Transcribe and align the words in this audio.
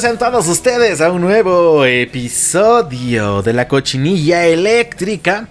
Sean 0.00 0.16
todos 0.16 0.46
ustedes 0.46 1.00
a 1.00 1.10
un 1.10 1.20
nuevo 1.22 1.84
episodio 1.84 3.42
de 3.42 3.52
la 3.52 3.66
cochinilla 3.66 4.46
eléctrica. 4.46 5.48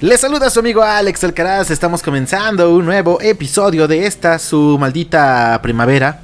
Les 0.00 0.20
saluda 0.20 0.50
su 0.50 0.60
amigo 0.60 0.82
Alex 0.82 1.24
Alcaraz, 1.24 1.70
estamos 1.70 2.00
comenzando 2.00 2.72
un 2.72 2.84
nuevo 2.84 3.20
episodio 3.20 3.88
de 3.88 4.06
esta, 4.06 4.38
su 4.38 4.76
maldita 4.78 5.58
primavera. 5.62 6.20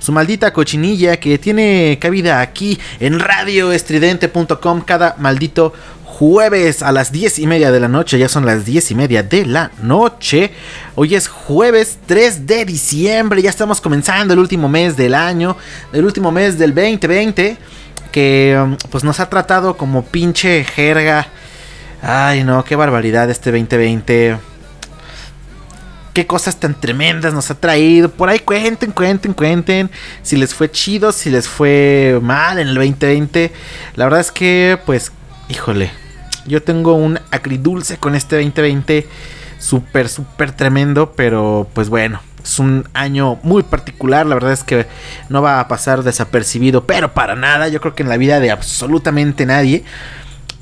Su 0.00 0.10
maldita 0.10 0.52
cochinilla 0.52 1.18
que 1.18 1.38
tiene 1.38 1.96
cabida 2.00 2.40
aquí 2.40 2.76
en 2.98 3.20
radioestridente.com 3.20 4.80
cada 4.80 5.14
maldito 5.18 5.72
jueves 6.18 6.82
a 6.82 6.92
las 6.92 7.12
10 7.12 7.40
y 7.40 7.46
media 7.46 7.70
de 7.70 7.78
la 7.78 7.88
noche. 7.88 8.18
Ya 8.18 8.30
son 8.30 8.46
las 8.46 8.64
10 8.64 8.92
y 8.92 8.94
media 8.94 9.22
de 9.22 9.44
la 9.44 9.70
noche. 9.82 10.50
Hoy 10.94 11.14
es 11.14 11.28
jueves 11.28 11.98
3 12.06 12.46
de 12.46 12.64
diciembre. 12.64 13.42
Ya 13.42 13.50
estamos 13.50 13.82
comenzando 13.82 14.32
el 14.32 14.40
último 14.40 14.66
mes 14.66 14.96
del 14.96 15.14
año. 15.14 15.58
El 15.92 16.06
último 16.06 16.32
mes 16.32 16.56
del 16.58 16.74
2020. 16.74 17.58
Que 18.10 18.58
um, 18.58 18.78
pues 18.90 19.04
nos 19.04 19.20
ha 19.20 19.28
tratado 19.28 19.76
como 19.76 20.06
pinche 20.06 20.64
jerga. 20.64 21.26
Ay 22.00 22.44
no, 22.44 22.64
qué 22.64 22.76
barbaridad 22.76 23.28
este 23.28 23.50
2020 23.50 24.38
qué 26.14 26.26
cosas 26.26 26.58
tan 26.58 26.80
tremendas 26.80 27.34
nos 27.34 27.50
ha 27.50 27.60
traído. 27.60 28.10
Por 28.10 28.30
ahí 28.30 28.38
cuenten, 28.38 28.90
cuenten, 28.90 29.34
cuenten. 29.34 29.90
Si 30.22 30.36
les 30.36 30.54
fue 30.54 30.70
chido, 30.70 31.12
si 31.12 31.28
les 31.28 31.46
fue 31.46 32.18
mal 32.22 32.58
en 32.58 32.68
el 32.68 32.74
2020. 32.74 33.52
La 33.96 34.06
verdad 34.06 34.20
es 34.20 34.32
que, 34.32 34.78
pues, 34.86 35.12
híjole, 35.50 35.90
yo 36.46 36.62
tengo 36.62 36.94
un 36.94 37.18
agridulce 37.30 37.98
con 37.98 38.14
este 38.14 38.36
2020 38.36 39.06
súper, 39.58 40.08
súper 40.08 40.52
tremendo, 40.52 41.12
pero 41.16 41.68
pues 41.72 41.88
bueno, 41.88 42.20
es 42.42 42.58
un 42.58 42.88
año 42.94 43.38
muy 43.42 43.62
particular, 43.62 44.26
la 44.26 44.36
verdad 44.36 44.52
es 44.52 44.62
que 44.62 44.86
no 45.28 45.42
va 45.42 45.60
a 45.60 45.68
pasar 45.68 46.02
desapercibido, 46.02 46.86
pero 46.86 47.12
para 47.12 47.34
nada, 47.34 47.68
yo 47.68 47.80
creo 47.80 47.94
que 47.94 48.02
en 48.02 48.08
la 48.08 48.16
vida 48.16 48.40
de 48.40 48.50
absolutamente 48.50 49.46
nadie. 49.46 49.84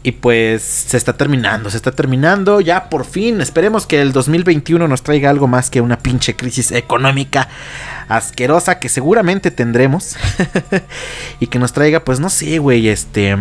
Y 0.07 0.13
pues 0.13 0.63
se 0.63 0.99
está 0.99 1.15
terminando, 1.15 1.71
se 1.71 1.79
está 1.79 1.91
terminando 1.91 2.61
ya 2.61 2.91
por 2.91 3.07
fin. 3.07 3.41
Esperemos 3.41 3.87
que 3.87 4.03
el 4.03 4.13
2021 4.13 4.87
nos 4.87 5.03
traiga 5.03 5.31
algo 5.31 5.47
más 5.49 5.71
que 5.71 5.81
una 5.81 5.99
pinche 5.99 6.37
crisis 6.37 6.73
económica 6.73 7.49
asquerosa 8.09 8.79
que 8.81 8.91
seguramente 8.91 9.51
tendremos. 9.51 10.17
y 11.41 11.47
que 11.47 11.59
nos 11.59 11.73
traiga, 11.73 12.01
pues 12.01 12.21
no 12.21 12.29
sé, 12.29 12.59
güey, 12.59 12.89
este 12.89 13.39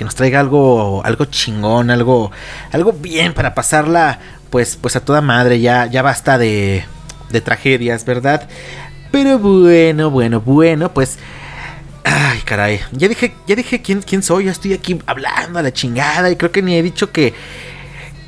que 0.00 0.04
nos 0.06 0.14
traiga 0.14 0.40
algo, 0.40 1.04
algo 1.04 1.26
chingón, 1.26 1.90
algo, 1.90 2.32
algo 2.72 2.94
bien 2.94 3.34
para 3.34 3.54
pasarla, 3.54 4.18
pues, 4.48 4.78
pues 4.80 4.96
a 4.96 5.04
toda 5.04 5.20
madre, 5.20 5.60
ya, 5.60 5.84
ya 5.84 6.00
basta 6.00 6.38
de, 6.38 6.86
de 7.28 7.40
tragedias, 7.42 8.06
¿verdad? 8.06 8.48
Pero 9.10 9.38
bueno, 9.38 10.08
bueno, 10.08 10.40
bueno, 10.40 10.90
pues, 10.94 11.18
ay, 12.02 12.40
caray, 12.46 12.80
ya 12.92 13.08
dije, 13.08 13.34
ya 13.46 13.54
dije 13.54 13.82
quién, 13.82 14.00
quién 14.00 14.22
soy, 14.22 14.46
ya 14.46 14.52
estoy 14.52 14.72
aquí 14.72 14.98
hablando 15.04 15.58
a 15.58 15.62
la 15.62 15.70
chingada 15.70 16.30
y 16.30 16.36
creo 16.36 16.50
que 16.50 16.62
ni 16.62 16.76
he 16.76 16.82
dicho 16.82 17.12
que 17.12 17.34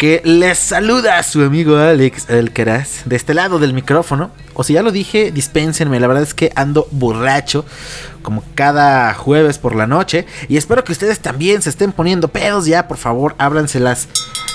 que 0.02 0.20
les 0.24 0.58
saluda 0.58 1.22
su 1.22 1.44
amigo 1.44 1.76
Alex 1.76 2.28
Alcaraz 2.28 3.02
de 3.04 3.14
este 3.14 3.34
lado 3.34 3.60
del 3.60 3.72
micrófono. 3.72 4.32
O 4.52 4.64
si 4.64 4.72
ya 4.72 4.82
lo 4.82 4.90
dije, 4.90 5.30
dispénsenme, 5.30 6.00
la 6.00 6.08
verdad 6.08 6.24
es 6.24 6.34
que 6.34 6.50
ando 6.56 6.88
borracho 6.90 7.64
como 8.20 8.42
cada 8.56 9.14
jueves 9.14 9.58
por 9.58 9.76
la 9.76 9.86
noche. 9.86 10.26
Y 10.48 10.56
espero 10.56 10.82
que 10.82 10.90
ustedes 10.90 11.20
también 11.20 11.62
se 11.62 11.70
estén 11.70 11.92
poniendo 11.92 12.26
pedos 12.26 12.66
ya, 12.66 12.88
por 12.88 12.96
favor, 12.96 13.36
ábranse 13.38 13.78
las 13.78 14.08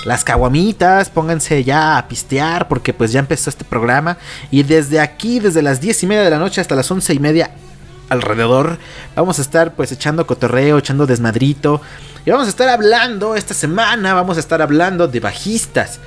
las 0.04 0.22
caguamitas, 0.22 1.08
pónganse 1.08 1.64
ya 1.64 1.96
a 1.96 2.08
pistear 2.08 2.68
porque 2.68 2.92
pues 2.92 3.12
ya 3.12 3.20
empezó 3.20 3.48
este 3.48 3.64
programa. 3.64 4.18
Y 4.50 4.64
desde 4.64 5.00
aquí, 5.00 5.40
desde 5.40 5.62
las 5.62 5.80
10 5.80 6.02
y 6.02 6.06
media 6.08 6.24
de 6.24 6.30
la 6.30 6.38
noche 6.38 6.60
hasta 6.60 6.76
las 6.76 6.90
11 6.90 7.14
y 7.14 7.18
media 7.20 7.50
alrededor, 8.08 8.78
vamos 9.14 9.38
a 9.38 9.42
estar 9.42 9.74
pues 9.74 9.92
echando 9.92 10.26
cotorreo, 10.26 10.78
echando 10.78 11.06
desmadrito, 11.06 11.80
y 12.24 12.30
vamos 12.30 12.46
a 12.46 12.50
estar 12.50 12.68
hablando 12.68 13.36
esta 13.36 13.54
semana, 13.54 14.14
vamos 14.14 14.36
a 14.36 14.40
estar 14.40 14.60
hablando 14.60 15.08
de 15.08 15.20
bajistas. 15.20 16.00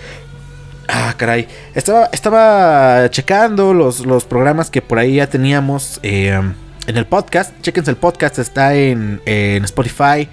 Ah, 0.88 1.14
caray. 1.18 1.48
Estaba, 1.74 2.10
estaba 2.12 3.10
checando 3.10 3.74
los, 3.74 4.06
los 4.06 4.26
programas 4.26 4.70
que 4.70 4.82
por 4.82 5.00
ahí 5.00 5.16
ya 5.16 5.28
teníamos 5.28 6.00
eh, 6.04 6.40
en 6.88 6.98
el 6.98 7.06
podcast. 7.06 7.54
Chequense 7.62 7.92
el 7.92 7.98
podcast, 7.98 8.40
está 8.40 8.76
en, 8.76 9.22
en 9.26 9.64
Spotify, 9.64 10.28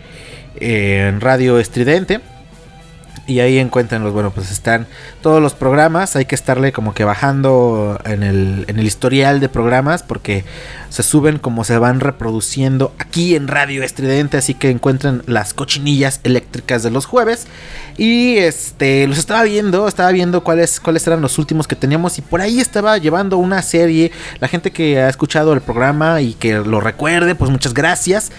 en 0.57 1.21
Radio 1.21 1.59
Estridente. 1.59 2.21
Y 3.29 3.41
ahí 3.41 3.59
encuentran 3.59 4.03
los, 4.03 4.15
bueno, 4.15 4.31
pues 4.31 4.51
están 4.51 4.87
todos 5.21 5.43
los 5.43 5.53
programas. 5.53 6.17
Hay 6.17 6.25
que 6.25 6.35
estarle 6.35 6.73
como 6.73 6.95
que 6.95 7.05
bajando 7.05 8.01
en 8.07 8.23
el, 8.23 8.65
en 8.69 8.79
el 8.79 8.87
historial 8.87 9.39
de 9.39 9.51
programas 9.51 10.03
porque 10.03 10.47
se 10.89 11.03
suben 11.03 11.39
como 11.39 11.63
se 11.65 11.77
van 11.77 12.01
reproduciendo 12.01 12.95
aquí 12.99 13.37
en 13.37 13.47
Radio 13.47 13.83
Estridente. 13.83 14.39
Así 14.39 14.55
que 14.55 14.71
encuentran 14.71 15.25
las 15.27 15.53
cochinillas 15.53 16.21
eléctricas 16.25 16.83
de 16.83 16.91
los 16.91 17.05
jueves. 17.05 17.47
Y 17.99 18.39
este, 18.39 19.07
los 19.07 19.19
estaba 19.19 19.43
viendo, 19.43 19.87
estaba 19.89 20.11
viendo 20.11 20.43
cuáles, 20.43 20.81
cuáles 20.81 21.07
eran 21.07 21.21
los 21.21 21.39
últimos 21.39 21.69
que 21.69 21.77
teníamos. 21.77 22.17
Y 22.17 22.23
por 22.23 22.41
ahí 22.41 22.61
estaba 22.61 22.97
llevando 22.97 23.37
una 23.37 23.61
serie. 23.61 24.11
La 24.41 24.49
gente 24.49 24.71
que 24.71 25.03
ha 25.03 25.11
escuchado 25.11 25.53
el 25.53 25.61
programa 25.61 26.23
y 26.23 26.33
que 26.33 26.55
lo 26.61 26.81
recuerde, 26.81 27.35
pues 27.35 27.51
muchas 27.51 27.75
gracias. 27.75 28.33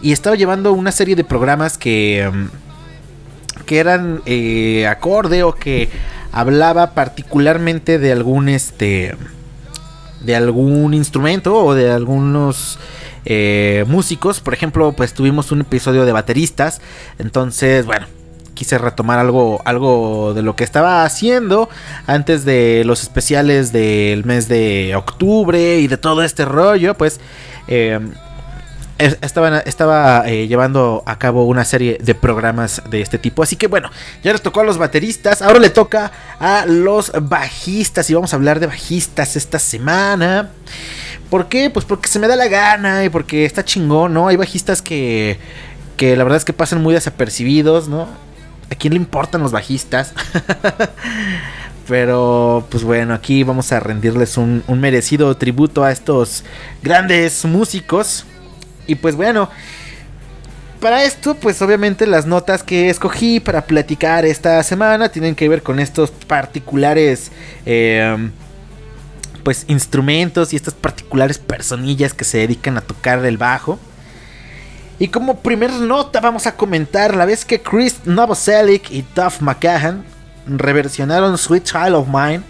Y 0.00 0.12
estaba 0.12 0.36
llevando 0.36 0.72
una 0.74 0.92
serie 0.92 1.16
de 1.16 1.24
programas 1.24 1.76
que... 1.76 2.30
Mm, 2.32 2.67
que 3.68 3.78
eran 3.78 4.22
eh, 4.24 4.86
acorde 4.86 5.42
o 5.42 5.54
que 5.54 5.90
hablaba 6.32 6.94
particularmente 6.94 7.98
de 7.98 8.12
algún 8.12 8.48
este 8.48 9.14
de 10.22 10.34
algún 10.34 10.94
instrumento 10.94 11.54
o 11.54 11.74
de 11.74 11.92
algunos 11.92 12.78
eh, 13.26 13.84
músicos. 13.86 14.40
Por 14.40 14.54
ejemplo 14.54 14.92
pues 14.92 15.12
tuvimos 15.12 15.52
un 15.52 15.60
episodio 15.60 16.06
de 16.06 16.12
bateristas. 16.12 16.80
Entonces 17.18 17.84
bueno 17.84 18.06
quise 18.54 18.78
retomar 18.78 19.18
algo 19.18 19.60
algo 19.66 20.32
de 20.32 20.40
lo 20.40 20.56
que 20.56 20.64
estaba 20.64 21.04
haciendo 21.04 21.68
antes 22.06 22.46
de 22.46 22.84
los 22.86 23.02
especiales 23.02 23.70
del 23.70 24.24
mes 24.24 24.48
de 24.48 24.96
octubre 24.96 25.78
y 25.78 25.88
de 25.88 25.98
todo 25.98 26.22
este 26.22 26.46
rollo 26.46 26.94
pues 26.94 27.20
eh, 27.68 28.00
estaba, 28.98 29.60
estaba 29.60 30.28
eh, 30.28 30.48
llevando 30.48 31.02
a 31.06 31.18
cabo 31.18 31.44
una 31.44 31.64
serie 31.64 31.98
de 32.00 32.14
programas 32.14 32.82
de 32.90 33.00
este 33.00 33.18
tipo. 33.18 33.42
Así 33.42 33.56
que 33.56 33.68
bueno, 33.68 33.90
ya 34.22 34.32
le 34.32 34.38
tocó 34.38 34.60
a 34.60 34.64
los 34.64 34.78
bateristas, 34.78 35.40
ahora 35.40 35.60
le 35.60 35.70
toca 35.70 36.10
a 36.40 36.66
los 36.66 37.12
bajistas 37.22 38.10
y 38.10 38.14
vamos 38.14 38.32
a 38.32 38.36
hablar 38.36 38.60
de 38.60 38.66
bajistas 38.66 39.36
esta 39.36 39.58
semana. 39.58 40.50
¿Por 41.30 41.48
qué? 41.48 41.70
Pues 41.70 41.84
porque 41.84 42.08
se 42.08 42.18
me 42.18 42.26
da 42.26 42.36
la 42.36 42.48
gana 42.48 43.04
y 43.04 43.08
porque 43.08 43.44
está 43.44 43.64
chingón, 43.64 44.14
¿no? 44.14 44.28
Hay 44.28 44.36
bajistas 44.36 44.82
que, 44.82 45.38
que 45.96 46.16
la 46.16 46.24
verdad 46.24 46.38
es 46.38 46.44
que 46.44 46.52
pasan 46.52 46.82
muy 46.82 46.94
desapercibidos, 46.94 47.88
¿no? 47.88 48.08
¿A 48.70 48.74
quién 48.74 48.94
le 48.94 48.98
importan 48.98 49.42
los 49.42 49.52
bajistas? 49.52 50.12
Pero 51.88 52.66
pues 52.70 52.82
bueno, 52.82 53.14
aquí 53.14 53.44
vamos 53.44 53.72
a 53.72 53.80
rendirles 53.80 54.36
un 54.36 54.62
merecido 54.68 55.34
tributo 55.36 55.84
a 55.84 55.92
estos 55.92 56.44
grandes 56.82 57.44
músicos. 57.46 58.26
Y 58.88 58.96
pues 58.96 59.14
bueno, 59.14 59.48
para 60.80 61.04
esto, 61.04 61.34
pues 61.34 61.60
obviamente 61.60 62.06
las 62.06 62.26
notas 62.26 62.62
que 62.62 62.88
escogí 62.88 63.38
para 63.38 63.66
platicar 63.66 64.24
esta 64.24 64.62
semana 64.62 65.08
tienen 65.10 65.34
que 65.34 65.48
ver 65.48 65.62
con 65.62 65.78
estos 65.78 66.10
particulares, 66.10 67.30
em, 67.66 68.32
pues 69.42 69.64
instrumentos 69.68 70.52
y 70.52 70.56
estas 70.56 70.74
particulares 70.74 71.38
personillas 71.38 72.14
que 72.14 72.24
se 72.24 72.38
dedican 72.38 72.76
a 72.76 72.80
tocar 72.80 73.24
el 73.24 73.36
bajo. 73.36 73.78
Y 74.98 75.08
como 75.08 75.40
primer 75.40 75.72
nota 75.72 76.20
vamos 76.20 76.46
a 76.46 76.56
comentar 76.56 77.14
la 77.14 77.24
vez 77.24 77.44
que 77.44 77.60
Chris 77.60 78.00
Novoselic 78.04 78.90
y 78.90 79.04
Duff 79.14 79.40
McCahan 79.40 80.04
reversionaron 80.46 81.36
Sweet 81.36 81.64
Child 81.64 81.94
of 81.94 82.08
Mine 82.08 82.42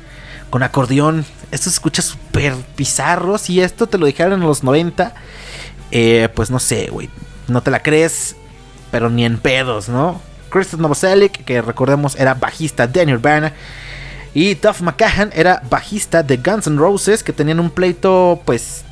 con 0.50 0.62
acordeón. 0.62 1.24
Esto 1.50 1.64
se 1.64 1.76
escucha 1.76 2.02
súper 2.02 2.54
bizarro. 2.76 3.38
Si 3.38 3.60
esto 3.60 3.86
te 3.86 3.98
lo 3.98 4.06
dijeron 4.06 4.34
en 4.34 4.46
los 4.46 4.62
90 4.62 5.14
eh, 5.90 6.28
pues 6.34 6.50
no 6.50 6.58
sé, 6.58 6.88
güey. 6.90 7.08
No 7.46 7.62
te 7.62 7.70
la 7.70 7.82
crees, 7.82 8.36
pero 8.90 9.10
ni 9.10 9.24
en 9.24 9.38
pedos, 9.38 9.88
¿no? 9.88 10.20
Kristen 10.50 10.80
Novoselic, 10.80 11.44
que 11.44 11.62
recordemos 11.62 12.16
era 12.16 12.34
bajista 12.34 12.86
de 12.86 13.06
Nirvana. 13.06 13.52
Y 14.34 14.54
Duff 14.54 14.82
McCahan 14.82 15.30
era 15.34 15.62
bajista 15.68 16.22
de 16.22 16.36
Guns 16.36 16.66
N' 16.66 16.78
Roses, 16.78 17.22
que 17.22 17.32
tenían 17.32 17.60
un 17.60 17.70
pleito, 17.70 18.40
pues, 18.44 18.84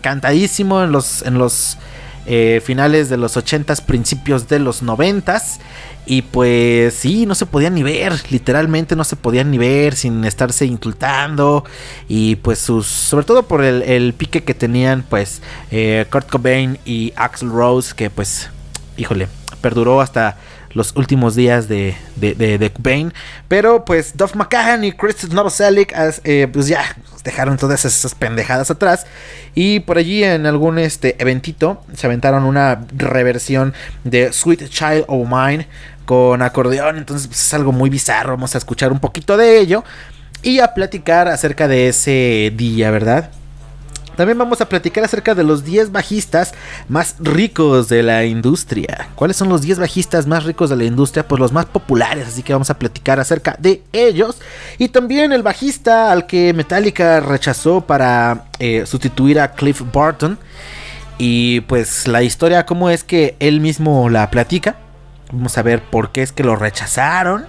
cantadísimo 0.00 0.82
en 0.82 0.92
los, 0.92 1.22
en 1.22 1.38
los 1.38 1.78
eh, 2.26 2.62
finales 2.64 3.08
de 3.08 3.16
los 3.16 3.36
80s, 3.36 3.82
principios 3.82 4.48
de 4.48 4.58
los 4.58 4.82
90s. 4.82 5.58
Y 6.06 6.22
pues 6.22 6.94
sí, 6.94 7.24
no 7.24 7.34
se 7.34 7.46
podían 7.46 7.74
ni 7.74 7.82
ver, 7.82 8.12
literalmente 8.30 8.94
no 8.94 9.04
se 9.04 9.16
podían 9.16 9.50
ni 9.50 9.58
ver 9.58 9.94
sin 9.94 10.24
estarse 10.24 10.66
insultando. 10.66 11.64
Y 12.08 12.36
pues 12.36 12.58
sus, 12.58 12.86
sobre 12.86 13.24
todo 13.24 13.44
por 13.44 13.64
el, 13.64 14.12
pique 14.14 14.44
que 14.44 14.54
tenían 14.54 15.04
pues 15.08 15.40
eh, 15.70 16.06
Kurt 16.10 16.28
Cobain 16.28 16.78
y 16.84 17.12
Axel 17.16 17.50
Rose, 17.50 17.94
que 17.94 18.10
pues, 18.10 18.50
híjole, 18.96 19.28
perduró 19.62 20.00
hasta 20.02 20.36
los 20.74 20.94
últimos 20.96 21.34
días 21.34 21.68
de, 21.68 21.96
de, 22.16 22.34
de, 22.34 22.70
Cobain. 22.70 23.12
Pero 23.48 23.84
pues 23.84 24.16
Duff 24.16 24.34
McCahan 24.34 24.84
y 24.84 24.92
Chris 24.92 25.30
Novoselic 25.30 25.94
eh, 26.24 26.48
pues 26.52 26.66
ya 26.66 26.84
dejaron 27.22 27.56
todas 27.56 27.84
esas 27.84 28.14
pendejadas 28.14 28.70
atrás. 28.70 29.06
Y 29.54 29.80
por 29.80 29.98
allí 29.98 30.22
en 30.24 30.46
algún 30.46 30.78
este 30.78 31.16
eventito 31.20 31.82
se 31.94 32.06
aventaron 32.06 32.44
una 32.44 32.84
reversión 32.96 33.72
de 34.02 34.32
Sweet 34.32 34.68
Child 34.68 35.04
of 35.06 35.28
Mine 35.28 35.68
con 36.04 36.42
acordeón. 36.42 36.98
Entonces 36.98 37.28
pues, 37.28 37.40
es 37.40 37.54
algo 37.54 37.72
muy 37.72 37.88
bizarro. 37.88 38.32
Vamos 38.32 38.54
a 38.54 38.58
escuchar 38.58 38.92
un 38.92 38.98
poquito 38.98 39.36
de 39.36 39.58
ello 39.58 39.84
y 40.42 40.58
a 40.58 40.74
platicar 40.74 41.28
acerca 41.28 41.68
de 41.68 41.88
ese 41.88 42.52
día, 42.54 42.90
¿verdad? 42.90 43.30
También 44.16 44.38
vamos 44.38 44.60
a 44.60 44.68
platicar 44.68 45.04
acerca 45.04 45.34
de 45.34 45.44
los 45.44 45.64
10 45.64 45.92
bajistas 45.92 46.54
más 46.88 47.16
ricos 47.18 47.88
de 47.88 48.02
la 48.02 48.24
industria. 48.24 49.08
¿Cuáles 49.14 49.36
son 49.36 49.48
los 49.48 49.62
10 49.62 49.78
bajistas 49.78 50.26
más 50.26 50.44
ricos 50.44 50.70
de 50.70 50.76
la 50.76 50.84
industria? 50.84 51.26
Pues 51.26 51.40
los 51.40 51.52
más 51.52 51.66
populares, 51.66 52.28
así 52.28 52.42
que 52.42 52.52
vamos 52.52 52.70
a 52.70 52.78
platicar 52.78 53.20
acerca 53.20 53.56
de 53.58 53.82
ellos. 53.92 54.38
Y 54.78 54.88
también 54.88 55.32
el 55.32 55.42
bajista 55.42 56.12
al 56.12 56.26
que 56.26 56.52
Metallica 56.52 57.20
rechazó 57.20 57.80
para 57.80 58.46
eh, 58.58 58.86
sustituir 58.86 59.40
a 59.40 59.52
Cliff 59.52 59.82
Barton. 59.92 60.38
Y 61.18 61.60
pues 61.62 62.08
la 62.08 62.22
historia, 62.22 62.66
cómo 62.66 62.90
es 62.90 63.04
que 63.04 63.36
él 63.38 63.60
mismo 63.60 64.08
la 64.08 64.30
platica. 64.30 64.76
Vamos 65.32 65.56
a 65.56 65.62
ver 65.62 65.82
por 65.82 66.10
qué 66.12 66.22
es 66.22 66.32
que 66.32 66.44
lo 66.44 66.54
rechazaron. 66.54 67.46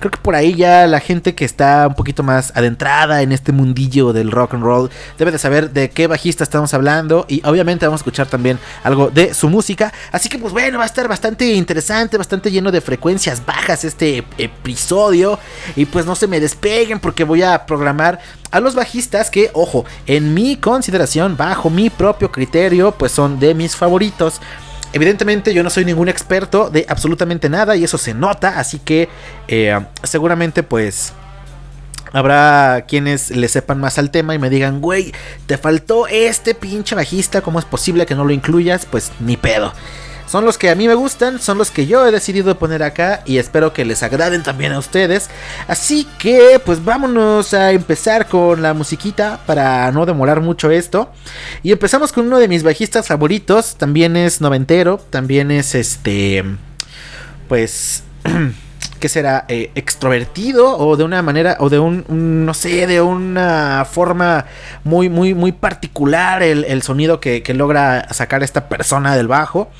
Creo 0.00 0.10
que 0.10 0.18
por 0.18 0.34
ahí 0.34 0.54
ya 0.54 0.86
la 0.86 0.98
gente 0.98 1.34
que 1.34 1.44
está 1.44 1.86
un 1.86 1.94
poquito 1.94 2.22
más 2.22 2.52
adentrada 2.56 3.20
en 3.20 3.32
este 3.32 3.52
mundillo 3.52 4.12
del 4.14 4.30
rock 4.30 4.54
and 4.54 4.64
roll 4.64 4.90
debe 5.18 5.30
de 5.30 5.38
saber 5.38 5.70
de 5.70 5.90
qué 5.90 6.06
bajista 6.06 6.42
estamos 6.42 6.72
hablando 6.72 7.26
y 7.28 7.42
obviamente 7.44 7.86
vamos 7.86 8.00
a 8.00 8.02
escuchar 8.02 8.26
también 8.28 8.58
algo 8.82 9.10
de 9.10 9.34
su 9.34 9.50
música. 9.50 9.92
Así 10.10 10.28
que 10.28 10.38
pues 10.38 10.52
bueno, 10.52 10.78
va 10.78 10.84
a 10.84 10.86
estar 10.86 11.06
bastante 11.06 11.52
interesante, 11.52 12.16
bastante 12.16 12.50
lleno 12.50 12.72
de 12.72 12.80
frecuencias 12.80 13.44
bajas 13.44 13.84
este 13.84 14.24
episodio 14.38 15.38
y 15.76 15.84
pues 15.84 16.06
no 16.06 16.14
se 16.14 16.26
me 16.26 16.40
despeguen 16.40 16.98
porque 16.98 17.24
voy 17.24 17.42
a 17.42 17.66
programar 17.66 18.20
a 18.50 18.60
los 18.60 18.74
bajistas 18.74 19.30
que, 19.30 19.50
ojo, 19.52 19.84
en 20.06 20.32
mi 20.32 20.56
consideración, 20.56 21.36
bajo 21.36 21.68
mi 21.68 21.90
propio 21.90 22.32
criterio, 22.32 22.92
pues 22.92 23.12
son 23.12 23.38
de 23.38 23.54
mis 23.54 23.76
favoritos. 23.76 24.40
Evidentemente 24.92 25.52
yo 25.52 25.62
no 25.62 25.70
soy 25.70 25.84
ningún 25.84 26.08
experto 26.08 26.70
de 26.70 26.86
absolutamente 26.88 27.48
nada 27.48 27.76
y 27.76 27.84
eso 27.84 27.98
se 27.98 28.14
nota, 28.14 28.58
así 28.58 28.78
que 28.78 29.08
eh, 29.46 29.78
seguramente 30.02 30.62
pues 30.62 31.12
habrá 32.12 32.84
quienes 32.88 33.30
le 33.30 33.48
sepan 33.48 33.80
más 33.80 33.98
al 33.98 34.10
tema 34.10 34.34
y 34.34 34.38
me 34.38 34.50
digan, 34.50 34.80
güey, 34.80 35.12
te 35.46 35.58
faltó 35.58 36.06
este 36.06 36.54
pinche 36.54 36.94
bajista, 36.94 37.42
¿cómo 37.42 37.58
es 37.58 37.64
posible 37.64 38.06
que 38.06 38.14
no 38.14 38.24
lo 38.24 38.32
incluyas? 38.32 38.86
Pues 38.86 39.12
ni 39.20 39.36
pedo. 39.36 39.72
Son 40.28 40.44
los 40.44 40.58
que 40.58 40.68
a 40.68 40.74
mí 40.74 40.86
me 40.86 40.94
gustan, 40.94 41.40
son 41.40 41.56
los 41.56 41.70
que 41.70 41.86
yo 41.86 42.06
he 42.06 42.12
decidido 42.12 42.58
poner 42.58 42.82
acá 42.82 43.22
y 43.24 43.38
espero 43.38 43.72
que 43.72 43.86
les 43.86 44.02
agraden 44.02 44.42
también 44.42 44.72
a 44.72 44.78
ustedes. 44.78 45.30
Así 45.66 46.06
que 46.18 46.60
pues 46.64 46.84
vámonos 46.84 47.54
a 47.54 47.72
empezar 47.72 48.28
con 48.28 48.60
la 48.60 48.74
musiquita 48.74 49.40
para 49.46 49.90
no 49.90 50.04
demorar 50.04 50.42
mucho 50.42 50.70
esto. 50.70 51.10
Y 51.62 51.72
empezamos 51.72 52.12
con 52.12 52.26
uno 52.26 52.38
de 52.38 52.48
mis 52.48 52.62
bajistas 52.62 53.06
favoritos, 53.06 53.76
también 53.76 54.16
es 54.16 54.40
noventero, 54.40 54.98
también 55.10 55.50
es 55.50 55.74
este... 55.74 56.44
Pues... 57.48 58.02
que 58.98 59.08
será 59.08 59.44
eh, 59.48 59.70
extrovertido 59.74 60.76
o 60.78 60.96
de 60.96 61.04
una 61.04 61.22
manera 61.22 61.56
o 61.60 61.68
de 61.68 61.78
un, 61.78 62.04
no 62.08 62.54
sé 62.54 62.86
de 62.86 63.00
una 63.00 63.86
forma 63.90 64.46
muy 64.84 65.08
muy 65.08 65.34
muy 65.34 65.52
particular 65.52 66.42
el, 66.42 66.82
sonido 66.82 67.20
que, 67.20 67.42
logra 67.54 68.12
sacar 68.12 68.42
esta 68.42 68.68
persona 68.68 69.16
del 69.16 69.28
bajo. 69.28 69.70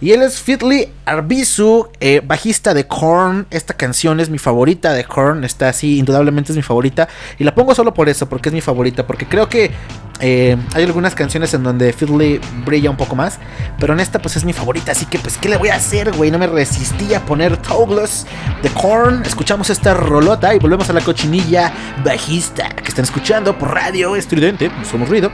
Y 0.00 0.12
él 0.12 0.22
es 0.22 0.40
Fitly 0.40 0.88
Arbizu 1.04 1.88
eh, 2.00 2.22
bajista 2.24 2.74
de 2.74 2.86
Korn. 2.86 3.46
Esta 3.50 3.74
canción 3.74 4.20
es 4.20 4.30
mi 4.30 4.38
favorita 4.38 4.92
de 4.92 5.04
Korn 5.04 5.44
está 5.44 5.68
así 5.68 5.98
indudablemente 5.98 6.52
es 6.52 6.56
mi 6.56 6.62
favorita. 6.62 7.08
Y 7.38 7.44
la 7.44 7.54
pongo 7.54 7.74
solo 7.74 7.92
por 7.94 8.08
eso 8.08 8.28
porque 8.28 8.48
es 8.48 8.54
mi 8.54 8.60
favorita 8.60 9.06
porque 9.06 9.26
creo 9.26 9.48
que 9.48 9.70
eh, 10.20 10.56
hay 10.72 10.84
algunas 10.84 11.14
canciones 11.14 11.52
en 11.52 11.62
donde 11.62 11.92
Fiddly 11.92 12.40
brilla 12.64 12.90
un 12.90 12.96
poco 12.96 13.14
más, 13.16 13.38
pero 13.78 13.92
en 13.92 14.00
esta 14.00 14.18
pues 14.18 14.36
es 14.36 14.44
mi 14.44 14.52
favorita, 14.52 14.92
así 14.92 15.04
que 15.04 15.18
pues 15.18 15.36
¿qué 15.36 15.48
le 15.48 15.58
voy 15.58 15.68
a 15.68 15.74
hacer, 15.74 16.12
güey? 16.12 16.30
No 16.30 16.38
me 16.38 16.46
resistí 16.46 17.12
a 17.12 17.20
poner 17.20 17.56
Togless 17.58 18.26
Escuchamos 19.24 19.70
esta 19.70 19.94
rolota 19.94 20.54
y 20.54 20.58
volvemos 20.58 20.88
a 20.90 20.92
la 20.92 21.00
cochinilla 21.00 21.72
bajista 22.04 22.68
que 22.68 22.88
están 22.88 23.04
escuchando 23.04 23.58
por 23.58 23.72
radio 23.72 24.16
estridente, 24.16 24.70
somos 24.84 25.08
ruido. 25.08 25.30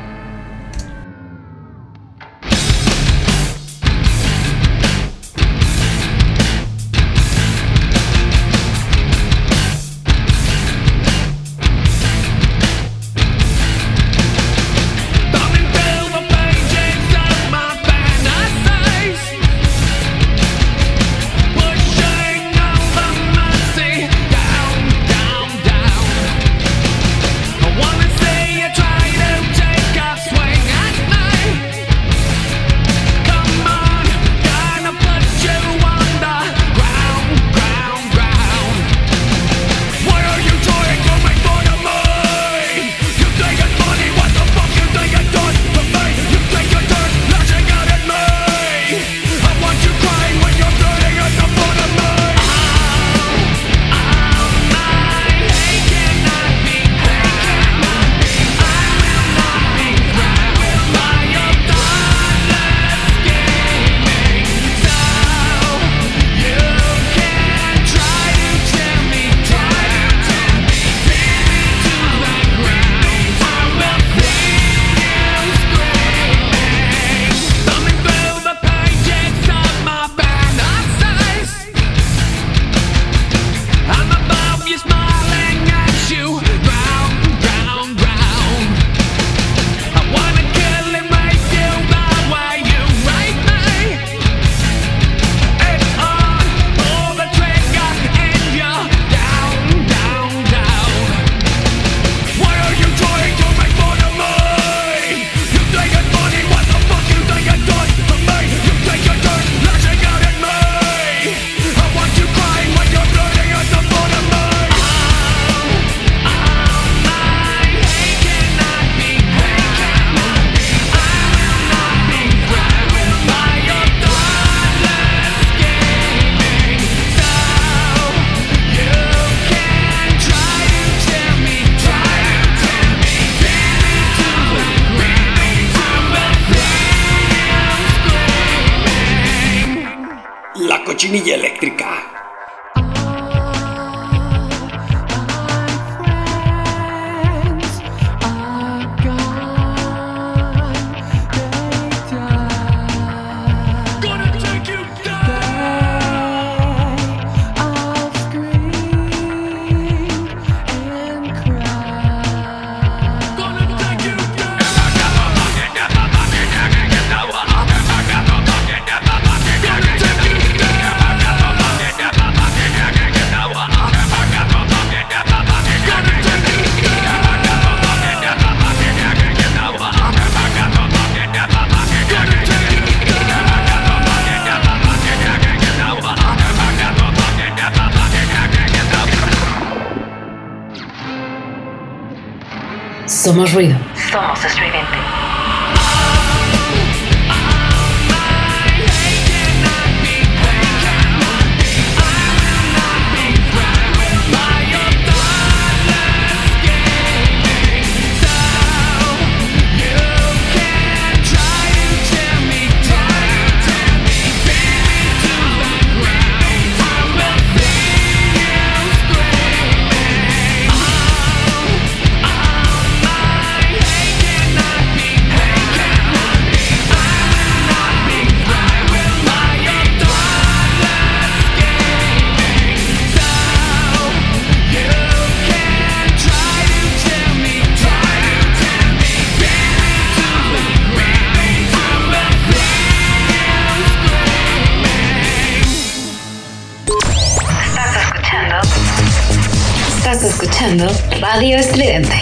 Estridente. 251.72 252.21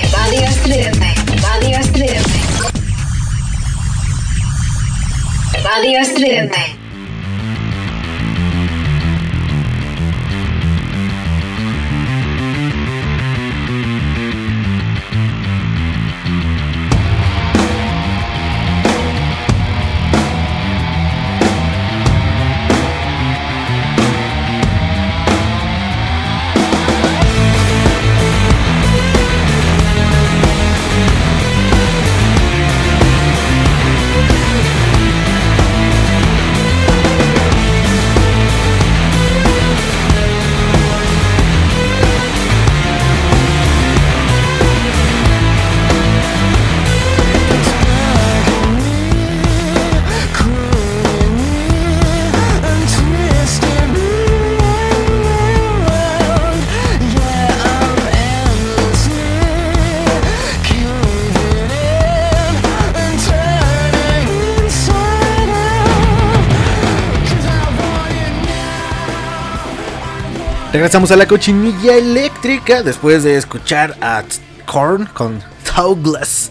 Regresamos 70.81 71.11
a 71.11 71.17
la 71.17 71.27
cochinilla 71.27 71.95
eléctrica 71.95 72.83
después 72.83 73.23
de 73.23 73.37
escuchar 73.37 73.95
a 74.01 74.25
Korn 74.65 75.05
con 75.13 75.43
Douglas, 75.77 76.51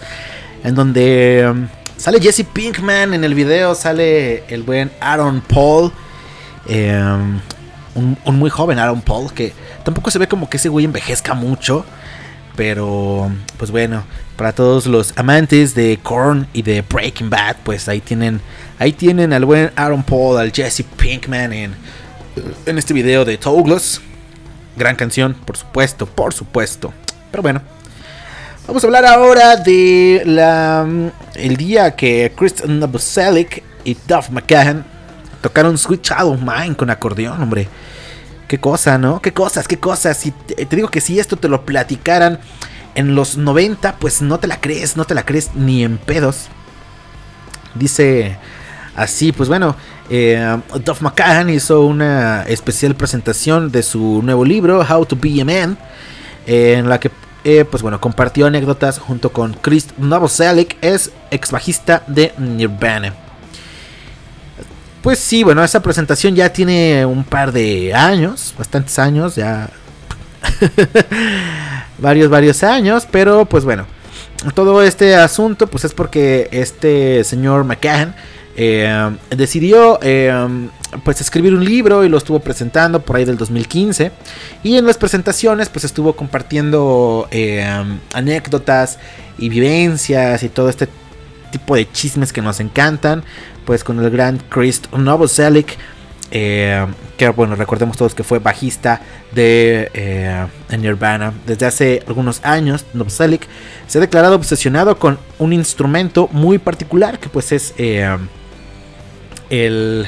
en 0.64 0.76
donde 0.76 1.50
um, 1.50 1.68
sale 1.98 2.22
Jesse 2.22 2.44
Pinkman 2.44 3.16
en 3.16 3.24
el 3.24 3.34
video, 3.34 3.74
sale 3.74 4.44
el 4.48 4.62
buen 4.62 4.92
Aaron 5.00 5.42
Paul, 5.42 5.92
em, 6.68 7.40
un, 7.96 8.18
muy 8.38 8.52
joven 8.52 8.78
Aaron 8.78 9.02
Paul, 9.02 9.34
que 9.34 9.52
tampoco 9.84 10.12
se 10.12 10.20
ve 10.20 10.28
como 10.28 10.48
que 10.48 10.58
ese 10.58 10.70
güey 10.70 10.86
envejezca 10.86 11.34
mucho, 11.34 11.84
pero 12.56 13.32
pues 13.58 13.72
bueno, 13.72 14.04
para 14.38 14.54
todos 14.54 14.86
los 14.86 15.12
amantes 15.18 15.74
de 15.74 15.98
Korn 16.04 16.48
y 16.54 16.62
de 16.62 16.84
Breaking 16.84 17.32
Bad, 17.32 17.56
pues 17.64 17.90
ahí 17.90 18.00
tienen, 18.00 18.42
ahí 18.78 18.94
tienen 18.94 19.34
al 19.34 19.46
buen 19.46 19.72
Aaron 19.76 20.04
Paul, 20.04 20.38
al 20.38 20.52
Jesse 20.52 20.84
Pinkman 20.84 21.52
en, 21.52 21.74
en 22.68 22.78
este 22.78 22.94
video 22.94 23.26
de 23.26 23.36
Douglas. 23.38 24.02
Gran 24.80 24.96
canción, 24.96 25.34
por 25.34 25.58
supuesto, 25.58 26.06
por 26.06 26.34
supuesto. 26.34 26.94
Pero 27.32 27.44
bueno, 27.44 27.62
vamos 28.66 28.82
a 28.82 28.88
hablar 28.88 29.06
ahora 29.06 29.58
de 29.58 30.24
la, 30.26 30.86
mm, 30.88 31.08
el 31.36 31.58
día 31.58 31.98
que 31.98 32.32
Kristen 32.34 32.80
Novoselic 32.80 33.62
y 33.84 33.98
Duff 34.08 34.30
McCahan 34.30 34.86
tocaron 35.42 35.78
Sweet 35.78 36.02
Child 36.02 36.22
of 36.22 36.40
Mine 36.40 36.78
con 36.78 36.90
acordeón, 36.90 37.44
hombre. 37.44 37.68
Qué 38.48 38.58
cosa, 38.58 38.98
¿no? 38.98 39.22
Qué 39.22 39.34
cosas, 39.34 39.68
qué 39.68 39.78
cosas. 39.78 40.16
Si 40.16 40.32
te, 40.32 40.66
te, 40.66 40.76
digo 40.78 40.88
que 40.88 41.02
si 41.02 41.20
esto 41.20 41.36
te 41.36 41.50
lo 41.50 41.66
platicaran 41.66 42.40
en 42.96 43.16
los 43.16 43.36
90, 43.36 43.98
pues 43.98 44.22
no 44.22 44.40
te 44.40 44.48
la 44.48 44.62
crees, 44.62 44.96
no 44.96 45.04
te 45.04 45.14
la 45.14 45.26
crees 45.26 45.56
ni 45.56 45.84
en 45.84 45.98
pedos. 45.98 46.48
Dice 47.76 48.38
así, 48.96 49.34
pues 49.34 49.50
bueno, 49.50 49.76
eh, 50.10 50.58
Duff 50.84 51.02
McCahan 51.02 51.50
hizo 51.50 51.82
una 51.82 52.44
especial 52.44 52.96
presentación 52.96 53.72
de 53.72 53.84
su 53.84 54.22
nuevo 54.24 54.44
libro, 54.46 54.82
How 54.82 55.06
to 55.06 55.18
Be 55.20 55.42
a 55.42 55.46
Man, 55.46 55.78
en 56.46 56.90
la 56.90 57.00
que 57.00 57.12
eh, 57.46 57.64
pues 57.64 57.82
bueno, 57.82 58.02
compartió 58.02 58.48
anécdotas 58.48 59.00
junto 59.00 59.32
con 59.32 59.54
Chris 59.54 59.88
Novoselic, 59.98 60.76
es 60.82 61.12
ex 61.32 61.52
bajista 61.52 62.04
de 62.08 62.34
Nirvana. 62.38 63.14
Pues 65.02 65.20
sí, 65.20 65.44
bueno, 65.44 65.64
esa 65.64 65.82
presentación 65.82 66.36
ya 66.36 66.52
tiene 66.52 67.06
un 67.06 67.24
par 67.24 67.54
de 67.54 67.94
años, 67.94 68.54
bastantes 68.58 69.00
años, 69.00 69.38
ya 69.38 69.70
varios, 71.98 72.30
varios 72.30 72.62
años, 72.64 73.08
pero 73.10 73.46
pues 73.46 73.64
bueno, 73.64 73.86
todo 74.54 74.84
este 74.84 75.16
asunto 75.16 75.68
pues 75.68 75.86
es 75.86 75.94
porque 75.94 76.50
este 76.52 77.24
señor 77.24 77.64
McCahan 77.64 78.16
eh, 78.62 79.16
decidió 79.30 80.00
eh, 80.02 80.34
pues 81.06 81.22
escribir 81.22 81.54
un 81.54 81.64
libro 81.64 82.04
y 82.04 82.10
lo 82.10 82.18
estuvo 82.18 82.42
presentando 82.42 83.02
por 83.02 83.16
ahí 83.16 83.24
del 83.24 83.38
2015 83.38 84.12
y 84.64 84.76
en 84.76 84.86
las 84.86 84.98
presentaciones 84.98 85.70
pues 85.70 85.86
estuvo 85.86 86.12
compartiendo 86.12 87.30
eh, 87.32 87.66
anécdotas 88.12 89.00
y 89.38 89.48
vivencias 89.48 90.44
y 90.44 90.50
todo 90.50 90.68
este 90.68 90.90
tipo 91.54 91.74
de 91.74 91.90
chismes 91.90 92.34
que 92.34 92.42
nos 92.42 92.60
encantan 92.60 93.24
pues 93.64 93.86
con 93.86 93.98
el 94.04 94.10
gran 94.10 94.40
Chris 94.50 94.82
Novoselic 94.92 95.78
que 96.30 97.30
bueno 97.38 97.56
recordemos 97.56 97.96
todos 97.96 98.14
que 98.14 98.24
fue 98.24 98.40
bajista 98.40 99.00
de 99.32 100.50
Nirvana 100.78 101.32
desde 101.48 101.66
hace 101.66 102.04
algunos 102.08 102.44
años. 102.44 102.86
Novoselic 102.94 103.48
se 103.88 104.00
ha 104.00 104.02
declarado 104.02 104.36
obsesionado 104.36 105.00
con 105.00 105.18
un 105.38 105.54
instrumento 105.54 106.28
muy 106.34 106.58
particular 106.58 107.20
que 107.20 107.30
pues 107.30 107.54
es 107.54 107.74
el, 109.50 110.08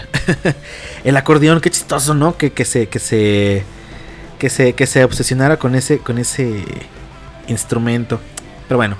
el 1.03 1.17
acordeón, 1.17 1.62
qué 1.62 1.69
chistoso, 1.69 2.13
¿no? 2.13 2.38
Que, 2.38 2.51
que 2.51 2.65
se, 2.65 2.88
que 2.88 3.00
se, 3.00 3.63
que 4.39 4.50
se, 4.50 4.74
que 4.74 4.88
se 4.88 5.03
obsesionara 5.03 5.57
con 5.57 5.75
ese, 5.75 6.00
con 6.00 6.17
ese 6.17 6.63
instrumento. 7.48 8.19
Pero 8.67 8.77
bueno. 8.77 8.98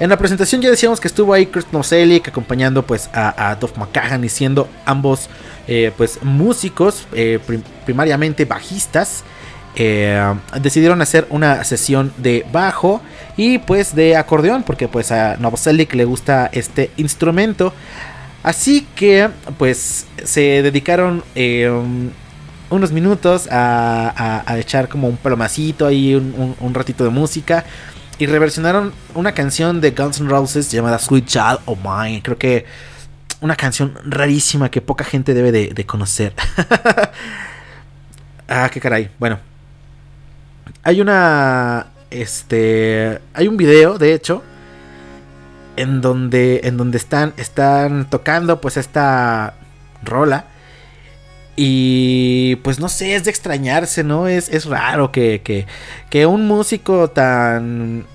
En 0.00 0.08
la 0.08 0.16
presentación 0.16 0.60
ya 0.60 0.68
decíamos 0.68 0.98
que 0.98 1.06
estuvo 1.06 1.32
ahí 1.32 1.46
Chris 1.46 1.66
Novoselic 1.70 2.26
acompañando 2.26 2.84
pues 2.84 3.08
a, 3.12 3.50
a 3.50 3.54
Duff 3.54 3.76
McCahan 3.76 4.24
y 4.24 4.28
siendo 4.28 4.68
ambos 4.84 5.28
eh, 5.68 5.92
pues 5.96 6.22
músicos, 6.22 7.06
eh, 7.12 7.38
primariamente 7.84 8.44
bajistas. 8.44 9.22
Eh, 9.76 10.34
decidieron 10.60 11.00
hacer 11.00 11.26
una 11.30 11.64
sesión 11.64 12.12
de 12.18 12.44
bajo 12.52 13.00
y 13.36 13.58
pues 13.58 13.94
de 13.94 14.16
acordeón 14.16 14.64
porque 14.64 14.86
pues 14.86 15.12
a 15.12 15.36
Novoselic 15.38 15.94
le 15.94 16.04
gusta 16.04 16.50
este 16.52 16.90
instrumento. 16.96 17.72
Así 18.42 18.86
que 18.96 19.30
pues 19.56 20.06
se 20.24 20.62
dedicaron 20.62 21.22
unos 22.70 22.92
minutos 22.92 23.48
a, 23.50 24.44
echar 24.58 24.88
como 24.88 25.08
un 25.08 25.16
palomacito 25.16 25.86
ahí, 25.86 26.14
un, 26.14 26.74
ratito 26.74 27.04
de 27.04 27.10
música. 27.10 27.64
Y 28.18 28.26
reversionaron 28.26 28.92
una 29.14 29.32
canción 29.32 29.80
de 29.80 29.90
Guns 29.92 30.20
N' 30.20 30.28
Roses 30.28 30.70
llamada 30.70 30.98
Sweet 30.98 31.26
Child 31.26 31.58
of 31.64 31.78
Mine. 31.82 32.22
Creo 32.22 32.38
que 32.38 32.66
una 33.40 33.56
canción 33.56 33.98
rarísima 34.04 34.70
que 34.70 34.80
poca 34.80 35.04
gente 35.04 35.34
debe 35.34 35.50
de, 35.52 35.86
conocer. 35.86 36.34
ah, 38.48 38.68
qué 38.72 38.80
caray. 38.80 39.10
Bueno. 39.18 39.38
Hay 40.84 41.00
una... 41.00 41.86
Este... 42.10 43.20
Hay 43.34 43.48
un 43.48 43.56
video, 43.56 43.98
de 43.98 44.14
hecho. 44.14 44.42
En 45.76 46.00
donde, 46.00 46.60
en 46.64 46.76
donde 46.76 46.98
están, 46.98 47.32
están 47.36 48.08
tocando 48.10 48.60
pues 48.60 48.76
esta 48.76 49.54
rola. 50.02 50.46
Y 51.56 52.56
pues 52.56 52.78
no 52.78 52.88
sé, 52.88 53.14
es 53.14 53.24
de 53.24 53.30
extrañarse, 53.30 54.04
¿no? 54.04 54.26
Es, 54.26 54.48
es 54.48 54.64
raro 54.64 55.12
que, 55.12 55.42
que, 55.42 55.66
que 56.10 56.26
un 56.26 56.46
músico 56.46 57.08
tan... 57.08 58.06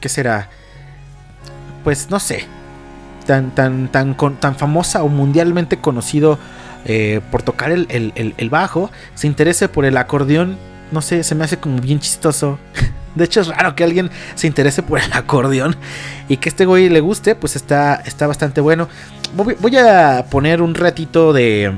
¿Qué 0.00 0.08
será? 0.08 0.48
Pues 1.82 2.10
no 2.10 2.20
sé. 2.20 2.46
Tan, 3.26 3.54
tan, 3.54 3.90
tan, 3.90 4.16
tan 4.16 4.56
famosa 4.56 5.02
o 5.02 5.08
mundialmente 5.08 5.78
conocido 5.78 6.38
eh, 6.86 7.22
por 7.30 7.42
tocar 7.42 7.72
el, 7.72 7.86
el, 7.88 8.50
bajo, 8.50 8.90
se 9.14 9.26
interese 9.26 9.68
por 9.68 9.86
el 9.86 9.96
acordeón. 9.96 10.58
No 10.92 11.00
sé, 11.00 11.24
se 11.24 11.34
me 11.34 11.44
hace 11.44 11.56
como 11.56 11.78
bien 11.80 11.98
chistoso. 12.00 12.58
De 13.14 13.24
hecho, 13.24 13.40
es 13.40 13.48
raro 13.48 13.74
que 13.76 13.84
alguien 13.84 14.10
se 14.34 14.46
interese 14.46 14.82
por 14.82 14.98
el 15.00 15.12
acordeón 15.12 15.76
y 16.28 16.38
que 16.38 16.48
este 16.48 16.66
güey 16.66 16.88
le 16.88 17.00
guste, 17.00 17.34
pues 17.34 17.56
está, 17.56 18.02
está 18.06 18.26
bastante 18.26 18.60
bueno. 18.60 18.88
Voy 19.34 19.76
a 19.76 20.26
poner 20.30 20.62
un 20.62 20.74
ratito 20.74 21.32
de, 21.32 21.72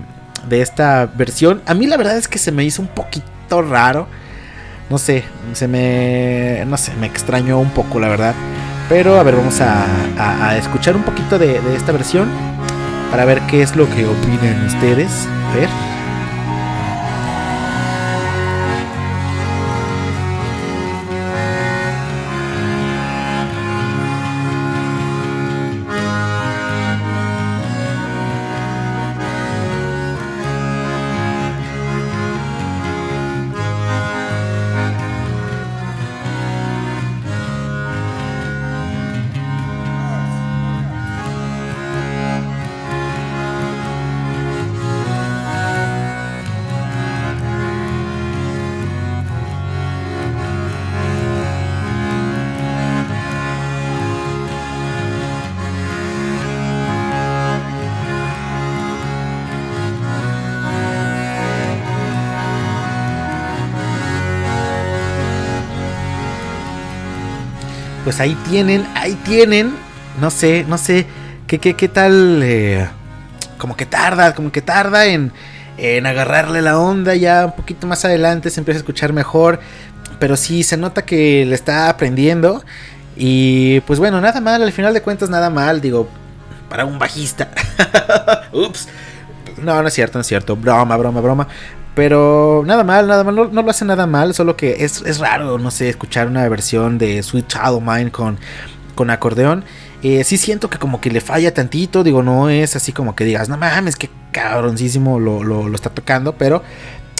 de 0.48 0.62
esta 0.62 1.06
versión. 1.06 1.62
A 1.66 1.74
mí 1.74 1.86
la 1.86 1.96
verdad 1.96 2.16
es 2.16 2.28
que 2.28 2.38
se 2.38 2.52
me 2.52 2.64
hizo 2.64 2.82
un 2.82 2.88
poquito 2.88 3.62
raro. 3.62 4.06
No 4.88 4.98
sé, 4.98 5.24
se 5.52 5.66
me. 5.66 6.64
No 6.66 6.76
sé, 6.76 6.92
me 7.00 7.06
extrañó 7.06 7.58
un 7.58 7.70
poco, 7.70 7.98
la 7.98 8.08
verdad. 8.08 8.34
Pero 8.88 9.18
a 9.18 9.22
ver, 9.24 9.34
vamos 9.34 9.60
a, 9.60 10.56
escuchar 10.56 10.94
un 10.94 11.02
poquito 11.02 11.38
de, 11.38 11.60
de, 11.60 11.76
esta 11.76 11.92
versión. 11.92 12.28
Para 13.10 13.24
ver 13.24 13.40
qué 13.42 13.62
es 13.62 13.74
lo 13.74 13.86
que 13.86 14.06
opinan 14.06 14.66
ustedes. 14.66 15.26
A 15.52 15.56
ver. 15.56 15.68
Pues 68.06 68.20
ahí 68.20 68.36
tienen, 68.48 68.86
ahí 68.94 69.14
tienen. 69.24 69.74
No 70.20 70.30
sé, 70.30 70.64
no 70.68 70.78
sé 70.78 71.06
qué, 71.48 71.58
qué, 71.58 71.74
qué 71.74 71.88
tal. 71.88 72.40
Eh, 72.40 72.86
como 73.58 73.76
que 73.76 73.84
tarda, 73.84 74.32
como 74.32 74.52
que 74.52 74.62
tarda 74.62 75.06
en, 75.06 75.32
en 75.76 76.06
agarrarle 76.06 76.62
la 76.62 76.78
onda. 76.78 77.16
Ya 77.16 77.46
un 77.46 77.56
poquito 77.56 77.88
más 77.88 78.04
adelante 78.04 78.48
se 78.50 78.60
empieza 78.60 78.78
a 78.78 78.82
escuchar 78.82 79.12
mejor. 79.12 79.58
Pero 80.20 80.36
sí, 80.36 80.62
se 80.62 80.76
nota 80.76 81.04
que 81.04 81.44
le 81.46 81.56
está 81.56 81.88
aprendiendo. 81.88 82.62
Y 83.16 83.80
pues 83.80 83.98
bueno, 83.98 84.20
nada 84.20 84.40
mal, 84.40 84.62
al 84.62 84.70
final 84.70 84.94
de 84.94 85.02
cuentas 85.02 85.28
nada 85.28 85.50
mal, 85.50 85.80
digo, 85.80 86.08
para 86.68 86.84
un 86.84 87.00
bajista. 87.00 87.50
Ups. 88.52 88.86
No, 89.60 89.82
no 89.82 89.88
es 89.88 89.94
cierto, 89.94 90.16
no 90.18 90.20
es 90.20 90.28
cierto. 90.28 90.54
Broma, 90.54 90.96
broma, 90.96 91.20
broma. 91.20 91.48
Pero 91.96 92.62
nada 92.66 92.84
mal, 92.84 93.08
nada 93.08 93.24
mal, 93.24 93.34
no, 93.34 93.62
lo 93.62 93.70
hace 93.70 93.86
nada 93.86 94.06
mal, 94.06 94.34
solo 94.34 94.54
que 94.54 94.84
es, 94.84 95.18
raro, 95.18 95.56
no 95.56 95.70
sé, 95.70 95.88
escuchar 95.88 96.28
una 96.28 96.46
versión 96.46 96.98
de 96.98 97.22
Sweet 97.22 97.46
Child 97.46 97.80
Mine 97.80 98.10
con, 98.10 98.38
con 98.94 99.08
acordeón. 99.08 99.64
Eh, 100.02 100.22
sí 100.22 100.36
siento 100.36 100.68
que 100.68 100.76
como 100.76 101.00
que 101.00 101.10
le 101.10 101.22
falla 101.22 101.54
tantito, 101.54 102.04
digo, 102.04 102.22
no 102.22 102.50
es 102.50 102.76
así 102.76 102.92
como 102.92 103.16
que 103.16 103.24
digas, 103.24 103.48
no 103.48 103.56
mames, 103.56 103.96
que 103.96 104.10
cabroncísimo 104.30 105.18
lo, 105.18 105.42
lo, 105.42 105.74
está 105.74 105.88
tocando, 105.88 106.34
pero 106.36 106.62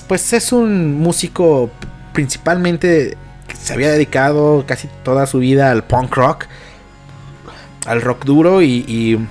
pues 0.09 0.35
es 0.35 0.53
un 0.53 1.01
músico 1.01 1.71
principalmente 2.13 3.17
que 3.49 3.57
se 3.57 3.73
había 3.73 3.91
dedicado 3.91 4.65
casi 4.67 4.91
toda 5.05 5.25
su 5.25 5.39
vida 5.39 5.71
al 5.71 5.85
punk 5.85 6.15
rock, 6.15 6.45
al 7.87 8.03
rock 8.03 8.27
duro 8.27 8.61
y, 8.61 8.85
y, 8.87 9.27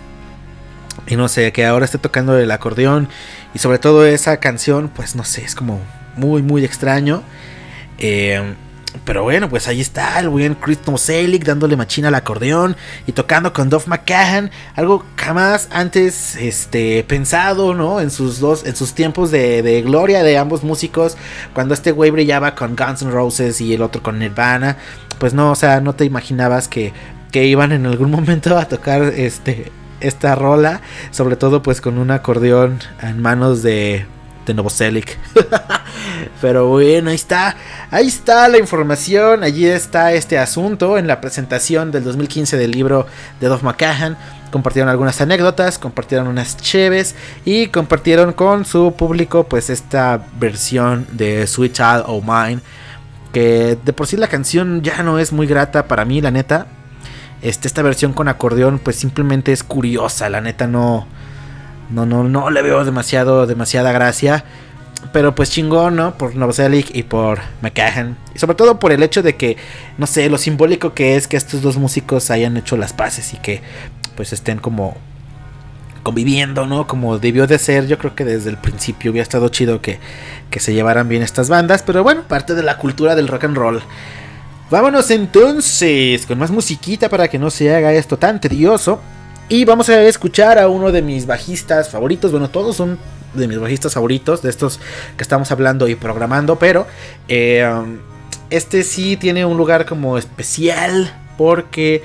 y 1.05 1.15
no 1.15 1.27
sé, 1.27 1.51
que 1.51 1.67
ahora 1.67 1.85
esté 1.85 1.99
tocando 1.99 2.35
el 2.35 2.49
acordeón 2.49 3.09
y 3.55 3.59
sobre 3.59 3.79
todo 3.79 4.05
esa 4.05 4.37
canción, 4.37 4.89
pues 4.93 5.15
no 5.15 5.23
sé, 5.23 5.45
es 5.45 5.55
como 5.55 5.79
muy, 6.17 6.43
muy 6.43 6.65
extraño. 6.65 7.23
Eh, 7.97 8.53
pero 9.05 9.23
bueno, 9.23 9.49
pues 9.49 9.69
ahí 9.69 9.79
está 9.79 10.19
el 10.19 10.27
buen 10.27 10.55
Chris 10.55 10.79
Novoselic 10.85 11.45
dándole 11.45 11.77
machina 11.77 12.09
al 12.09 12.15
acordeón 12.15 12.75
y 13.07 13.13
tocando 13.13 13.53
con 13.53 13.69
Duff 13.69 13.87
McCahan, 13.87 14.51
algo 14.75 15.05
jamás 15.15 15.69
antes 15.71 16.35
este, 16.35 17.05
pensado, 17.05 17.73
¿no? 17.73 18.01
En 18.01 18.11
sus 18.11 18.39
dos, 18.41 18.65
en 18.65 18.75
sus 18.75 18.93
tiempos 18.93 19.31
de, 19.31 19.81
gloria 19.85 20.21
de 20.23 20.37
ambos 20.37 20.63
músicos, 20.63 21.15
cuando 21.53 21.73
este 21.73 21.91
güey 21.91 22.11
brillaba 22.11 22.55
con 22.55 22.75
Guns 22.75 23.03
N' 23.03 23.11
Roses 23.11 23.61
y 23.61 23.73
el 23.73 23.81
otro 23.81 24.03
con 24.03 24.19
Nirvana, 24.19 24.77
pues 25.17 25.33
no, 25.33 25.51
o 25.51 25.55
sea, 25.55 25.79
no 25.79 25.95
te 25.95 26.03
imaginabas 26.03 26.67
que, 26.67 26.91
que 27.31 27.45
iban 27.45 27.71
en 27.71 27.85
algún 27.85 28.11
momento 28.19 28.57
a 28.57 28.65
tocar 28.65 29.01
este 29.03 29.71
esta 30.07 30.35
rola, 30.35 30.81
sobre 31.11 31.35
todo 31.35 31.61
pues 31.61 31.81
con 31.81 31.97
un 31.97 32.11
acordeón 32.11 32.79
en 33.01 33.21
manos 33.21 33.63
de, 33.63 34.05
de 34.45 34.53
Novoselic. 34.53 35.17
Pero 36.41 36.67
bueno, 36.67 37.09
ahí 37.09 37.15
está, 37.15 37.55
ahí 37.91 38.07
está 38.07 38.47
la 38.47 38.57
información, 38.57 39.43
allí 39.43 39.65
está 39.65 40.13
este 40.13 40.37
asunto 40.37 40.97
en 40.97 41.07
la 41.07 41.21
presentación 41.21 41.91
del 41.91 42.03
2015 42.03 42.57
del 42.57 42.71
libro 42.71 43.07
de 43.39 43.47
Dov 43.47 43.63
McCahan. 43.63 44.17
Compartieron 44.51 44.89
algunas 44.89 45.19
anécdotas, 45.19 45.77
compartieron 45.77 46.27
unas 46.27 46.57
cheves 46.57 47.15
y 47.43 47.67
compartieron 47.67 48.31
con 48.33 48.65
su 48.65 48.93
público 48.93 49.45
pues 49.45 49.69
esta 49.69 50.25
versión 50.39 51.07
de 51.11 51.45
Sweet 51.47 51.73
Child 51.73 52.03
O' 52.07 52.21
Mine. 52.21 52.61
Que 53.33 53.77
de 53.83 53.91
por 53.91 54.07
sí 54.07 54.15
la 54.15 54.27
canción 54.27 54.81
ya 54.81 55.03
no 55.03 55.19
es 55.19 55.33
muy 55.33 55.45
grata 55.45 55.87
para 55.87 56.05
mí, 56.05 56.21
la 56.21 56.31
neta. 56.31 56.67
Este, 57.45 57.67
esta 57.67 57.83
versión 57.83 58.13
con 58.13 58.27
acordeón, 58.27 58.79
pues 58.79 58.95
simplemente 58.95 59.51
es 59.51 59.63
curiosa. 59.63 60.29
La 60.31 60.41
neta 60.41 60.65
no. 60.65 61.05
No, 61.91 62.07
no, 62.07 62.23
no 62.23 62.49
le 62.49 62.63
veo 62.63 62.83
demasiado, 62.83 63.45
demasiada 63.45 63.91
gracia. 63.91 64.43
Pero 65.13 65.35
pues 65.35 65.51
chingón, 65.51 65.95
¿no? 65.95 66.17
Por 66.17 66.35
Novoselic 66.35 66.89
y 66.95 67.03
por 67.03 67.37
McCahan. 67.61 68.17
Y 68.33 68.39
sobre 68.39 68.55
todo 68.55 68.79
por 68.79 68.91
el 68.91 69.03
hecho 69.03 69.21
de 69.21 69.35
que, 69.35 69.57
no 69.99 70.07
sé, 70.07 70.27
lo 70.27 70.39
simbólico 70.39 70.95
que 70.95 71.15
es 71.15 71.27
que 71.27 71.37
estos 71.37 71.61
dos 71.61 71.77
músicos 71.77 72.31
hayan 72.31 72.57
hecho 72.57 72.77
las 72.77 72.93
paces 72.93 73.31
y 73.35 73.37
que 73.37 73.61
pues 74.15 74.33
estén 74.33 74.57
como 74.57 74.97
conviviendo, 76.01 76.65
¿no? 76.65 76.87
Como 76.87 77.19
debió 77.19 77.45
de 77.45 77.59
ser, 77.59 77.85
yo 77.85 77.99
creo 77.99 78.15
que 78.15 78.25
desde 78.25 78.49
el 78.49 78.57
principio 78.57 79.11
hubiera 79.11 79.21
estado 79.21 79.49
chido 79.49 79.81
que, 79.81 79.99
que 80.49 80.59
se 80.59 80.73
llevaran 80.73 81.07
bien 81.07 81.21
estas 81.21 81.49
bandas, 81.49 81.83
pero 81.83 82.01
bueno, 82.01 82.23
parte 82.23 82.55
de 82.55 82.63
la 82.63 82.79
cultura 82.79 83.13
del 83.13 83.27
rock 83.27 83.43
and 83.43 83.57
roll. 83.57 83.83
Vámonos 84.69 85.11
entonces 85.11 86.25
con 86.25 86.39
más 86.39 86.49
musiquita 86.49 87.07
para 87.07 87.27
que 87.27 87.37
no 87.37 87.51
se 87.51 87.73
haga 87.73 87.93
esto 87.93 88.17
tan 88.17 88.41
tedioso. 88.41 88.99
Y 89.47 89.63
vamos 89.63 89.89
a 89.89 90.01
escuchar 90.03 90.57
a 90.57 90.67
uno 90.67 90.91
de 90.91 91.03
mis 91.03 91.27
bajistas 91.27 91.89
favoritos. 91.89 92.31
Bueno, 92.31 92.49
todos 92.49 92.75
son 92.75 92.97
de 93.35 93.47
mis 93.47 93.59
bajistas 93.59 93.93
favoritos, 93.93 94.41
de 94.41 94.49
estos 94.49 94.79
que 95.17 95.21
estamos 95.21 95.51
hablando 95.51 95.87
y 95.87 95.95
programando, 95.95 96.57
pero 96.57 96.87
eh, 97.27 97.69
este 98.49 98.83
sí 98.83 99.17
tiene 99.17 99.45
un 99.45 99.57
lugar 99.57 99.85
como 99.85 100.17
especial 100.17 101.13
porque 101.37 102.01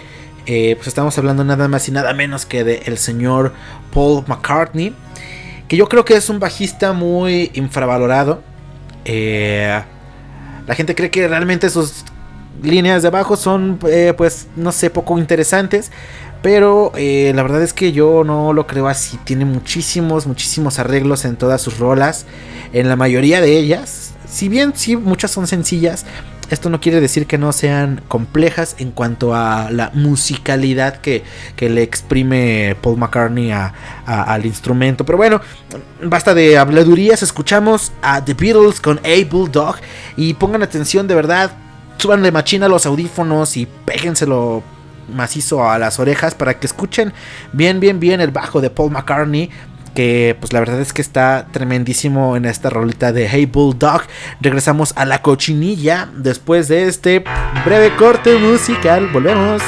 eh, 0.47 0.75
pues 0.77 0.89
estamos 0.89 1.17
hablando 1.17 1.45
nada 1.45 1.69
más 1.69 1.89
y 1.89 1.93
nada 1.93 2.13
menos 2.13 2.45
que 2.45 2.65
de 2.65 2.83
el 2.87 2.99
señor 2.99 3.55
Paul 3.95 4.25
McCartney, 4.27 4.95
que 5.69 5.77
yo 5.77 5.89
creo 5.89 6.05
que 6.05 6.15
es 6.15 6.29
un 6.29 6.41
bajista 6.41 6.93
muy 6.93 7.51
infravalorado. 7.55 8.43
Eh, 9.05 9.81
la 10.67 10.75
gente 10.75 10.95
cree 10.95 11.11
que 11.11 11.27
realmente 11.27 11.71
sus 11.71 12.05
líneas 12.63 13.03
de 13.03 13.09
abajo 13.09 13.37
son, 13.37 13.79
pues, 14.17 14.49
no 14.57 14.73
sé, 14.73 14.91
poco 14.91 15.19
interesantes. 15.19 15.91
Pero 16.43 16.93
eh, 16.97 17.33
la 17.35 17.43
verdad 17.43 17.63
es 17.63 17.75
que 17.75 17.93
yo 17.93 18.25
no 18.25 18.53
lo 18.53 18.67
creo 18.67 18.89
así. 18.89 19.19
Tiene 19.25 19.45
muchísimos, 19.45 20.27
muchísimos 20.27 20.79
arreglos 20.79 21.25
en 21.25 21.37
todas 21.37 21.61
sus 21.61 21.79
rolas. 21.79 22.27
En 22.73 22.89
la 22.89 22.97
mayoría 22.97 23.41
de 23.41 23.59
ellas. 23.59 24.15
Si 24.27 24.49
bien 24.49 24.73
sí, 24.75 24.97
muchas 24.97 25.31
son 25.31 25.47
sencillas. 25.47 26.07
Esto 26.49 26.69
no 26.69 26.81
quiere 26.81 27.01
decir 27.01 27.27
que 27.27 27.39
no 27.39 27.53
sean 27.53 28.03
complejas 28.09 28.75
en 28.79 28.91
cuanto 28.91 29.35
a 29.37 29.71
la 29.71 29.91
musicalidad 29.95 30.97
que, 30.97 31.23
le 31.61 31.83
exprime 31.83 32.77
Paul 32.81 32.97
McCartney 32.97 33.53
al 33.53 34.47
instrumento. 34.47 35.05
Pero 35.05 35.19
bueno, 35.19 35.41
basta 36.03 36.33
de 36.35 36.59
habladurías. 36.59 37.23
Escuchamos 37.23 37.93
a 38.03 38.25
The 38.25 38.35
Beatles 38.35 38.81
con 38.81 38.99
A 38.99 39.31
Bulldog. 39.31 39.77
Y 40.17 40.35
pongan 40.35 40.63
atención 40.63 41.07
de 41.07 41.15
verdad. 41.15 41.53
Súbanle 42.01 42.33
machina 42.33 42.67
los 42.67 42.87
audífonos 42.87 43.59
y 43.59 43.67
péguenselo 43.67 44.63
macizo 45.15 45.71
a 45.71 45.79
las 45.79 45.99
orejas 45.99 46.35
para 46.35 46.59
que 46.59 46.67
escuchen 46.67 47.13
bien, 47.53 47.79
bien, 47.79 48.01
bien 48.01 48.23
el 48.23 48.31
bajo 48.31 48.63
de 48.63 48.71
Paul 48.71 48.91
McCartney. 48.91 49.51
Que 49.95 50.35
pues 50.41 50.55
la 50.55 50.61
verdad 50.61 50.81
es 50.81 50.95
que 50.95 51.03
está 51.03 51.49
tremendísimo 51.53 52.37
en 52.37 52.47
esta 52.47 52.71
rolita 52.71 53.13
de 53.13 53.29
Hey 53.29 53.45
Bulldog. 53.45 54.01
Regresamos 54.41 54.95
a 54.97 55.05
la 55.05 55.21
cochinilla 55.21 56.09
después 56.17 56.69
de 56.69 56.89
este 56.89 57.23
breve 57.67 57.95
corte 57.97 58.35
musical. 58.39 59.09
Volvemos. 59.13 59.61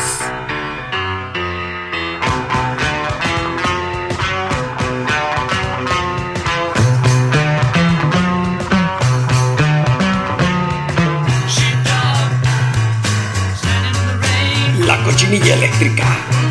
Cochinilla 15.33 15.55
eléctrica. 15.55 16.42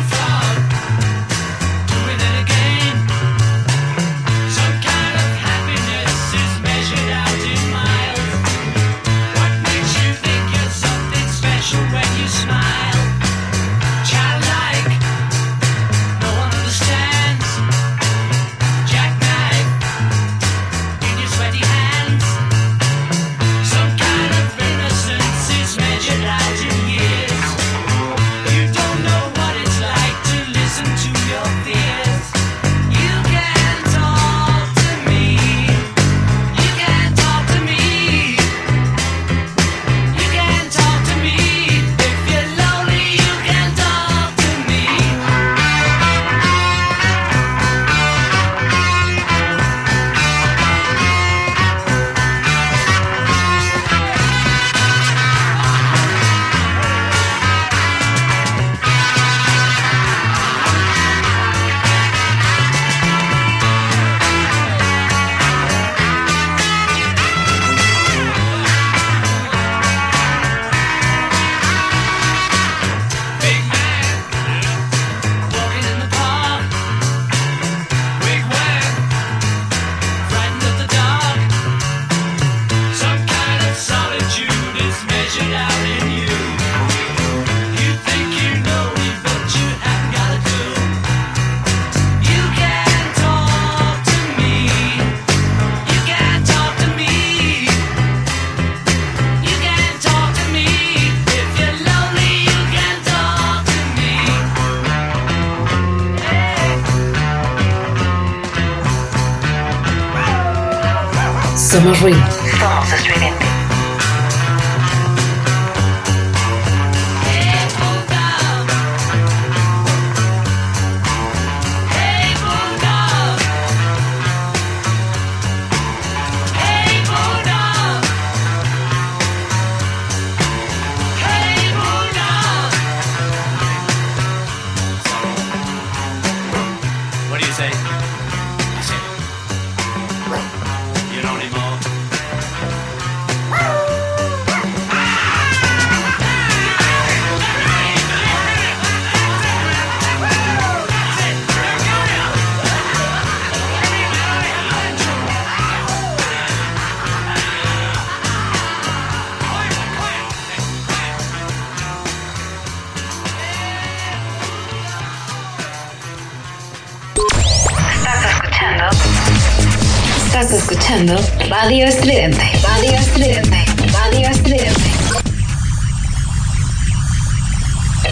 Radio 171.04 171.84
Estridente. 171.86 172.44
Radio 172.62 172.92
Estridente. 172.92 173.56
Radio 173.92 174.28
Estridente. 174.28 174.80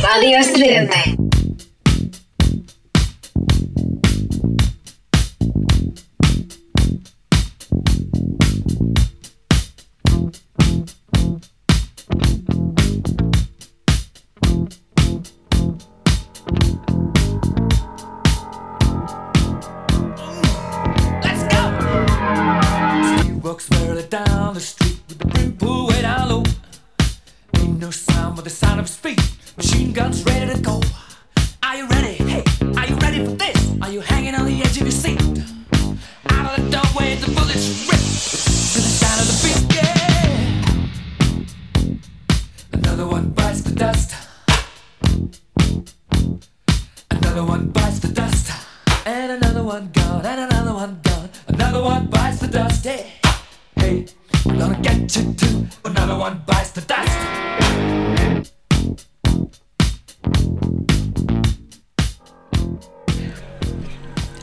Radio 0.03 0.39
Estridente. 0.39 1.20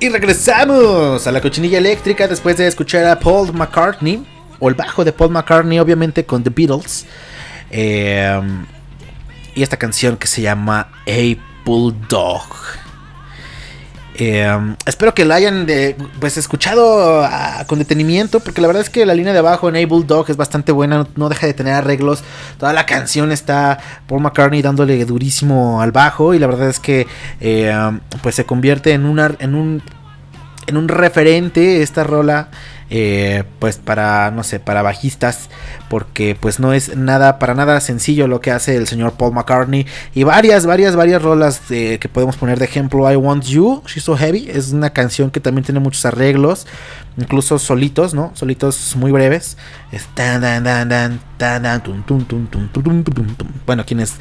Regresamos 0.10 1.28
a 1.28 1.32
la 1.32 1.42
cochinilla 1.42 1.78
eléctrica 1.78 2.28
después 2.28 2.58
de 2.58 2.68
escuchar 2.68 3.06
a 3.06 3.20
Paul 3.20 3.54
McCartney, 3.54 4.26
o 4.60 4.70
el 4.70 4.76
bajo 4.76 5.04
de 5.06 5.12
Paul 5.12 5.32
McCartney, 5.32 5.80
obviamente 5.80 6.26
con 6.26 6.44
The 6.44 6.50
Beatles. 6.50 7.06
Eh, 7.70 8.42
y 9.56 9.64
esta 9.64 9.78
canción 9.78 10.18
que 10.18 10.28
se 10.28 10.42
llama 10.42 10.88
A 11.08 11.38
Bulldog. 11.66 12.44
Eh, 14.20 14.76
espero 14.88 15.14
que 15.14 15.26
la 15.26 15.36
hayan 15.36 15.68
de- 15.68 15.96
pues 16.20 16.38
escuchado 16.38 17.24
ah, 17.24 17.64
con 17.68 17.78
detenimiento 17.78 18.40
porque 18.40 18.62
la 18.62 18.68
verdad 18.68 18.82
es 18.82 18.90
que 18.90 19.06
la 19.06 19.14
línea 19.14 19.32
de 19.32 19.38
abajo 19.38 19.70
en 19.70 19.76
A 19.76 19.86
Bulldog 19.88 20.28
es 20.32 20.38
bastante 20.38 20.72
buena, 20.72 21.06
no, 21.16 21.30
deja 21.30 21.46
de 21.46 21.54
tener 21.54 21.76
arreglos, 21.76 22.24
toda 22.58 22.74
la 22.74 22.88
canción 22.88 23.32
está 23.32 23.78
Paul 24.08 24.22
McCartney 24.22 24.64
dándole 24.64 25.06
durísimo 25.06 25.84
al 25.84 25.92
bajo 25.92 26.34
y 26.34 26.40
la 26.40 26.48
verdad 26.48 26.68
es 26.68 26.80
que 26.80 27.06
eh, 27.42 27.72
pues 28.24 28.34
se 28.34 28.44
convierte 28.44 28.94
en, 28.94 29.06
una, 29.06 29.36
en 29.38 29.54
un 29.54 29.84
en 30.68 30.78
un 30.78 30.88
referente 30.88 31.82
esta 31.82 32.04
rola. 32.04 32.50
Eh, 32.90 33.44
pues 33.60 33.76
para, 33.80 34.32
no 34.32 34.44
sé, 34.44 34.62
para 34.62 34.82
bajistas, 34.82 35.50
porque 35.90 36.38
pues 36.40 36.62
no 36.62 36.72
es 36.72 36.96
nada, 36.96 37.38
para 37.38 37.54
nada 37.54 37.82
sencillo 37.82 38.30
lo 38.30 38.40
que 38.40 38.50
hace 38.50 38.78
el 38.78 38.88
señor 38.88 39.12
Paul 39.18 39.34
McCartney 39.34 39.86
y 40.14 40.24
varias, 40.24 40.66
varias, 40.66 40.96
varias 40.96 41.22
rolas 41.22 41.60
que 41.68 42.10
podemos 42.10 42.38
poner 42.38 42.60
de 42.60 42.66
ejemplo, 42.66 43.12
I 43.12 43.18
Want 43.18 43.44
You, 43.44 43.84
She's 43.88 44.04
So 44.04 44.16
Heavy, 44.16 44.50
es 44.50 44.72
una 44.72 44.92
canción 44.92 45.32
que 45.32 45.42
también 45.42 45.66
tiene 45.66 45.82
muchos 45.82 46.06
arreglos, 46.06 46.66
incluso 47.18 47.60
solitos, 47.60 48.14
¿no? 48.14 48.32
Solitos 48.36 48.96
muy 48.96 49.12
breves. 49.12 49.58
Bueno, 53.66 53.86
quienes 53.86 54.16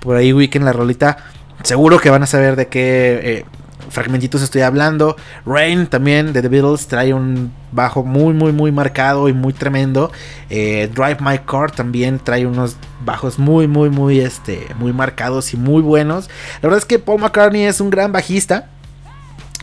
por 0.00 0.16
ahí 0.16 0.34
ubiquen 0.34 0.66
la 0.66 0.74
rolita, 0.74 1.16
seguro 1.62 1.98
que 1.98 2.10
van 2.10 2.22
a 2.22 2.26
saber 2.26 2.56
de 2.56 2.68
qué... 2.68 3.20
Eh, 3.22 3.44
fragmentitos 3.88 4.42
estoy 4.42 4.62
hablando. 4.62 5.16
Rain 5.46 5.86
también 5.86 6.32
de 6.32 6.42
The 6.42 6.48
Beatles 6.48 6.86
trae 6.86 7.14
un 7.14 7.52
bajo 7.72 8.04
muy, 8.04 8.34
muy, 8.34 8.52
muy 8.52 8.72
marcado 8.72 9.28
y 9.28 9.32
muy 9.32 9.52
tremendo. 9.52 10.10
Eh, 10.48 10.90
Drive 10.94 11.18
My 11.20 11.38
Car 11.38 11.70
también 11.70 12.18
trae 12.18 12.46
unos 12.46 12.76
bajos 13.04 13.38
muy, 13.38 13.66
muy, 13.66 13.90
muy, 13.90 14.20
este, 14.20 14.66
muy 14.78 14.92
marcados 14.92 15.54
y 15.54 15.56
muy 15.56 15.82
buenos. 15.82 16.28
La 16.62 16.68
verdad 16.68 16.78
es 16.78 16.84
que 16.84 16.98
Paul 16.98 17.20
McCartney 17.20 17.64
es 17.64 17.80
un 17.80 17.90
gran 17.90 18.12
bajista. 18.12 18.68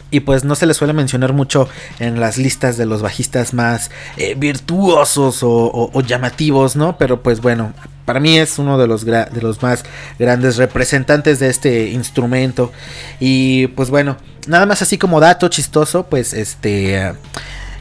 Y 0.09 0.21
pues 0.21 0.43
no 0.43 0.55
se 0.55 0.65
le 0.65 0.73
suele 0.73 0.93
mencionar 0.93 1.33
mucho 1.33 1.67
en 1.99 2.19
las 2.19 2.37
listas 2.37 2.77
de 2.77 2.85
los 2.85 3.01
bajistas 3.01 3.53
más 3.53 3.91
eh, 4.15 4.35
virtuosos 4.37 5.39
o, 5.41 6.01
llamativos, 6.01 6.75
¿no? 6.75 6.97
Pero 6.97 7.21
pues 7.21 7.41
bueno, 7.41 7.73
para 8.05 8.19
mí 8.19 8.37
es 8.37 8.57
uno 8.57 8.77
de 8.77 8.87
los, 8.87 9.05
de 9.05 9.41
los 9.41 9.61
más 9.61 9.83
grandes 10.17 10.55
representantes 10.57 11.39
de 11.39 11.49
este 11.49 11.89
instrumento. 11.89 12.71
Y 13.19 13.67
pues 13.67 13.89
bueno, 13.89 14.17
nada 14.47 14.65
más 14.65 14.81
así 14.81 14.97
como 14.97 15.19
dato 15.19 15.49
chistoso, 15.49 16.03
pues 16.03 16.33
este... 16.33 17.13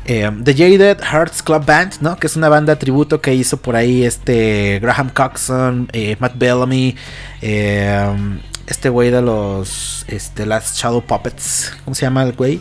eh, 0.05 0.31
The 0.45 0.55
Jaded 0.55 1.01
Hearts 1.03 1.43
Club 1.43 1.65
Band, 1.65 1.95
¿no? 2.01 2.17
Que 2.17 2.27
es 2.27 2.37
una 2.37 2.49
banda 2.49 2.77
tributo 2.77 3.21
que 3.21 3.35
hizo 3.35 3.57
por 3.57 3.77
ahí 3.77 4.05
este 4.05 4.79
Graham 4.81 5.11
Coxon, 5.11 5.89
eh, 5.93 6.17
Matt 6.19 6.37
Bellamy, 6.37 6.97
eh, 7.43 8.41
este 8.67 8.89
güey 8.89 9.11
de 9.11 9.23
los 9.23 10.05
este, 10.09 10.47
Last 10.47 10.77
Shadow 10.77 11.03
Puppets, 11.03 11.73
¿cómo 11.85 11.95
se 11.95 12.03
llama 12.03 12.23
el 12.23 12.33
güey? 12.33 12.61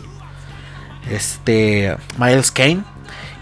Este 1.10 1.96
Miles 2.18 2.50
Kane. 2.50 2.82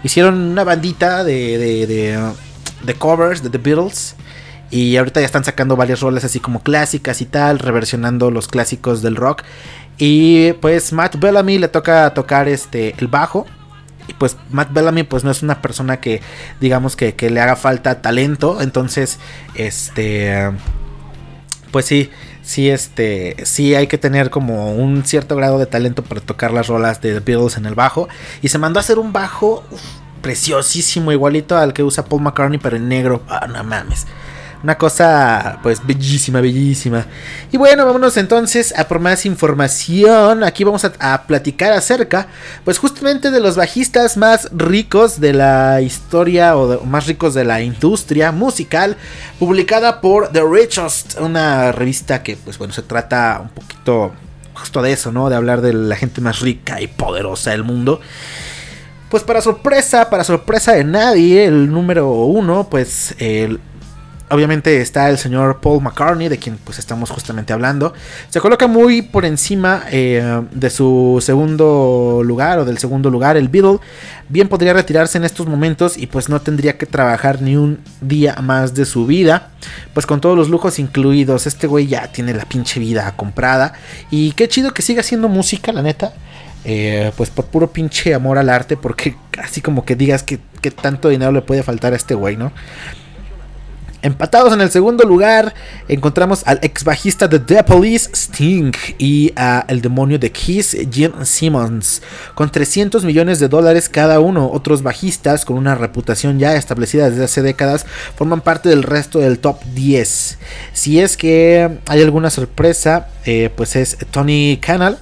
Hicieron 0.03 0.35
una 0.35 0.63
bandita 0.63 1.23
de, 1.23 1.57
de, 1.57 1.87
de, 1.87 2.33
de 2.83 2.93
covers 2.95 3.41
de 3.41 3.49
The 3.49 3.57
Beatles. 3.57 4.15
Y 4.71 4.97
ahorita 4.97 5.19
ya 5.19 5.25
están 5.25 5.43
sacando 5.43 5.75
varias 5.75 6.01
rolas 6.01 6.23
así 6.23 6.39
como 6.39 6.61
clásicas 6.61 7.21
y 7.21 7.25
tal, 7.25 7.59
reversionando 7.59 8.31
los 8.31 8.47
clásicos 8.47 9.01
del 9.01 9.15
rock. 9.15 9.43
Y 9.97 10.53
pues 10.53 10.91
Matt 10.91 11.17
Bellamy 11.17 11.59
le 11.59 11.67
toca 11.67 12.13
tocar 12.13 12.47
este 12.47 12.95
el 12.97 13.07
bajo. 13.07 13.45
Y 14.07 14.13
pues 14.13 14.37
Matt 14.51 14.73
Bellamy 14.73 15.03
pues 15.03 15.23
no 15.23 15.31
es 15.31 15.41
una 15.41 15.61
persona 15.61 15.99
que 15.99 16.21
digamos 16.59 16.95
que, 16.95 17.15
que 17.15 17.29
le 17.29 17.41
haga 17.41 17.55
falta 17.55 18.01
talento. 18.01 18.61
Entonces, 18.61 19.19
este... 19.55 20.51
Pues 21.71 21.85
sí, 21.85 22.09
sí, 22.45 22.69
este, 22.69 23.35
sí 23.43 23.75
hay 23.75 23.87
que 23.87 23.97
tener 23.97 24.29
como 24.29 24.73
un 24.73 25.03
cierto 25.03 25.35
grado 25.35 25.57
de 25.57 25.65
talento 25.65 26.03
para 26.03 26.21
tocar 26.21 26.53
las 26.53 26.67
rolas 26.67 27.01
de 27.01 27.13
The 27.13 27.19
Beatles 27.19 27.57
en 27.57 27.65
el 27.65 27.75
bajo. 27.75 28.07
Y 28.41 28.47
se 28.47 28.57
mandó 28.57 28.79
a 28.79 28.81
hacer 28.81 28.99
un 28.99 29.11
bajo 29.11 29.63
preciosísimo, 30.21 31.11
igualito 31.11 31.57
al 31.57 31.73
que 31.73 31.83
usa 31.83 32.05
Paul 32.05 32.21
McCartney, 32.21 32.59
pero 32.59 32.77
en 32.77 32.87
negro. 32.87 33.21
Ah, 33.27 33.47
no 33.47 33.63
mames. 33.63 34.05
Una 34.65 34.79
cosa, 34.79 35.59
pues, 35.61 35.85
bellísima, 35.85 36.41
bellísima. 36.41 37.05
Y 37.51 37.57
bueno, 37.57 37.85
vámonos 37.85 38.17
entonces 38.17 38.73
a 38.75 38.87
por 38.87 38.97
más 38.97 39.27
información. 39.27 40.43
Aquí 40.43 40.63
vamos 40.63 40.83
a, 40.83 41.21
platicar 41.27 41.71
acerca, 41.71 42.25
pues, 42.63 42.79
justamente 42.79 43.29
de 43.29 43.39
los 43.39 43.57
bajistas 43.57 44.17
más 44.17 44.49
ricos 44.51 45.19
de 45.19 45.33
la 45.33 45.81
historia 45.81 46.57
o 46.57 46.83
más 46.83 47.05
ricos 47.05 47.35
de 47.35 47.45
la 47.45 47.61
industria 47.61 48.31
musical, 48.31 48.97
publicada 49.37 50.01
por 50.01 50.29
The 50.29 50.41
Richest, 50.43 51.19
una 51.19 51.71
revista 51.71 52.23
que, 52.23 52.35
pues, 52.35 52.57
bueno, 52.57 52.73
se 52.73 52.81
trata 52.81 53.41
un 53.43 53.49
poquito 53.49 54.13
justo 54.55 54.81
de 54.81 54.93
eso, 54.93 55.11
¿no? 55.11 55.29
De 55.29 55.35
hablar 55.35 55.61
de 55.61 55.73
la 55.73 55.95
gente 55.95 56.21
más 56.21 56.39
rica 56.39 56.81
y 56.81 56.87
poderosa 56.87 57.51
del 57.51 57.63
mundo. 57.63 58.01
Pues 59.09 59.21
para 59.21 59.41
sorpresa, 59.41 60.09
para 60.09 60.23
sorpresa 60.23 60.71
de 60.71 60.85
nadie, 60.85 61.45
el 61.45 61.69
número 61.69 62.09
uno, 62.09 62.67
pues 62.67 63.13
el 63.19 63.59
Obviamente 64.27 64.81
está 64.81 65.07
el 65.11 65.19
señor 65.19 65.61
Paul 65.61 65.83
McCartney, 65.83 66.29
de 66.29 66.39
quien 66.39 66.57
pues 66.57 66.79
estamos 66.79 67.11
justamente 67.11 67.53
hablando. 67.53 67.93
Se 68.29 68.41
coloca 68.41 68.65
muy 68.65 69.03
por 69.03 69.23
encima 69.23 69.83
eh, 69.91 70.41
de 70.51 70.69
su 70.71 71.21
segundo 71.21 72.21
lugar 72.23 72.57
o 72.57 72.65
del 72.65 72.79
segundo 72.79 73.11
lugar, 73.11 73.37
el 73.37 73.49
Beatle. 73.49 73.77
Bien 74.27 74.47
podría 74.47 74.73
retirarse 74.73 75.19
en 75.19 75.25
estos 75.25 75.45
momentos 75.45 75.95
y 75.95 76.07
pues 76.07 76.27
no 76.27 76.41
tendría 76.41 76.75
que 76.75 76.87
trabajar 76.87 77.43
ni 77.43 77.55
un 77.55 77.79
día 78.01 78.35
más 78.41 78.73
de 78.73 78.85
su 78.85 79.05
vida. 79.05 79.51
Pues 79.93 80.07
con 80.07 80.21
todos 80.21 80.35
los 80.35 80.49
lujos 80.49 80.79
incluidos, 80.79 81.45
este 81.45 81.67
güey 81.67 81.85
ya 81.85 82.11
tiene 82.11 82.33
la 82.33 82.45
pinche 82.45 82.79
vida 82.79 83.13
comprada. 83.15 83.73
Y 84.09 84.31
qué 84.31 84.47
chido 84.47 84.73
que 84.73 84.81
siga 84.81 85.01
haciendo 85.01 85.29
música, 85.29 85.71
la 85.71 85.83
neta. 85.83 86.13
Eh, 86.63 87.11
pues 87.15 87.29
por 87.29 87.45
puro 87.45 87.71
pinche 87.71 88.15
amor 88.15 88.39
al 88.39 88.49
arte, 88.49 88.75
porque 88.75 89.15
así 89.37 89.61
como 89.61 89.85
que 89.85 89.95
digas 89.95 90.23
que, 90.23 90.39
que 90.61 90.71
tanto 90.71 91.09
dinero 91.09 91.31
le 91.31 91.43
puede 91.43 91.61
faltar 91.61 91.93
a 91.93 91.95
este 91.95 92.15
güey, 92.15 92.37
¿no? 92.37 92.51
Empatados 94.05 94.53
en 94.53 94.61
el 94.61 94.69
segundo 94.69 95.03
lugar, 95.03 95.55
encontramos 95.87 96.43
al 96.45 96.59
ex 96.61 96.83
bajista 96.83 97.27
de 97.27 97.39
The 97.39 97.63
Police, 97.63 98.07
Sting, 98.13 98.71
y 98.99 99.33
a 99.35 99.65
el 99.67 99.81
demonio 99.81 100.19
de 100.19 100.31
Kiss, 100.31 100.77
Jim 100.91 101.11
Simmons, 101.23 102.03
con 102.35 102.51
300 102.51 103.03
millones 103.03 103.39
de 103.39 103.47
dólares 103.47 103.89
cada 103.89 104.19
uno. 104.19 104.51
Otros 104.51 104.83
bajistas 104.83 105.43
con 105.43 105.57
una 105.57 105.73
reputación 105.73 106.37
ya 106.37 106.53
establecida 106.55 107.09
desde 107.09 107.23
hace 107.23 107.41
décadas 107.41 107.87
forman 108.15 108.41
parte 108.41 108.69
del 108.69 108.83
resto 108.83 109.17
del 109.17 109.39
top 109.39 109.63
10. 109.73 110.37
Si 110.71 110.99
es 110.99 111.17
que 111.17 111.79
hay 111.87 112.03
alguna 112.03 112.29
sorpresa, 112.29 113.07
eh, 113.25 113.49
pues 113.55 113.75
es 113.75 113.97
Tony 114.11 114.59
Canal, 114.61 114.99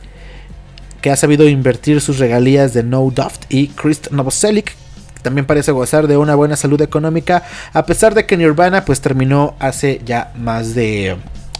que 1.01 1.11
ha 1.11 1.17
sabido 1.17 1.45
invertir 1.49 1.99
sus 1.99 2.19
regalías 2.19 2.73
de 2.73 2.83
No 2.83 3.01
Doubt, 3.13 3.47
y 3.49 3.67
Chris 3.67 4.09
Novoselic, 4.11 4.77
también 5.23 5.47
parece 5.47 5.71
gozar 5.71 6.07
de 6.07 6.17
una 6.17 6.35
buena 6.35 6.55
salud 6.55 6.79
económica, 6.81 7.43
a 7.73 7.85
pesar 7.87 8.13
de 8.13 8.25
que 8.27 8.37
Nirvana 8.37 8.85
pues 8.85 9.01
terminó 9.01 9.55
hace 9.59 10.01
ya 10.05 10.31
más 10.37 10.75
de 10.75 11.17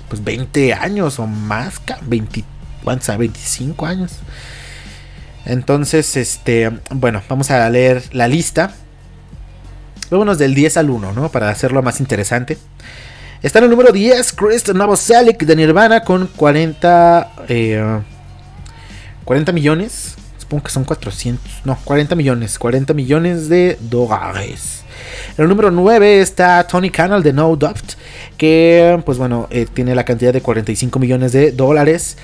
pues 0.10 0.24
20 0.24 0.74
años 0.76 1.18
o 1.18 1.26
más, 1.26 1.80
ca- 1.80 1.98
20, 2.04 2.44
¿cuántos? 2.84 3.10
Ah, 3.10 3.18
25 3.18 3.86
años. 3.88 4.12
Entonces, 5.46 6.16
este, 6.16 6.72
bueno, 6.92 7.22
vamos 7.28 7.52
a 7.52 7.70
leer 7.70 8.04
la 8.14 8.28
lista. 8.28 8.72
Vámonos 10.10 10.38
del 10.38 10.54
10 10.54 10.78
al 10.78 10.90
1, 10.90 11.14
¿no? 11.14 11.30
Para 11.30 11.50
hacerlo 11.50 11.82
más 11.82 12.00
interesante. 12.00 12.58
Está 13.42 13.60
en 13.60 13.66
el 13.66 13.72
número 13.72 13.92
10, 13.92 14.34
Chris 14.34 14.74
Novoselic 14.74 15.44
de 15.44 15.56
Nirvana 15.56 16.02
con 16.04 16.28
40, 16.28 17.32
eh, 17.50 18.00
40 19.26 19.52
millones. 19.52 20.16
Supongo 20.44 20.66
que 20.66 20.72
son 20.72 20.84
400. 20.84 21.62
No, 21.64 21.78
40 21.86 22.16
millones. 22.16 22.60
40 22.60 22.94
millones 22.94 23.48
de 23.48 23.78
dólares. 23.80 24.84
El 25.38 25.48
número 25.48 25.72
9 25.72 26.20
está 26.20 26.68
Tony 26.68 26.90
Canal 26.90 27.24
de 27.24 27.32
No 27.32 27.56
Doubt. 27.56 27.94
Que, 28.36 29.02
pues 29.06 29.18
bueno, 29.18 29.48
eh, 29.52 29.66
tiene 29.74 29.96
la 29.96 30.04
cantidad 30.04 30.34
de 30.34 30.42
45 30.42 31.00
millones 31.00 31.32
de 31.32 31.54
dólares. 31.54 32.18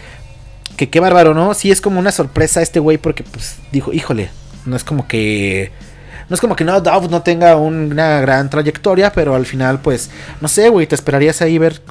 Que 0.75 0.89
qué 0.89 0.99
bárbaro, 0.99 1.33
¿no? 1.33 1.53
Sí 1.53 1.71
es 1.71 1.79
como 1.79 1.97
una 1.97 2.11
sorpresa 2.11 2.61
este 2.61 2.81
güey 2.81 2.97
porque, 2.97 3.23
pues, 3.23 3.55
dijo, 3.71 3.93
híjole, 3.93 4.29
no 4.65 4.75
es 4.75 4.83
como 4.83 5.07
que... 5.07 5.71
No 6.27 6.33
es 6.33 6.41
como 6.41 6.57
que 6.57 6.65
No 6.65 6.81
Doubt 6.81 7.09
no 7.09 7.21
tenga 7.21 7.55
una 7.55 8.19
gran 8.19 8.49
trayectoria, 8.49 9.13
pero 9.13 9.33
al 9.33 9.45
final, 9.45 9.79
pues, 9.79 10.09
no 10.41 10.49
sé, 10.49 10.67
güey, 10.67 10.87
te 10.87 10.95
esperarías 10.95 11.41
ahí 11.41 11.57
ver 11.57 11.81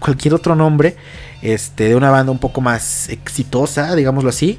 cualquier 0.00 0.34
otro 0.34 0.56
nombre 0.56 0.96
este, 1.42 1.90
de 1.90 1.94
una 1.94 2.10
banda 2.10 2.32
un 2.32 2.38
poco 2.40 2.60
más 2.60 3.08
exitosa, 3.08 3.94
digámoslo 3.94 4.30
así. 4.30 4.58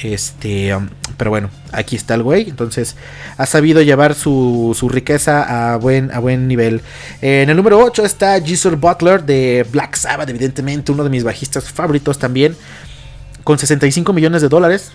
Este, 0.00 0.74
um, 0.74 0.88
pero 1.16 1.30
bueno, 1.30 1.50
aquí 1.70 1.96
está 1.96 2.14
el 2.14 2.22
güey. 2.22 2.48
Entonces, 2.48 2.96
ha 3.36 3.46
sabido 3.46 3.82
llevar 3.82 4.14
su, 4.14 4.76
su 4.78 4.88
riqueza 4.88 5.72
a 5.72 5.76
buen, 5.76 6.10
a 6.12 6.18
buen 6.18 6.48
nivel. 6.48 6.80
en 7.20 7.50
el 7.50 7.56
número 7.56 7.78
8 7.78 8.04
está 8.04 8.40
Geezer 8.40 8.76
Butler 8.76 9.24
de 9.24 9.66
Black 9.70 9.94
Sabbath, 9.94 10.28
evidentemente, 10.28 10.92
uno 10.92 11.04
de 11.04 11.10
mis 11.10 11.24
bajistas 11.24 11.70
favoritos 11.70 12.18
también. 12.18 12.56
Con 13.44 13.58
65 13.58 14.12
millones 14.12 14.42
de 14.42 14.48
dólares. 14.48 14.92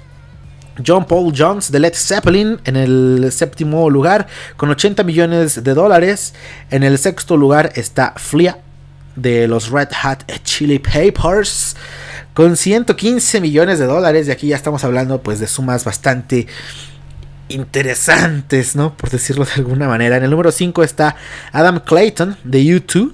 John 0.86 1.06
Paul 1.06 1.34
Jones 1.36 1.72
de 1.72 1.80
Led 1.80 1.94
Zeppelin 1.96 2.60
en 2.66 2.76
el 2.76 3.30
séptimo 3.32 3.90
lugar 3.90 4.28
con 4.58 4.70
80 4.70 5.04
millones 5.04 5.64
de 5.64 5.74
dólares. 5.74 6.34
En 6.70 6.84
el 6.84 6.98
sexto 6.98 7.36
lugar 7.36 7.72
está 7.76 8.14
Flia 8.18 8.60
de 9.16 9.48
los 9.48 9.70
Red 9.70 9.90
Hot 10.04 10.24
Chili 10.44 10.80
Papers 10.80 11.76
con 12.38 12.56
115 12.56 13.42
millones 13.42 13.80
de 13.80 13.88
dólares. 13.88 14.28
Y 14.28 14.32
aquí 14.32 14.48
ya 14.50 14.56
estamos 14.56 14.84
hablando 14.84 15.24
pues 15.24 15.40
de 15.40 15.48
sumas 15.48 15.84
bastante 15.84 16.46
interesantes, 17.50 18.76
¿no? 18.76 18.96
Por 18.96 19.10
decirlo 19.10 19.44
de 19.44 19.54
alguna 19.54 19.88
manera. 19.88 20.18
En 20.18 20.24
el 20.24 20.30
número 20.30 20.52
5 20.52 20.84
está 20.84 21.16
Adam 21.52 21.80
Clayton 21.80 22.38
de 22.44 22.60
U2 22.62 23.12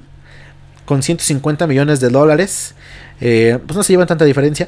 con 0.83 1.01
150 1.01 1.67
millones 1.67 2.01
de 2.01 2.09
dólares. 2.09 2.75
Eh, 3.21 3.59
pues 3.65 3.77
no 3.77 3.83
se 3.83 3.93
llevan 3.93 4.07
tanta 4.07 4.25
diferencia. 4.25 4.67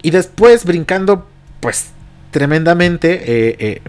Y 0.00 0.12
después 0.12 0.64
brincando 0.64 1.26
pues 1.58 1.86
tremendamente, 2.30 3.14
eh, 3.14 3.56
eh, 3.58 3.82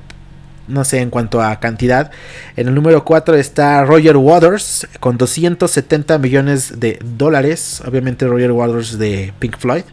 no 0.68 0.84
sé 0.84 1.02
en 1.02 1.10
cuanto 1.10 1.42
a 1.42 1.60
cantidad. 1.60 2.12
En 2.56 2.68
el 2.68 2.76
número 2.76 3.04
4 3.04 3.36
está 3.36 3.84
Roger 3.86 4.18
Waters 4.18 4.88
con 5.00 5.18
270 5.18 6.18
millones 6.18 6.80
de 6.80 7.00
dólares. 7.04 7.82
Obviamente 7.86 8.28
Roger 8.28 8.52
Waters 8.52 8.98
de 8.98 9.34
Pink 9.40 9.58
Floyd. 9.58 9.84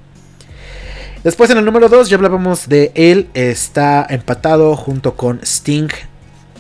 Después 1.25 1.51
en 1.51 1.59
el 1.59 1.65
número 1.65 1.89
2 1.89 2.09
ya 2.09 2.17
hablábamos 2.17 2.69
de 2.69 2.93
él. 2.95 3.29
Está 3.35 4.07
empatado 4.09 4.77
junto 4.77 5.17
con 5.17 5.41
Sting. 5.43 5.89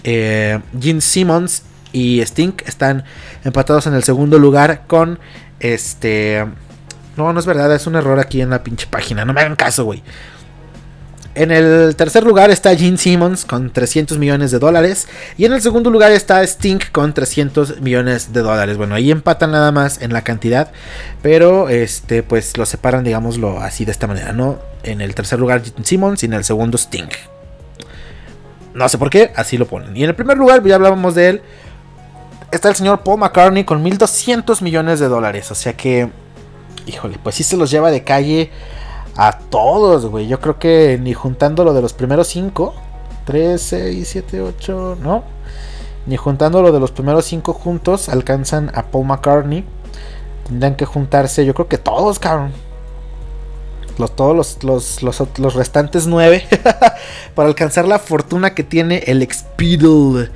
Eh, 0.02 0.58
Gene 0.78 1.00
Simmons 1.00 1.62
y 1.92 2.20
Sting 2.20 2.52
están 2.66 3.04
empatados 3.44 3.86
en 3.86 3.94
el 3.94 4.02
segundo 4.02 4.38
lugar 4.38 4.84
con 4.86 5.18
este... 5.58 6.46
No, 7.16 7.32
no 7.32 7.40
es 7.40 7.44
verdad, 7.44 7.74
es 7.74 7.86
un 7.86 7.96
error 7.96 8.18
aquí 8.18 8.40
en 8.40 8.50
la 8.50 8.62
pinche 8.62 8.86
página. 8.86 9.24
No 9.24 9.32
me 9.32 9.40
hagan 9.40 9.56
caso, 9.56 9.84
güey. 9.84 10.02
En 11.36 11.52
el 11.52 11.94
tercer 11.94 12.24
lugar 12.24 12.50
está 12.50 12.74
Gene 12.74 12.98
Simmons 12.98 13.44
con 13.44 13.70
300 13.70 14.18
millones 14.18 14.50
de 14.50 14.58
dólares. 14.58 15.06
Y 15.38 15.44
en 15.44 15.52
el 15.52 15.62
segundo 15.62 15.88
lugar 15.90 16.10
está 16.10 16.42
Sting 16.42 16.80
con 16.90 17.14
300 17.14 17.80
millones 17.80 18.32
de 18.32 18.40
dólares. 18.40 18.76
Bueno, 18.76 18.96
ahí 18.96 19.12
empatan 19.12 19.52
nada 19.52 19.70
más 19.70 20.02
en 20.02 20.12
la 20.12 20.22
cantidad. 20.22 20.72
Pero 21.22 21.68
este, 21.68 22.24
pues 22.24 22.56
lo 22.56 22.66
separan, 22.66 23.04
digámoslo 23.04 23.60
así 23.60 23.84
de 23.84 23.92
esta 23.92 24.08
manera, 24.08 24.32
¿no? 24.32 24.58
En 24.82 25.00
el 25.00 25.14
tercer 25.14 25.38
lugar 25.38 25.62
Gene 25.62 25.84
Simmons 25.84 26.22
y 26.24 26.26
en 26.26 26.32
el 26.32 26.42
segundo 26.42 26.76
Sting. 26.76 27.08
No 28.74 28.88
sé 28.88 28.98
por 28.98 29.08
qué, 29.08 29.30
así 29.36 29.56
lo 29.56 29.66
ponen. 29.66 29.96
Y 29.96 30.02
en 30.02 30.10
el 30.10 30.16
primer 30.16 30.36
lugar, 30.36 30.64
ya 30.64 30.74
hablábamos 30.74 31.14
de 31.14 31.28
él. 31.28 31.42
Está 32.50 32.68
el 32.68 32.74
señor 32.74 33.04
Paul 33.04 33.20
McCartney 33.20 33.62
con 33.62 33.80
1200 33.84 34.62
millones 34.62 34.98
de 34.98 35.06
dólares. 35.06 35.48
O 35.52 35.54
sea 35.54 35.76
que, 35.76 36.10
híjole, 36.86 37.18
pues 37.22 37.36
sí 37.36 37.44
se 37.44 37.56
los 37.56 37.70
lleva 37.70 37.92
de 37.92 38.02
calle 38.02 38.50
a 39.20 39.32
todos, 39.32 40.06
güey. 40.06 40.28
Yo 40.28 40.40
creo 40.40 40.58
que 40.58 40.98
ni 40.98 41.12
juntando 41.12 41.62
lo 41.62 41.74
de 41.74 41.82
los 41.82 41.92
primeros 41.92 42.26
5, 42.28 42.72
3, 43.26 43.60
6, 43.60 44.08
7, 44.08 44.40
8, 44.40 44.96
¿no? 45.02 45.24
Ni 46.06 46.16
juntando 46.16 46.62
lo 46.62 46.72
de 46.72 46.80
los 46.80 46.90
primeros 46.90 47.26
5 47.26 47.52
juntos 47.52 48.08
alcanzan 48.08 48.72
a 48.74 48.86
Paul 48.86 49.04
McCartney. 49.04 49.66
Tendrán 50.46 50.74
que 50.74 50.86
juntarse, 50.86 51.44
yo 51.44 51.52
creo 51.52 51.68
que 51.68 51.76
todos, 51.76 52.18
cabrón. 52.18 52.52
Los, 53.98 54.16
todos 54.16 54.34
los, 54.34 54.64
los, 54.64 55.02
los, 55.02 55.38
los 55.38 55.54
restantes 55.54 56.06
9 56.06 56.42
para 57.34 57.46
alcanzar 57.46 57.86
la 57.86 57.98
fortuna 57.98 58.54
que 58.54 58.64
tiene 58.64 59.04
el 59.06 59.20
Expedal. 59.20 60.32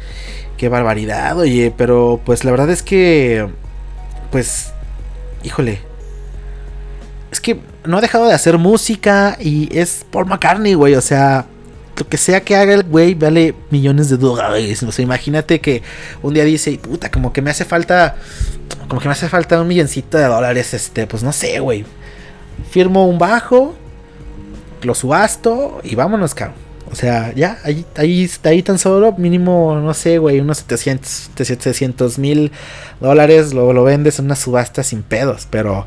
Qué 0.58 0.68
barbaridad, 0.68 1.38
oye. 1.38 1.72
Pero 1.74 2.20
pues 2.22 2.44
la 2.44 2.50
verdad 2.50 2.68
es 2.68 2.82
que, 2.82 3.48
pues, 4.30 4.74
híjole. 5.42 5.80
Es 7.30 7.40
que 7.40 7.72
no 7.84 7.98
ha 7.98 8.00
dejado 8.00 8.26
de 8.26 8.34
hacer 8.34 8.58
música 8.58 9.36
y 9.40 9.68
es 9.76 10.04
Paul 10.10 10.26
McCartney, 10.26 10.74
güey. 10.74 10.94
O 10.94 11.00
sea, 11.00 11.46
lo 11.96 12.08
que 12.08 12.16
sea 12.16 12.40
que 12.42 12.56
haga 12.56 12.74
el 12.74 12.84
güey 12.84 13.14
vale 13.14 13.54
millones 13.70 14.08
de 14.08 14.16
dólares. 14.16 14.82
O 14.82 14.92
sea, 14.92 15.02
imagínate 15.02 15.60
que 15.60 15.82
un 16.22 16.34
día 16.34 16.44
dice, 16.44 16.78
puta, 16.78 17.10
como 17.10 17.32
que 17.32 17.42
me 17.42 17.50
hace 17.50 17.64
falta, 17.64 18.16
como 18.88 19.00
que 19.00 19.08
me 19.08 19.12
hace 19.12 19.28
falta 19.28 19.60
un 19.60 19.68
milloncito 19.68 20.18
de 20.18 20.24
dólares, 20.24 20.74
este, 20.74 21.06
pues 21.06 21.22
no 21.22 21.32
sé, 21.32 21.60
güey. 21.60 21.84
Firmo 22.70 23.06
un 23.06 23.18
bajo, 23.18 23.74
lo 24.82 24.94
subasto 24.94 25.80
y 25.84 25.94
vámonos, 25.94 26.34
cabrón. 26.34 26.64
O 26.90 26.96
sea, 26.96 27.32
ya, 27.34 27.58
ahí, 27.64 27.84
ahí, 27.96 28.30
ahí 28.44 28.62
tan 28.62 28.78
solo, 28.78 29.12
mínimo, 29.12 29.80
no 29.82 29.94
sé, 29.94 30.18
güey, 30.18 30.38
unos 30.38 30.58
700, 30.58 31.30
700 31.34 32.18
mil 32.18 32.52
dólares, 33.00 33.52
luego 33.52 33.72
lo 33.72 33.82
vendes 33.82 34.20
en 34.20 34.26
una 34.26 34.36
subasta 34.36 34.84
sin 34.84 35.02
pedos, 35.02 35.48
pero 35.50 35.86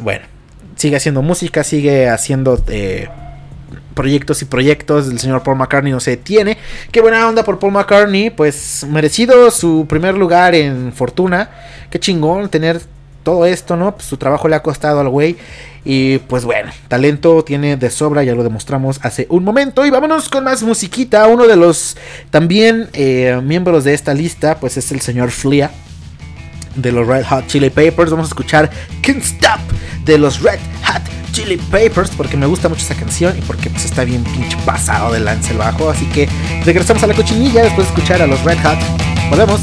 bueno 0.00 0.33
sigue 0.76 0.96
haciendo 0.96 1.22
música, 1.22 1.64
sigue 1.64 2.08
haciendo 2.08 2.62
eh, 2.68 3.08
proyectos 3.94 4.42
y 4.42 4.44
proyectos. 4.44 5.08
El 5.08 5.18
señor 5.18 5.42
Paul 5.42 5.56
McCartney 5.56 5.92
no 5.92 6.00
se 6.00 6.12
detiene. 6.12 6.58
Qué 6.90 7.00
buena 7.00 7.26
onda 7.28 7.44
por 7.44 7.58
Paul 7.58 7.72
McCartney. 7.72 8.30
Pues 8.30 8.84
merecido 8.88 9.50
su 9.50 9.86
primer 9.88 10.16
lugar 10.16 10.54
en 10.54 10.92
Fortuna. 10.92 11.50
Qué 11.90 11.98
chingón 11.98 12.48
tener 12.48 12.80
todo 13.22 13.46
esto, 13.46 13.76
¿no? 13.76 13.94
Pues 13.94 14.06
su 14.06 14.16
trabajo 14.16 14.48
le 14.48 14.56
ha 14.56 14.62
costado 14.62 15.00
al 15.00 15.08
güey. 15.08 15.36
Y 15.86 16.18
pues 16.18 16.44
bueno, 16.44 16.72
talento 16.88 17.44
tiene 17.44 17.76
de 17.76 17.90
sobra, 17.90 18.22
ya 18.22 18.34
lo 18.34 18.42
demostramos 18.42 18.98
hace 19.02 19.26
un 19.30 19.44
momento. 19.44 19.84
Y 19.84 19.90
vámonos 19.90 20.28
con 20.28 20.44
más 20.44 20.62
musiquita. 20.62 21.26
Uno 21.26 21.46
de 21.46 21.56
los 21.56 21.96
también 22.30 22.88
eh, 22.92 23.40
miembros 23.42 23.84
de 23.84 23.94
esta 23.94 24.14
lista, 24.14 24.58
pues 24.60 24.76
es 24.76 24.92
el 24.92 25.00
señor 25.00 25.30
Flia 25.30 25.70
de 26.74 26.92
los 26.92 27.06
Red 27.06 27.24
Hot 27.26 27.46
Chili 27.46 27.70
Papers. 27.70 28.10
Vamos 28.10 28.26
a 28.26 28.28
escuchar 28.28 28.70
Can't 29.02 29.22
Stop 29.22 29.60
de 30.04 30.18
los 30.18 30.40
Red 30.40 30.58
Hot 30.86 31.02
Chili 31.32 31.56
Papers 31.56 32.10
porque 32.16 32.36
me 32.36 32.46
gusta 32.46 32.68
mucho 32.68 32.84
esa 32.84 32.94
canción 32.94 33.36
y 33.36 33.40
porque 33.42 33.70
pues 33.70 33.84
está 33.84 34.04
bien 34.04 34.22
pinche 34.24 34.56
pasado 34.64 35.12
de 35.12 35.20
lance 35.20 35.52
el 35.52 35.58
bajo. 35.58 35.90
Así 35.90 36.06
que 36.06 36.28
regresamos 36.64 37.02
a 37.02 37.06
la 37.06 37.14
cochinilla 37.14 37.62
después 37.62 37.88
de 37.88 37.94
escuchar 37.94 38.22
a 38.22 38.26
los 38.26 38.42
Red 38.44 38.58
Hot. 38.62 38.78
Volvemos. 39.30 39.60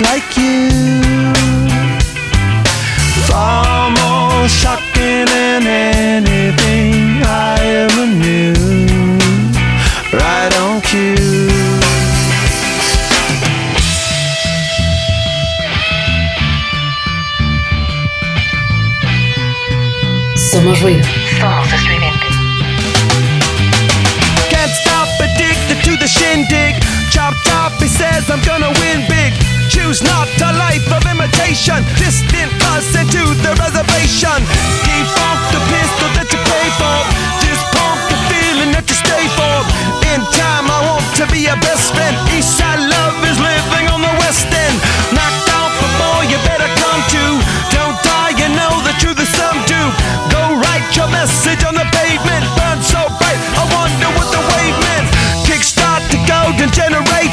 like 0.00 0.36
you. 0.36 0.68
Far 3.26 3.90
more 3.90 4.48
shocking 4.48 5.24
than 5.26 5.66
anything 5.66 7.22
I 7.24 7.56
ever 7.82 8.06
knew. 8.06 8.54
Right 10.12 10.52
on 10.60 10.80
cue. 10.82 11.48
Somos 20.36 20.80
ruido. 20.80 21.04
Somos 21.40 21.72
excluyente. 21.72 22.28
Can't 24.50 24.72
stop 24.82 25.08
addicted 25.20 25.82
to 25.84 25.96
the 25.96 26.06
shindig. 26.06 26.74
Chop 27.10 27.34
chop, 27.44 27.72
he 27.80 27.88
says 27.88 28.30
I'm 28.30 28.40
gonna 28.42 28.70
win 28.80 29.06
big. 29.08 29.17
Choose 29.88 30.04
not 30.04 30.28
a 30.44 30.52
life 30.60 30.84
of 30.92 31.00
imitation. 31.08 31.80
Distant 31.96 32.52
us 32.76 32.92
into 32.92 33.24
the 33.40 33.56
reservation. 33.56 34.36
Defunct 34.84 35.48
the 35.48 35.62
pistol 35.64 36.08
that 36.12 36.28
you 36.28 36.36
pay 36.44 36.68
for. 36.76 36.96
Just 37.40 37.64
pump 37.72 37.96
the 38.12 38.20
feeling 38.28 38.68
that 38.76 38.84
you 38.84 38.92
stay 38.92 39.24
for. 39.32 39.56
In 40.12 40.20
time, 40.36 40.68
I 40.68 40.92
want 40.92 41.08
to 41.16 41.24
be 41.32 41.48
your 41.48 41.56
best 41.64 41.96
friend. 41.96 42.12
Eastside 42.36 42.84
love 42.84 43.16
is 43.32 43.40
living 43.40 43.88
on 43.88 44.04
the 44.04 44.12
west 44.20 44.44
end. 44.52 44.76
Knocked 45.16 45.48
out 45.56 45.72
before 45.80 46.20
you 46.28 46.36
better 46.44 46.68
come 46.68 47.00
to. 47.16 47.24
Don't 47.72 47.96
die, 48.04 48.36
you 48.36 48.48
know 48.60 48.84
the 48.84 48.92
truth 49.00 49.16
is 49.16 49.32
some 49.40 49.56
do. 49.64 49.80
Go 50.28 50.60
write 50.68 50.84
your 50.92 51.08
message 51.08 51.64
on 51.64 51.72
the 51.72 51.88
pavement. 51.96 52.44
Burn 52.60 52.76
so 52.84 53.08
bright, 53.16 53.40
I 53.56 53.64
wonder 53.72 54.08
what 54.20 54.28
the 54.36 54.42
wave 54.52 54.76
meant. 54.84 55.08
Kickstart 55.48 56.04
the 56.12 56.20
golden 56.28 56.68
generate 56.76 57.27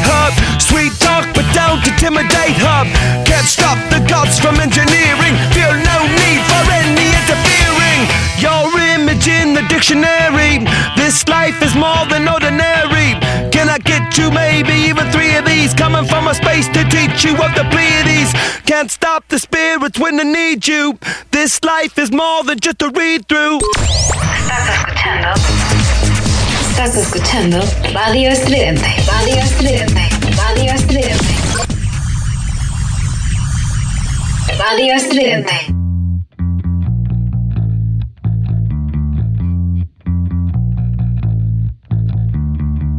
don't 1.75 1.87
intimidate 1.87 2.55
hub. 2.57 2.87
Can't 3.25 3.47
stop 3.47 3.77
the 3.91 3.99
gods 4.07 4.39
from 4.39 4.59
engineering. 4.59 5.35
Feel 5.51 5.75
no 5.75 5.97
need 6.07 6.41
for 6.47 6.63
any 6.71 7.07
interfering. 7.19 8.01
Your 8.39 8.71
image 8.95 9.27
in 9.27 9.53
the 9.53 9.63
dictionary. 9.67 10.63
This 10.95 11.27
life 11.27 11.61
is 11.61 11.75
more 11.75 12.05
than 12.07 12.27
ordinary. 12.27 13.19
Can 13.51 13.67
I 13.69 13.79
get 13.79 14.17
you 14.17 14.31
maybe 14.31 14.73
even 14.87 15.11
three 15.11 15.35
of 15.35 15.45
these? 15.45 15.73
Coming 15.73 16.05
from 16.05 16.27
a 16.27 16.33
space 16.33 16.67
to 16.69 16.83
teach 16.85 17.23
you 17.23 17.31
of 17.31 17.51
the 17.55 17.67
Pleiades. 17.71 18.31
Can't 18.65 18.91
stop 18.91 19.27
the 19.27 19.39
spirits 19.39 19.99
when 19.99 20.17
they 20.17 20.23
need 20.23 20.67
you. 20.67 20.97
This 21.31 21.63
life 21.63 21.97
is 21.97 22.11
more 22.11 22.43
than 22.43 22.59
just 22.59 22.81
a 22.81 22.89
read 22.89 23.27
through. 23.27 23.59
Estás 23.59 24.69
escuchando. 24.69 25.74
Estás 26.77 26.97
escuchando 26.97 27.61
Radio 27.93 28.31
Estridente. 28.31 28.85
Radio 29.07 29.37
Estridente. 29.37 30.09
Radio 30.35 30.73
Estridente. 30.73 31.25
Radio 34.59 34.93
Estridente. 34.93 35.53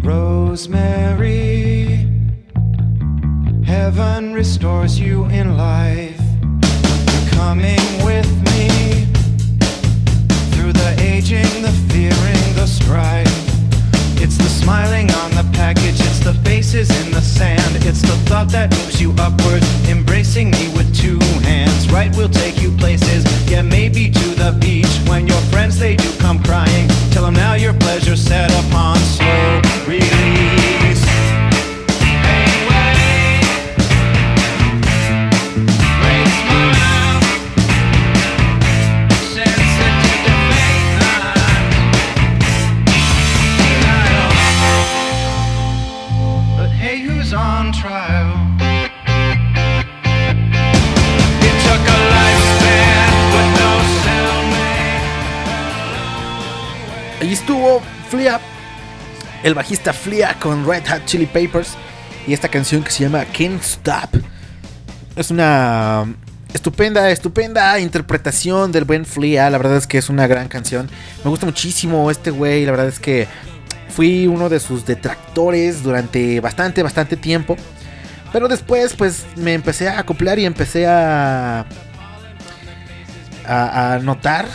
Rosemary, 0.02 2.08
heaven 3.62 4.32
restores 4.32 4.98
you 4.98 5.26
in 5.26 5.58
life. 5.58 6.18
You're 6.62 7.30
coming 7.32 7.78
with 8.02 8.26
me 8.46 9.04
through 10.52 10.72
the 10.72 10.96
aging, 10.98 11.60
the 11.60 11.72
fearing, 11.90 12.54
the 12.54 12.66
strife. 12.66 13.25
Smiling 14.66 15.08
on 15.12 15.30
the 15.30 15.48
package, 15.52 15.94
it's 16.00 16.18
the 16.18 16.34
faces 16.42 16.90
in 17.00 17.12
the 17.12 17.20
sand, 17.20 17.76
it's 17.86 18.02
the 18.02 18.16
thought 18.26 18.48
that 18.48 18.68
moves 18.72 19.00
you 19.00 19.14
upwards, 19.16 19.64
embracing 19.88 20.50
me 20.50 20.66
with 20.74 20.90
two 20.92 21.20
hands. 21.46 21.88
Right, 21.88 22.10
we'll 22.16 22.28
take 22.28 22.60
you 22.60 22.72
places, 22.72 23.22
el 59.46 59.54
bajista 59.54 59.92
Flia 59.92 60.36
con 60.40 60.66
Red 60.66 60.82
Hot 60.88 61.04
Chili 61.04 61.26
Papers 61.26 61.74
y 62.26 62.32
esta 62.32 62.48
canción 62.48 62.82
que 62.82 62.90
se 62.90 63.04
llama 63.04 63.24
Can't 63.26 63.62
Stop. 63.62 64.10
Es 65.14 65.30
una 65.30 66.04
estupenda, 66.52 67.08
estupenda 67.10 67.78
interpretación 67.78 68.72
del 68.72 68.84
buen 68.84 69.06
Flia. 69.06 69.48
La 69.48 69.58
verdad 69.58 69.76
es 69.76 69.86
que 69.86 69.98
es 69.98 70.08
una 70.08 70.26
gran 70.26 70.48
canción. 70.48 70.90
Me 71.22 71.30
gusta 71.30 71.46
muchísimo 71.46 72.10
este 72.10 72.32
güey. 72.32 72.64
La 72.64 72.72
verdad 72.72 72.88
es 72.88 72.98
que 72.98 73.28
fui 73.88 74.26
uno 74.26 74.48
de 74.48 74.58
sus 74.58 74.84
detractores 74.84 75.84
durante 75.84 76.40
bastante, 76.40 76.82
bastante 76.82 77.16
tiempo. 77.16 77.56
Pero 78.32 78.48
después, 78.48 78.94
pues 78.94 79.24
me 79.36 79.54
empecé 79.54 79.88
a 79.88 80.00
acoplar 80.00 80.40
y 80.40 80.44
empecé 80.44 80.88
a, 80.88 81.64
a, 83.46 83.94
a 83.94 83.98
notar 84.00 84.46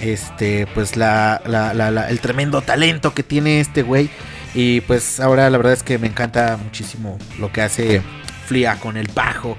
este, 0.00 0.66
pues 0.74 0.96
la- 0.96 1.40
la- 1.46 1.72
la- 1.72 2.08
el 2.10 2.18
tremendo 2.18 2.62
talento 2.62 3.14
que 3.14 3.22
tiene 3.22 3.60
este 3.60 3.82
güey. 3.82 4.10
Y 4.54 4.80
pues 4.82 5.20
ahora 5.20 5.48
la 5.50 5.56
verdad 5.58 5.72
es 5.74 5.82
que 5.82 5.98
me 5.98 6.06
encanta 6.08 6.58
muchísimo 6.62 7.18
lo 7.38 7.52
que 7.52 7.62
hace 7.62 8.02
Flia 8.46 8.76
con 8.76 8.96
el 8.96 9.08
bajo. 9.14 9.56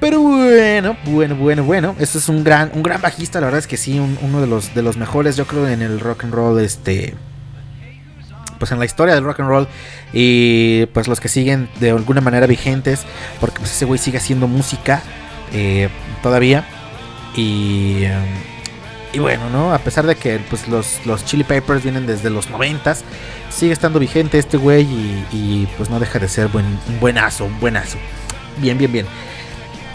Pero 0.00 0.20
bueno, 0.22 0.96
bueno, 1.04 1.34
bueno, 1.36 1.64
bueno. 1.64 1.94
Este 1.98 2.16
es 2.18 2.28
un 2.30 2.42
gran, 2.42 2.70
un 2.72 2.82
gran 2.82 3.02
bajista, 3.02 3.38
la 3.40 3.46
verdad 3.46 3.58
es 3.58 3.66
que 3.66 3.76
sí, 3.76 3.98
un- 3.98 4.18
uno 4.22 4.40
de 4.40 4.46
los, 4.46 4.74
de 4.74 4.82
los 4.82 4.96
mejores, 4.96 5.36
yo 5.36 5.46
creo, 5.46 5.68
en 5.68 5.82
el 5.82 6.00
rock 6.00 6.24
and 6.24 6.32
roll, 6.32 6.58
este. 6.60 7.14
Pues 8.58 8.72
en 8.72 8.78
la 8.78 8.86
historia 8.86 9.14
del 9.14 9.24
rock 9.24 9.40
and 9.40 9.48
roll. 9.50 9.68
Y 10.14 10.86
pues 10.86 11.06
los 11.08 11.20
que 11.20 11.28
siguen 11.28 11.68
de 11.80 11.90
alguna 11.90 12.22
manera 12.22 12.46
vigentes. 12.46 13.02
Porque 13.40 13.58
pues 13.58 13.70
ese 13.72 13.84
güey 13.84 13.98
sigue 13.98 14.16
haciendo 14.18 14.48
música 14.48 15.02
eh, 15.52 15.88
todavía. 16.22 16.64
Y. 17.36 18.04
em, 18.04 18.24
y 19.12 19.18
bueno, 19.18 19.50
¿no? 19.50 19.74
A 19.74 19.78
pesar 19.78 20.06
de 20.06 20.14
que 20.16 20.38
pues, 20.50 20.68
los, 20.68 21.04
los 21.04 21.24
Chili 21.24 21.44
Peppers 21.44 21.82
vienen 21.82 22.06
desde 22.06 22.30
los 22.30 22.48
noventas, 22.50 23.04
sigue 23.50 23.72
estando 23.72 23.98
vigente 23.98 24.38
este 24.38 24.56
güey 24.56 24.82
y, 24.84 25.26
y, 25.32 25.68
pues 25.76 25.90
no 25.90 25.98
deja 25.98 26.18
de 26.18 26.28
ser 26.28 26.48
buen, 26.48 26.64
un 26.88 27.00
buenazo, 27.00 27.44
un 27.46 27.58
buenazo. 27.60 27.98
Bien, 28.58 28.78
bien, 28.78 28.92
bien. 28.92 29.06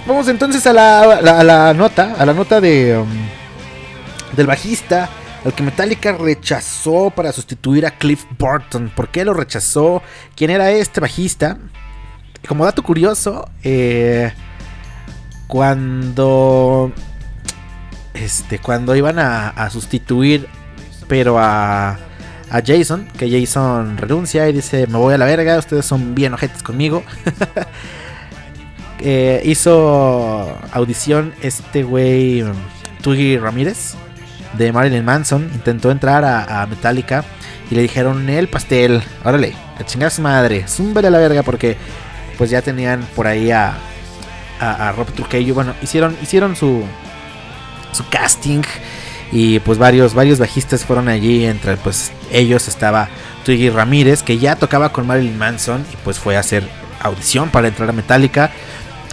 Vamos 0.05 0.27
entonces 0.27 0.65
a 0.67 0.73
la, 0.73 1.21
la- 1.43 1.73
nota, 1.73 2.15
a 2.17 2.25
la 2.25 2.33
nota 2.33 2.61
de 2.61 2.97
um, 2.97 3.07
del 4.35 4.45
bajista, 4.47 5.09
al 5.43 5.53
que 5.53 5.63
Metallica 5.63 6.11
rechazó 6.13 7.09
para 7.09 7.31
sustituir 7.31 7.85
a 7.85 7.91
Cliff 7.91 8.25
Burton. 8.37 8.91
¿Por 8.95 9.09
qué 9.09 9.23
lo 9.25 9.33
rechazó? 9.33 10.03
¿Quién 10.35 10.51
era 10.51 10.69
este 10.71 10.99
bajista? 10.99 11.57
Como 12.47 12.65
dato 12.65 12.83
curioso, 12.83 13.49
eh, 13.63 14.31
cuando 15.47 16.91
este, 18.15 18.59
cuando 18.59 18.95
iban 18.95 19.19
a, 19.19 19.69
sustituir, 19.69 20.47
pero 21.07 21.37
a, 21.39 21.97
a 22.49 22.61
Jason, 22.65 23.07
que 23.17 23.29
Jason 23.29 23.97
renuncia 23.97 24.47
y 24.49 24.53
dice, 24.53 24.87
me 24.87 24.97
voy 24.97 25.13
a 25.13 25.17
la 25.17 25.25
verga, 25.25 25.57
ustedes 25.57 25.85
son 25.85 26.15
bien 26.15 26.33
ojetes 26.33 26.63
conmigo. 26.63 27.03
Eh, 28.99 29.41
hizo 29.45 30.57
audición 30.71 31.33
este 31.41 31.83
güey, 31.83 32.45
Twiggy 33.01 33.37
Ramírez, 33.37 33.93
de 34.57 34.71
Marilyn 34.71 35.03
Manson, 35.03 35.51
intentó 35.53 35.91
entrar 35.91 36.23
a, 36.23 36.65
Metallica 36.65 37.25
y 37.69 37.75
le 37.75 37.81
dijeron, 37.81 38.27
el 38.29 38.47
pastel, 38.47 39.03
órale, 39.23 39.53
a 39.77 39.83
chingar 39.83 40.07
a 40.07 40.09
su 40.09 40.21
madre, 40.21 40.65
zúmbale 40.67 41.09
a 41.09 41.11
la 41.11 41.19
verga 41.19 41.43
porque 41.43 41.75
pues 42.37 42.49
ya 42.49 42.61
tenían 42.61 43.05
por 43.15 43.27
ahí 43.27 43.51
a, 43.51 43.75
a, 44.61 44.89
a 44.89 44.91
Rob 44.93 45.11
Trujillo, 45.11 45.53
bueno, 45.53 45.75
hicieron, 45.83 46.17
hicieron 46.23 46.55
su 46.55 46.83
su 47.95 48.07
casting. 48.09 48.61
Y 49.31 49.59
pues 49.59 49.77
varios 49.77 50.13
varios 50.13 50.39
bajistas 50.39 50.85
fueron 50.85 51.07
allí. 51.07 51.45
Entre 51.45 51.77
pues 51.77 52.11
ellos 52.31 52.67
estaba 52.67 53.09
Twiggy 53.43 53.69
Ramírez 53.69 54.23
que 54.23 54.37
ya 54.37 54.55
tocaba 54.55 54.91
con 54.91 55.07
Marilyn 55.07 55.37
Manson 55.37 55.85
y 55.91 55.95
pues 56.03 56.19
fue 56.19 56.37
a 56.37 56.41
hacer 56.41 56.67
audición 57.01 57.49
para 57.49 57.67
entrar 57.67 57.89
a 57.89 57.93
Metallica. 57.93 58.51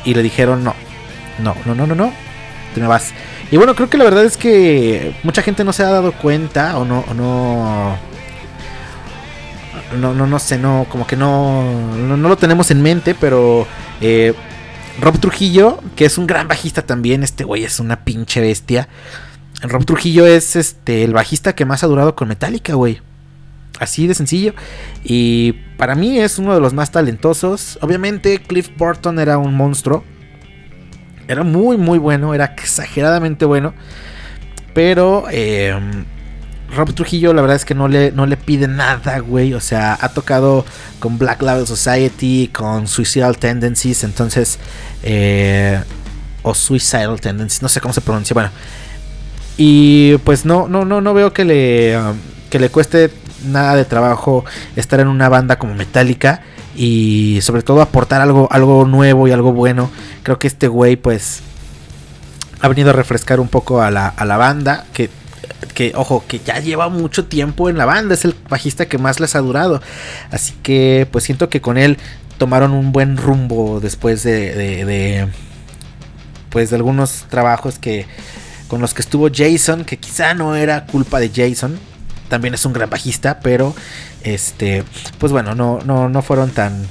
Y 0.05 0.15
le 0.15 0.23
dijeron 0.23 0.65
no 0.65 0.75
no 1.39 1.57
no 1.65 1.75
no 1.75 1.87
no 1.87 1.95
no 1.95 2.13
te 2.75 2.81
me 2.81 2.87
vas 2.87 3.13
y 3.51 3.57
bueno 3.57 3.75
creo 3.75 3.89
que 3.89 3.99
la 3.99 4.05
verdad 4.05 4.25
es 4.25 4.37
que 4.37 5.15
mucha 5.23 5.43
gente 5.43 5.65
no 5.65 5.73
se 5.73 5.83
ha 5.83 5.91
dado 5.91 6.13
cuenta 6.13 6.77
o 6.79 6.85
no 6.85 7.05
no 7.15 7.97
no, 9.99 10.15
no, 10.15 10.27
no 10.27 10.39
sé, 10.39 10.59
no, 10.59 10.87
como 10.89 11.07
que 11.07 11.17
no, 11.17 11.63
no, 11.97 12.17
no 12.17 12.29
lo 12.29 12.37
tenemos 12.37 12.71
en 12.71 12.83
mente, 12.83 13.15
pero 13.15 13.67
eh, 14.01 14.35
Rob 15.01 15.19
Trujillo, 15.19 15.79
que 15.97 16.05
es 16.05 16.19
un 16.19 16.27
gran 16.27 16.49
bajista 16.49 16.83
también, 16.83 17.23
este 17.23 17.45
güey 17.45 17.65
es 17.65 17.81
una 17.81 18.05
pinche 18.05 18.41
bestia. 18.41 18.89
Rob 19.63 19.85
Trujillo 19.85 20.27
es 20.27 20.57
este 20.57 21.05
el 21.05 21.13
bajista 21.13 21.55
que 21.55 21.65
más 21.65 21.85
ha 21.85 21.87
durado 21.87 22.15
con 22.15 22.29
Metallica, 22.29 22.75
güey. 22.75 23.01
Así 23.79 24.07
de 24.07 24.15
sencillo. 24.15 24.55
Y 25.03 25.53
para 25.77 25.95
mí 25.95 26.19
es 26.19 26.39
uno 26.39 26.55
de 26.55 26.61
los 26.61 26.75
más 26.75 26.91
talentosos. 26.91 27.79
Obviamente 27.81 28.39
Cliff 28.41 28.71
Burton 28.77 29.19
era 29.19 29.39
un 29.39 29.55
monstruo. 29.55 30.05
Era 31.27 31.43
muy, 31.43 31.77
muy 31.77 31.99
bueno. 31.99 32.35
Era 32.35 32.47
exageradamente 32.47 33.45
bueno. 33.45 33.75
Pero 34.75 35.25
eh, 35.31 35.75
Rob 36.75 36.95
Trujillo, 36.95 37.35
la 37.35 37.43
verdad 37.43 37.57
es 37.57 37.65
que 37.65 37.75
no 37.75 37.89
le, 37.89 38.13
no 38.13 38.27
le 38.27 38.37
pide 38.37 38.69
nada, 38.69 39.19
güey. 39.19 39.55
O 39.55 39.61
sea, 39.61 39.99
ha 40.01 40.09
tocado 40.11 40.65
con 41.01 41.19
Black 41.19 41.43
Label 41.43 41.67
Society, 41.67 42.49
con 42.53 42.89
Suicidal 42.89 43.39
Tendencies. 43.39 44.05
Entonces, 44.05 44.59
eh, 45.03 45.81
o 46.43 46.55
Suicidal 46.55 47.21
Tendencies, 47.21 47.63
no 47.63 47.69
sé 47.69 47.81
cómo 47.81 47.93
se 47.93 48.01
pronuncia. 48.01 48.35
Bueno, 48.35 48.51
y 49.57 50.17
pues 50.19 50.45
no, 50.45 50.69
no, 50.69 50.85
no, 50.85 51.01
no 51.01 51.15
veo 51.15 51.33
que 51.33 51.45
le, 51.45 51.99
um, 51.99 52.17
que 52.51 52.59
le 52.59 52.71
cueste 52.71 53.11
nada 53.47 53.75
de 53.75 53.85
trabajo 53.85 54.45
estar 54.77 55.01
en 55.01 55.09
una 55.09 55.29
banda 55.29 55.59
como 55.59 55.75
Metallica 55.75 56.43
y 56.75 57.41
sobre 57.43 57.63
todo 57.63 57.83
aportar 57.83 58.21
algo, 58.21 58.49
algo 58.51 58.87
nuevo 58.87 59.29
y 59.29 59.33
algo 59.33 59.53
bueno. 59.53 59.91
Creo 60.23 60.39
que 60.39 60.47
este 60.47 60.69
güey 60.69 60.97
pues 60.97 61.43
ha 62.61 62.69
venido 62.69 62.91
a 62.91 62.93
refrescar 62.93 63.41
un 63.41 63.49
poco 63.49 63.83
a 63.83 63.91
la, 63.91 64.09
a 64.09 64.25
la 64.25 64.37
banda 64.37 64.87
que 64.93 65.11
que 65.75 65.93
ojo, 65.95 66.25
que 66.27 66.41
ya 66.41 66.59
lleva 66.61 66.89
mucho 66.89 67.27
tiempo 67.27 67.69
en 67.69 67.79
la 67.79 67.85
banda, 67.85 68.15
es 68.15 68.25
el 68.25 68.35
bajista 68.49 68.87
que 68.87 68.99
más 68.99 69.21
les 69.21 69.35
ha 69.35 69.41
durado. 69.41 69.81
Así 70.31 70.55
que 70.63 71.07
pues 71.11 71.25
siento 71.25 71.49
que 71.49 71.61
con 71.61 71.79
él 71.79 71.99
tomaron 72.39 72.73
un 72.73 72.93
buen 72.93 73.17
rumbo 73.17 73.81
después 73.81 74.23
de, 74.23 74.55
de, 74.55 74.85
de 74.85 75.29
pues 76.51 76.71
de 76.71 76.77
algunos 76.77 77.27
trabajos 77.29 77.79
que 77.79 78.07
con 78.69 78.81
los 78.81 78.95
que 78.95 79.03
estuvo 79.03 79.29
Jason, 79.33 79.85
que 79.85 79.99
quizá 79.99 80.35
no 80.35 80.57
era 80.57 80.87
culpa 80.87 81.21
de 81.21 81.31
Jason, 81.35 81.79
también 82.29 82.55
es 82.55 82.65
un 82.65 82.73
gran 82.73 82.89
bajista, 82.89 83.41
pero 83.41 83.75
este, 84.23 84.85
pues 85.19 85.31
bueno, 85.33 85.55
no, 85.55 85.81
no, 85.85 86.09
no 86.09 86.23
fueron 86.23 86.51
tan, 86.51 86.87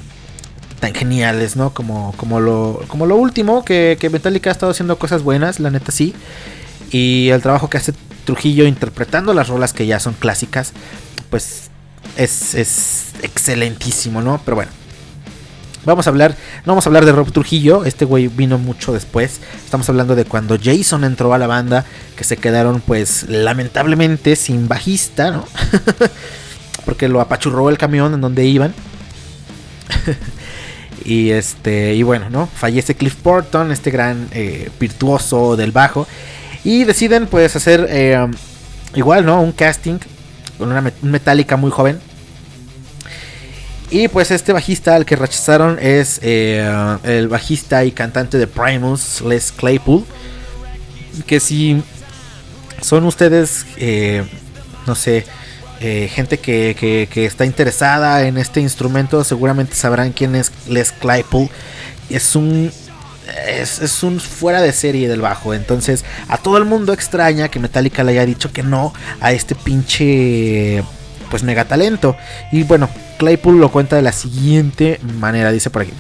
tan 0.80 0.94
geniales, 0.94 1.56
¿no? 1.56 1.74
Como, 1.74 2.14
como, 2.18 2.40
lo, 2.40 2.84
como 2.88 3.08
lo 3.08 3.16
último, 3.16 3.66
que, 3.66 3.98
que 4.00 4.12
Metallica 4.12 4.52
ha 4.52 4.54
estado 4.54 4.72
haciendo 4.72 5.00
cosas 5.00 5.24
buenas, 5.24 5.60
la 5.60 5.72
neta 5.72 5.92
sí. 5.92 6.14
Y 6.92 7.30
el 7.30 7.42
trabajo 7.42 7.70
que 7.70 7.78
hace 7.78 7.94
Trujillo 8.22 8.66
interpretando 8.66 9.34
las 9.34 9.50
rolas 9.50 9.74
que 9.74 9.86
ya 9.86 10.00
son 10.00 10.14
clásicas, 10.14 10.74
pues 11.30 11.70
es, 12.18 12.56
es 12.56 13.14
excelentísimo, 13.22 14.22
¿no? 14.22 14.42
Pero 14.44 14.56
bueno. 14.56 14.72
Vamos 15.84 16.06
a 16.06 16.12
hablar, 16.12 16.36
no 16.66 16.74
vamos 16.74 16.86
a 16.86 16.90
hablar 16.90 17.06
de 17.06 17.12
Rob 17.12 17.32
Trujillo, 17.32 17.86
este 17.86 18.06
güey 18.06 18.28
vino 18.28 18.60
mucho 18.60 18.94
después. 18.94 19.40
Estamos 19.66 19.90
hablando 19.90 20.16
de 20.16 20.26
cuando 20.26 20.56
Jason 20.62 21.04
entró 21.04 21.34
a 21.34 21.40
la 21.40 21.48
banda, 21.48 21.86
que 22.16 22.24
se 22.24 22.38
quedaron 22.38 22.82
pues 22.82 23.28
lamentablemente 23.28 24.36
sin 24.36 24.68
bajista, 24.68 25.32
¿no? 25.32 25.46
Porque 26.86 27.10
lo 27.10 27.20
apachurró 27.20 27.68
el 27.72 27.80
camión 27.80 28.14
en 28.14 28.22
donde 28.22 28.46
iban. 28.46 28.76
y 31.06 31.32
este, 31.32 31.96
y 31.96 32.04
bueno, 32.04 32.30
¿no? 32.30 32.46
Fallece 32.46 32.94
Cliff 32.94 33.16
Burton, 33.24 33.72
este 33.72 33.90
gran 33.90 34.28
eh, 34.34 34.70
virtuoso 34.80 35.56
del 35.56 35.72
bajo. 35.72 36.08
Y 36.64 36.84
deciden 36.84 37.28
pues 37.28 37.56
hacer 37.56 37.88
eh, 37.90 38.28
igual, 38.96 39.26
¿no? 39.26 39.42
Un 39.42 39.52
casting 39.52 39.98
con 40.58 40.72
una 40.72 40.92
metálica 41.02 41.58
muy 41.58 41.72
joven. 41.72 42.00
Y 43.90 44.08
pues 44.08 44.32
este 44.32 44.54
bajista 44.54 44.96
al 44.96 45.06
que 45.06 45.18
rechazaron 45.18 45.78
es 45.82 46.20
eh, 46.24 46.98
el 47.04 47.28
bajista 47.28 47.84
y 47.84 47.92
cantante 47.92 48.38
de 48.38 48.48
Primus, 48.48 49.20
Les 49.22 49.52
Claypool. 49.52 50.06
Que 51.28 51.42
si 51.42 51.84
son 52.80 53.06
ustedes, 53.06 53.66
eh, 53.76 54.24
no 54.88 54.96
sé, 54.96 55.26
eh, 55.82 56.10
gente 56.14 56.40
que, 56.40 56.76
que, 56.80 57.10
que, 57.12 57.26
está 57.26 57.44
interesada 57.44 58.26
en 58.26 58.38
este 58.38 58.62
instrumento, 58.62 59.26
seguramente 59.26 59.76
sabrán 59.76 60.14
quién 60.14 60.36
es 60.36 60.54
Les 60.70 60.94
Claypool. 60.94 61.50
Es 62.10 62.36
un 62.36 62.72
es, 63.48 63.82
es, 63.82 64.04
un 64.04 64.20
fuera 64.20 64.62
de 64.62 64.74
serie 64.74 65.08
del 65.08 65.22
bajo. 65.22 65.54
Entonces, 65.54 66.06
a 66.28 66.38
todo 66.38 66.58
el 66.58 66.66
mundo 66.66 66.94
extraña 66.94 67.50
que 67.50 67.60
Metallica 67.60 68.04
le 68.04 68.14
haya 68.14 68.26
dicho 68.26 68.52
que 68.52 68.64
no 68.64 68.94
a 69.20 69.32
este 69.32 69.56
pinche 69.56 70.84
pues 71.30 71.44
mega 71.44 71.66
talento. 71.66 72.16
Y 72.52 72.64
bueno, 72.64 72.90
Claypool 73.18 73.60
lo 73.60 73.72
cuenta 73.72 73.96
de 73.96 74.02
la 74.02 74.12
siguiente 74.12 75.00
manera, 75.20 75.52
dice 75.52 75.70
por 75.70 75.84
aquí. 75.84 75.94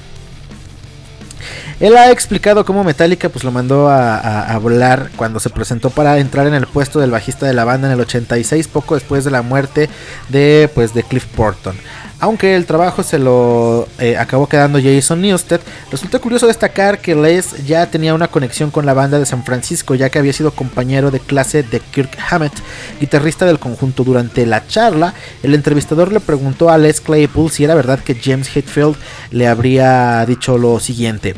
Él 1.80 1.98
ha 1.98 2.12
explicado 2.12 2.64
cómo 2.64 2.84
Metallica 2.84 3.30
pues 3.30 3.44
lo 3.44 3.52
mandó 3.52 3.90
a, 3.90 4.44
a, 4.44 4.58
volar 4.60 5.10
cuando 5.16 5.40
se 5.40 5.50
presentó 5.50 5.90
para 5.90 6.20
entrar 6.20 6.46
en 6.46 6.54
el 6.54 6.68
puesto 6.68 7.00
del 7.00 7.10
bajista 7.10 7.48
de 7.48 7.56
la 7.56 7.64
banda 7.64 7.88
en 7.88 7.94
el 7.94 8.02
86, 8.02 8.68
poco 8.68 8.94
después 8.94 9.24
de 9.24 9.32
la 9.32 9.42
muerte 9.42 9.90
de 10.30 10.70
pues 10.76 10.94
de 10.94 11.02
Cliff 11.02 11.26
Burton. 11.36 11.76
Aunque 12.22 12.56
el 12.56 12.68
trabajo 12.68 13.02
se 13.02 13.18
lo 13.18 13.88
eh, 13.98 14.16
acabó 14.16 14.48
quedando 14.48 14.80
Jason 14.80 15.22
Newsted, 15.22 15.60
resulta 15.90 16.20
curioso 16.20 16.46
destacar 16.46 17.00
que 17.00 17.16
Les 17.16 17.66
ya 17.66 17.88
tenía 17.90 18.14
una 18.14 18.28
conexión 18.28 18.70
con 18.70 18.86
la 18.86 18.94
banda 18.94 19.18
de 19.18 19.26
San 19.26 19.44
Francisco, 19.44 19.96
ya 19.96 20.12
que 20.12 20.20
había 20.20 20.32
sido 20.32 20.52
compañero 20.52 21.10
de 21.10 21.20
clase 21.20 21.64
de 21.64 21.80
Kirk 21.80 22.16
Hammett, 22.30 22.54
guitarrista 23.00 23.48
del 23.48 23.58
conjunto. 23.58 24.04
Durante 24.04 24.46
la 24.46 24.68
charla, 24.68 25.16
el 25.42 25.56
entrevistador 25.56 26.14
le 26.14 26.20
preguntó 26.20 26.70
a 26.70 26.78
Les 26.78 27.02
Claypool 27.02 27.50
si 27.50 27.64
era 27.64 27.74
verdad 27.74 28.00
que 28.00 28.14
James 28.14 28.56
Hetfield 28.56 28.98
le 29.32 29.48
habría 29.48 30.24
dicho 30.28 30.60
lo 30.60 30.80
siguiente: 30.80 31.34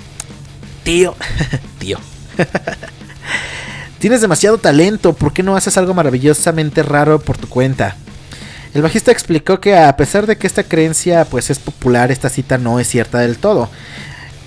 Tío, 0.84 1.16
tío. 1.80 1.98
Tienes 4.00 4.20
demasiado 4.20 4.58
talento, 4.58 5.14
¿por 5.14 5.32
qué 5.32 5.44
no 5.44 5.56
haces 5.56 5.78
algo 5.78 5.94
maravillosamente 5.94 6.84
raro 6.84 7.20
por 7.20 7.38
tu 7.38 7.48
cuenta? 7.48 7.96
El 8.74 8.82
bajista 8.82 9.12
explicó 9.12 9.60
que 9.60 9.76
a 9.78 9.96
pesar 9.96 10.26
de 10.26 10.38
que 10.38 10.48
esta 10.48 10.64
creencia 10.64 11.26
pues 11.26 11.50
es 11.50 11.60
popular, 11.60 12.12
esta 12.12 12.30
cita 12.30 12.58
no 12.58 12.80
es 12.80 12.88
cierta 12.88 13.20
del 13.20 13.38
todo. 13.38 13.70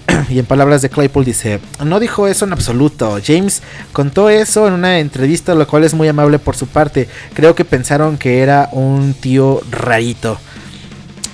y 0.29 0.39
en 0.39 0.47
palabras 0.47 0.83
de 0.83 0.91
Claypool 0.91 1.25
dice, 1.25 1.61
no 1.85 2.01
dijo 2.01 2.27
eso 2.27 2.45
en 2.45 2.53
absoluto. 2.53 3.19
James 3.25 3.63
contó 3.93 4.29
eso 4.29 4.67
en 4.67 4.75
una 4.75 4.99
entrevista, 4.99 5.55
lo 5.55 5.67
cual 5.67 5.85
es 5.85 5.95
muy 5.95 6.09
amable 6.09 6.39
por 6.39 6.57
su 6.57 6.67
parte. 6.67 7.09
Creo 7.35 7.55
que 7.55 7.65
pensaron 7.65 8.19
que 8.19 8.41
era 8.41 8.69
un 8.73 9.15
tío 9.15 9.61
rarito. 9.71 10.39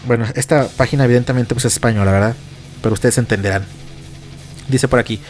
Bueno, 0.06 0.26
esta 0.34 0.68
página 0.68 1.04
evidentemente 1.04 1.54
pues 1.54 1.64
es 1.64 1.74
española, 1.74 2.12
¿verdad? 2.12 2.34
Pero 2.82 2.92
ustedes 2.92 3.16
entenderán. 3.18 3.64
Dice 4.68 4.88
por 4.88 4.98
aquí. 4.98 5.20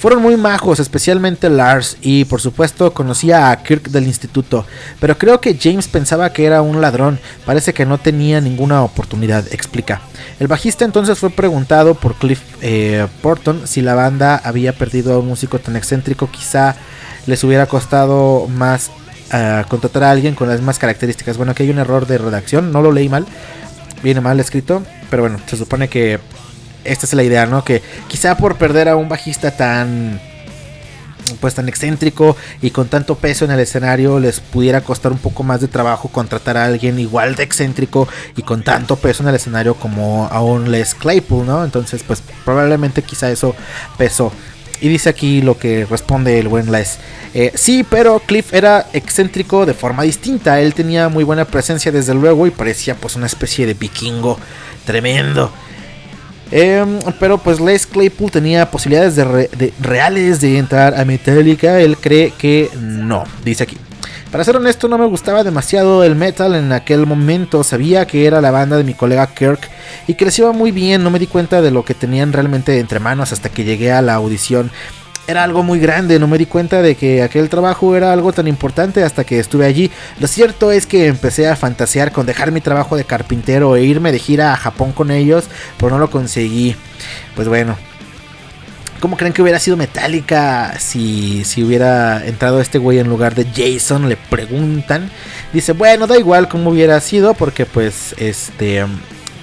Fueron 0.00 0.22
muy 0.22 0.38
majos, 0.38 0.80
especialmente 0.80 1.50
Lars, 1.50 1.98
y 2.00 2.24
por 2.24 2.40
supuesto 2.40 2.94
conocía 2.94 3.50
a 3.50 3.62
Kirk 3.62 3.90
del 3.90 4.06
instituto, 4.06 4.64
pero 4.98 5.18
creo 5.18 5.42
que 5.42 5.58
James 5.60 5.88
pensaba 5.88 6.32
que 6.32 6.46
era 6.46 6.62
un 6.62 6.80
ladrón, 6.80 7.18
parece 7.44 7.74
que 7.74 7.84
no 7.84 7.98
tenía 7.98 8.40
ninguna 8.40 8.82
oportunidad, 8.82 9.44
explica. 9.52 10.00
El 10.38 10.48
bajista 10.48 10.86
entonces 10.86 11.18
fue 11.18 11.28
preguntado 11.28 11.96
por 11.96 12.14
Cliff 12.14 12.40
eh, 12.62 13.08
Porton 13.20 13.66
si 13.66 13.82
la 13.82 13.94
banda 13.94 14.40
había 14.42 14.72
perdido 14.72 15.12
a 15.12 15.18
un 15.18 15.28
músico 15.28 15.58
tan 15.58 15.76
excéntrico, 15.76 16.30
quizá 16.30 16.76
les 17.26 17.44
hubiera 17.44 17.66
costado 17.66 18.48
más 18.48 18.90
uh, 19.34 19.68
contratar 19.68 20.04
a 20.04 20.12
alguien 20.12 20.34
con 20.34 20.48
las 20.48 20.60
mismas 20.60 20.78
características. 20.78 21.36
Bueno, 21.36 21.52
aquí 21.52 21.64
hay 21.64 21.70
un 21.70 21.78
error 21.78 22.06
de 22.06 22.16
redacción, 22.16 22.72
no 22.72 22.80
lo 22.80 22.90
leí 22.90 23.10
mal, 23.10 23.26
viene 24.02 24.22
mal 24.22 24.40
escrito, 24.40 24.82
pero 25.10 25.24
bueno, 25.24 25.38
se 25.44 25.58
supone 25.58 25.88
que 25.88 26.20
esta 26.84 27.06
es 27.06 27.12
la 27.14 27.22
idea, 27.22 27.46
¿no? 27.46 27.64
Que 27.64 27.82
quizá 28.08 28.36
por 28.36 28.56
perder 28.56 28.88
a 28.88 28.96
un 28.96 29.08
bajista 29.08 29.50
tan 29.50 30.20
pues 31.40 31.54
tan 31.54 31.68
excéntrico 31.68 32.36
y 32.60 32.70
con 32.70 32.88
tanto 32.88 33.14
peso 33.14 33.44
en 33.44 33.50
el 33.50 33.60
escenario 33.60 34.18
les 34.18 34.40
pudiera 34.40 34.80
costar 34.80 35.12
un 35.12 35.18
poco 35.18 35.42
más 35.42 35.60
de 35.60 35.68
trabajo 35.68 36.08
contratar 36.08 36.56
a 36.56 36.64
alguien 36.64 36.98
igual 36.98 37.34
de 37.36 37.42
excéntrico 37.42 38.08
y 38.36 38.42
con 38.42 38.62
tanto 38.62 38.96
peso 38.96 39.22
en 39.22 39.28
el 39.28 39.34
escenario 39.34 39.74
como 39.74 40.26
a 40.30 40.42
un 40.42 40.70
Les 40.70 40.94
Claypool, 40.94 41.46
¿no? 41.46 41.64
Entonces, 41.64 42.02
pues 42.06 42.22
probablemente 42.44 43.02
quizá 43.02 43.30
eso 43.30 43.54
pesó. 43.96 44.32
Y 44.82 44.88
dice 44.88 45.10
aquí 45.10 45.42
lo 45.42 45.58
que 45.58 45.84
responde 45.84 46.38
el 46.38 46.48
buen 46.48 46.72
Les. 46.72 46.98
Eh, 47.34 47.52
sí, 47.54 47.84
pero 47.88 48.20
Cliff 48.20 48.54
era 48.54 48.86
excéntrico 48.94 49.66
de 49.66 49.74
forma 49.74 50.04
distinta. 50.04 50.60
Él 50.60 50.72
tenía 50.72 51.08
muy 51.10 51.22
buena 51.22 51.44
presencia 51.44 51.92
desde 51.92 52.14
luego 52.14 52.46
y 52.46 52.50
parecía 52.50 52.94
pues 52.94 53.14
una 53.14 53.26
especie 53.26 53.66
de 53.66 53.74
vikingo 53.74 54.38
tremendo. 54.86 55.52
Eh, 56.52 56.84
pero 57.18 57.38
pues 57.38 57.60
Les 57.60 57.86
Claypool 57.86 58.30
tenía 58.30 58.70
posibilidades 58.70 59.16
de, 59.16 59.24
de 59.24 59.72
reales 59.80 60.40
de 60.40 60.58
entrar 60.58 60.98
a 60.98 61.04
Metallica. 61.04 61.80
Él 61.80 61.96
cree 61.96 62.32
que 62.36 62.70
no, 62.76 63.24
dice 63.44 63.64
aquí. 63.64 63.76
Para 64.30 64.44
ser 64.44 64.56
honesto, 64.56 64.86
no 64.86 64.96
me 64.96 65.06
gustaba 65.06 65.42
demasiado 65.42 66.04
el 66.04 66.14
metal 66.14 66.54
en 66.54 66.70
aquel 66.72 67.04
momento. 67.04 67.64
Sabía 67.64 68.06
que 68.06 68.26
era 68.26 68.40
la 68.40 68.52
banda 68.52 68.76
de 68.76 68.84
mi 68.84 68.94
colega 68.94 69.26
Kirk 69.26 69.68
y 70.06 70.14
que 70.14 70.24
les 70.24 70.38
iba 70.38 70.52
muy 70.52 70.70
bien. 70.70 71.02
No 71.02 71.10
me 71.10 71.18
di 71.18 71.26
cuenta 71.26 71.60
de 71.60 71.72
lo 71.72 71.84
que 71.84 71.94
tenían 71.94 72.32
realmente 72.32 72.78
entre 72.78 73.00
manos 73.00 73.32
hasta 73.32 73.48
que 73.48 73.64
llegué 73.64 73.90
a 73.90 74.02
la 74.02 74.14
audición. 74.14 74.70
Era 75.30 75.44
algo 75.44 75.62
muy 75.62 75.78
grande, 75.78 76.18
no 76.18 76.26
me 76.26 76.38
di 76.38 76.46
cuenta 76.46 76.82
de 76.82 76.96
que 76.96 77.22
aquel 77.22 77.48
trabajo 77.48 77.94
era 77.94 78.12
algo 78.12 78.32
tan 78.32 78.48
importante 78.48 79.04
hasta 79.04 79.22
que 79.22 79.38
estuve 79.38 79.64
allí. 79.64 79.88
Lo 80.18 80.26
cierto 80.26 80.72
es 80.72 80.86
que 80.86 81.06
empecé 81.06 81.46
a 81.46 81.54
fantasear 81.54 82.10
con 82.10 82.26
dejar 82.26 82.50
mi 82.50 82.60
trabajo 82.60 82.96
de 82.96 83.04
carpintero 83.04 83.76
e 83.76 83.84
irme 83.84 84.10
de 84.10 84.18
gira 84.18 84.52
a 84.52 84.56
Japón 84.56 84.90
con 84.90 85.12
ellos, 85.12 85.44
pero 85.78 85.90
no 85.90 86.00
lo 86.00 86.10
conseguí. 86.10 86.74
Pues 87.36 87.46
bueno, 87.46 87.76
¿Cómo 88.98 89.16
creen 89.16 89.32
que 89.32 89.40
hubiera 89.40 89.60
sido 89.60 89.76
Metallica 89.76 90.74
si, 90.80 91.44
si 91.44 91.62
hubiera 91.62 92.26
entrado 92.26 92.60
este 92.60 92.78
güey 92.78 92.98
en 92.98 93.08
lugar 93.08 93.36
de 93.36 93.46
Jason? 93.46 94.08
Le 94.08 94.16
preguntan. 94.16 95.10
Dice, 95.52 95.72
bueno, 95.72 96.08
da 96.08 96.18
igual 96.18 96.48
cómo 96.48 96.70
hubiera 96.70 97.00
sido 97.00 97.34
porque 97.34 97.66
pues 97.66 98.16
este 98.18 98.84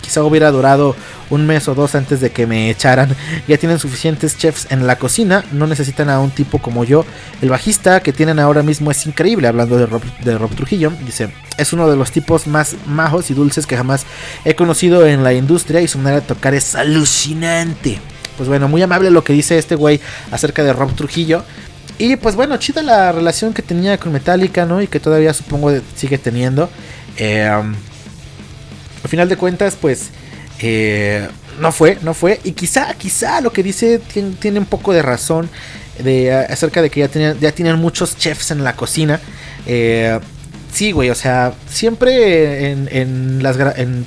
quizá 0.07 0.23
hubiera 0.23 0.51
durado 0.51 0.95
un 1.29 1.45
mes 1.45 1.67
o 1.67 1.75
dos 1.75 1.93
antes 1.95 2.21
de 2.21 2.29
que 2.29 2.47
me 2.47 2.69
echaran. 2.69 3.13
Ya 3.45 3.57
tienen 3.57 3.77
suficientes 3.77 4.37
chefs 4.37 4.67
en 4.69 4.87
la 4.87 4.97
cocina, 4.97 5.43
no 5.51 5.67
necesitan 5.67 6.09
a 6.09 6.21
un 6.21 6.31
tipo 6.31 6.59
como 6.59 6.85
yo. 6.85 7.05
El 7.41 7.49
bajista 7.49 7.99
que 7.99 8.13
tienen 8.13 8.39
ahora 8.39 8.63
mismo 8.63 8.89
es 8.89 9.05
increíble, 9.05 9.49
hablando 9.49 9.77
de 9.77 9.85
Rob, 9.85 10.55
Trujillo. 10.55 10.93
Dice, 11.05 11.29
es 11.57 11.73
uno 11.73 11.89
de 11.89 11.97
los 11.97 12.11
tipos 12.11 12.47
más 12.47 12.75
majos 12.85 13.29
y 13.31 13.33
dulces 13.33 13.67
que 13.67 13.75
jamás 13.75 14.05
he 14.45 14.55
conocido 14.55 15.05
en 15.05 15.23
la 15.23 15.33
industria 15.33 15.81
y 15.81 15.89
su 15.89 15.97
manera 15.97 16.21
de 16.21 16.27
tocar 16.27 16.53
es 16.53 16.75
alucinante. 16.75 17.99
Pues 18.37 18.47
bueno, 18.47 18.69
muy 18.69 18.81
amable 18.81 19.11
lo 19.11 19.25
que 19.25 19.33
dice 19.33 19.57
este 19.57 19.75
güey 19.75 19.99
acerca 20.31 20.63
de 20.63 20.71
Rob 20.71 20.95
Trujillo. 20.95 21.43
Y 21.97 22.15
pues 22.15 22.35
bueno, 22.35 22.55
chida 22.57 22.81
la 22.81 23.11
relación 23.11 23.53
que 23.53 23.61
tenía 23.61 23.97
con 23.97 24.13
Metallica, 24.13 24.65
¿no? 24.65 24.81
Y 24.81 24.87
que 24.87 25.01
todavía 25.01 25.33
supongo 25.33 25.73
sigue 25.95 26.17
teniendo. 26.17 26.69
Eh, 27.17 27.51
al 29.07 29.09
final 29.09 29.29
de 29.29 29.37
cuentas, 29.37 29.77
pues 29.79 30.09
eh, 30.59 31.29
no 31.61 31.71
fue, 31.71 31.97
no 32.01 32.13
fue. 32.13 32.41
Y 32.43 32.51
quizá, 32.51 32.93
quizá 32.95 33.39
lo 33.39 33.53
que 33.53 33.63
dice 33.63 33.99
tiene, 33.99 34.59
un 34.59 34.65
poco 34.65 34.91
de 34.91 35.01
razón 35.01 35.49
de, 35.97 36.33
acerca 36.33 36.81
de 36.81 36.89
que 36.89 37.07
ya 37.07 37.35
ya 37.39 37.51
tienen 37.53 37.77
muchos 37.77 38.17
chefs 38.17 38.51
en 38.51 38.65
la 38.65 38.75
cocina. 38.75 39.21
Eh, 39.65 40.19
sí, 40.73 40.91
güey, 40.91 41.09
o 41.09 41.15
sea, 41.15 41.53
siempre 41.69 42.69
en, 42.69 42.89
en 42.91 43.43
las... 43.43 43.57
En, 43.77 44.05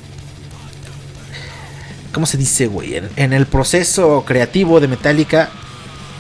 ¿Cómo 2.13 2.27
se 2.27 2.37
dice, 2.37 2.67
güey? 2.67 3.01
En, 3.17 3.33
el 3.33 3.47
proceso 3.47 4.25
creativo 4.27 4.81
de 4.81 4.89
Metallica, 4.89 5.49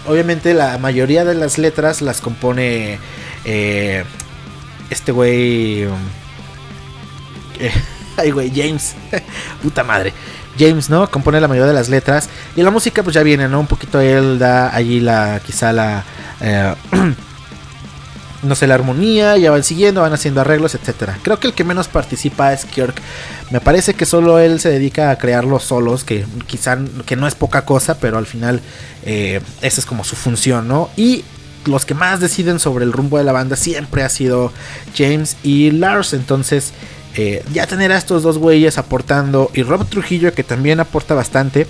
obviamente 0.06 0.54
la 0.54 0.78
mayoría 0.78 1.26
de 1.26 1.34
las 1.34 1.58
letras 1.58 2.00
las 2.00 2.22
compone 2.22 2.98
eh, 3.44 4.04
este 4.88 5.12
güey... 5.12 5.82
eh, 7.58 7.72
ay, 8.20 8.30
güey, 8.30 8.50
James. 8.54 8.94
Puta 9.62 9.84
madre. 9.84 10.12
James, 10.58 10.90
¿no? 10.90 11.10
Compone 11.10 11.40
la 11.40 11.48
mayoría 11.48 11.68
de 11.68 11.74
las 11.74 11.88
letras. 11.88 12.28
Y 12.56 12.62
la 12.62 12.70
música, 12.70 13.02
pues 13.02 13.14
ya 13.14 13.22
viene, 13.22 13.48
¿no? 13.48 13.60
Un 13.60 13.66
poquito 13.66 14.00
él 14.00 14.38
da 14.38 14.74
allí 14.74 15.00
la. 15.00 15.40
Quizá 15.44 15.72
la. 15.72 16.04
eh, 16.40 16.74
no 18.42 18.54
sé, 18.54 18.66
la 18.66 18.74
armonía. 18.74 19.36
Ya 19.36 19.50
van 19.50 19.62
siguiendo, 19.64 20.00
van 20.02 20.12
haciendo 20.12 20.40
arreglos, 20.40 20.74
etcétera. 20.74 21.18
Creo 21.22 21.38
que 21.38 21.46
el 21.46 21.54
que 21.54 21.64
menos 21.64 21.88
participa 21.88 22.52
es 22.52 22.64
Kirk. 22.64 22.94
Me 23.50 23.60
parece 23.60 23.94
que 23.94 24.06
solo 24.06 24.38
él 24.38 24.60
se 24.60 24.70
dedica 24.70 25.10
a 25.10 25.18
crear 25.18 25.44
los 25.44 25.62
solos. 25.64 26.04
Que 26.04 26.24
quizá 26.46 26.78
que 27.06 27.16
no 27.16 27.26
es 27.26 27.34
poca 27.34 27.64
cosa, 27.64 27.98
pero 27.98 28.18
al 28.18 28.26
final. 28.26 28.60
eh, 29.04 29.40
esa 29.62 29.80
es 29.80 29.86
como 29.86 30.04
su 30.04 30.16
función, 30.16 30.68
¿no? 30.68 30.90
Y 30.96 31.24
los 31.66 31.84
que 31.84 31.92
más 31.94 32.20
deciden 32.20 32.58
sobre 32.58 32.84
el 32.86 32.92
rumbo 32.92 33.18
de 33.18 33.24
la 33.24 33.32
banda 33.32 33.54
siempre 33.56 34.02
ha 34.02 34.08
sido 34.08 34.52
James 34.96 35.36
y 35.42 35.70
Lars. 35.70 36.12
Entonces, 36.14 36.72
eh, 37.16 37.42
ya 37.52 37.66
tener 37.66 37.92
a 37.92 37.96
estos 37.98 38.22
dos 38.22 38.38
güeyes 38.38 38.78
aportando 38.78 39.50
y 39.54 39.62
Rob 39.62 39.86
Trujillo 39.88 40.32
que 40.32 40.44
también 40.44 40.80
aporta 40.80 41.14
bastante, 41.14 41.66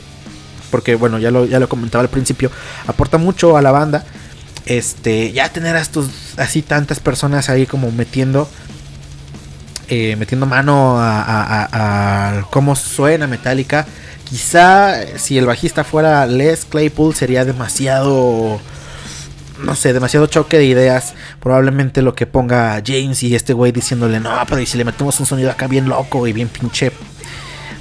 porque 0.71 0.95
bueno, 0.95 1.19
ya 1.19 1.31
lo, 1.31 1.45
ya 1.47 1.59
lo 1.61 1.69
comentaba 1.69 2.03
al 2.03 2.11
principio, 2.11 2.51
aporta 2.87 3.19
mucho 3.19 3.57
a 3.57 3.63
la 3.63 3.71
banda. 3.73 4.05
Este, 4.67 5.33
ya 5.33 5.49
tener 5.49 5.75
a 5.77 5.81
estos 5.81 6.09
así 6.37 6.63
tantas 6.63 7.01
personas 7.01 7.49
ahí 7.49 7.67
como 7.67 7.91
metiendo 7.91 8.49
eh, 9.89 10.15
metiendo 10.17 10.47
mano 10.47 11.01
a, 11.01 11.21
a- 11.23 11.43
a- 11.73 12.39
a 12.39 12.43
cómo 12.51 12.77
suena 12.77 13.27
Metallica. 13.27 13.87
Quizá 14.29 15.19
si 15.19 15.37
el 15.39 15.47
bajista 15.47 15.83
fuera 15.83 16.25
Les 16.27 16.65
Claypool 16.65 17.15
sería 17.17 17.45
demasiado 17.45 18.61
no 19.63 19.75
sé, 19.75 19.93
demasiado 19.93 20.27
choque 20.27 20.59
de 20.59 20.65
ideas. 20.65 21.15
Probablemente 21.41 22.03
lo 22.03 22.15
que 22.15 22.27
ponga 22.27 22.83
James 22.85 23.23
y 23.23 23.35
este 23.35 23.53
güey 23.53 23.73
diciéndole, 23.73 24.21
no, 24.21 24.31
pero 24.49 24.61
y 24.61 24.67
si 24.67 24.79
le 24.79 24.85
metemos 24.85 25.19
un 25.21 25.27
sonido 25.27 25.51
acá 25.51 25.67
bien 25.67 25.89
loco 25.89 26.27
y 26.27 26.33
bien 26.33 26.49
pinche 26.49 26.93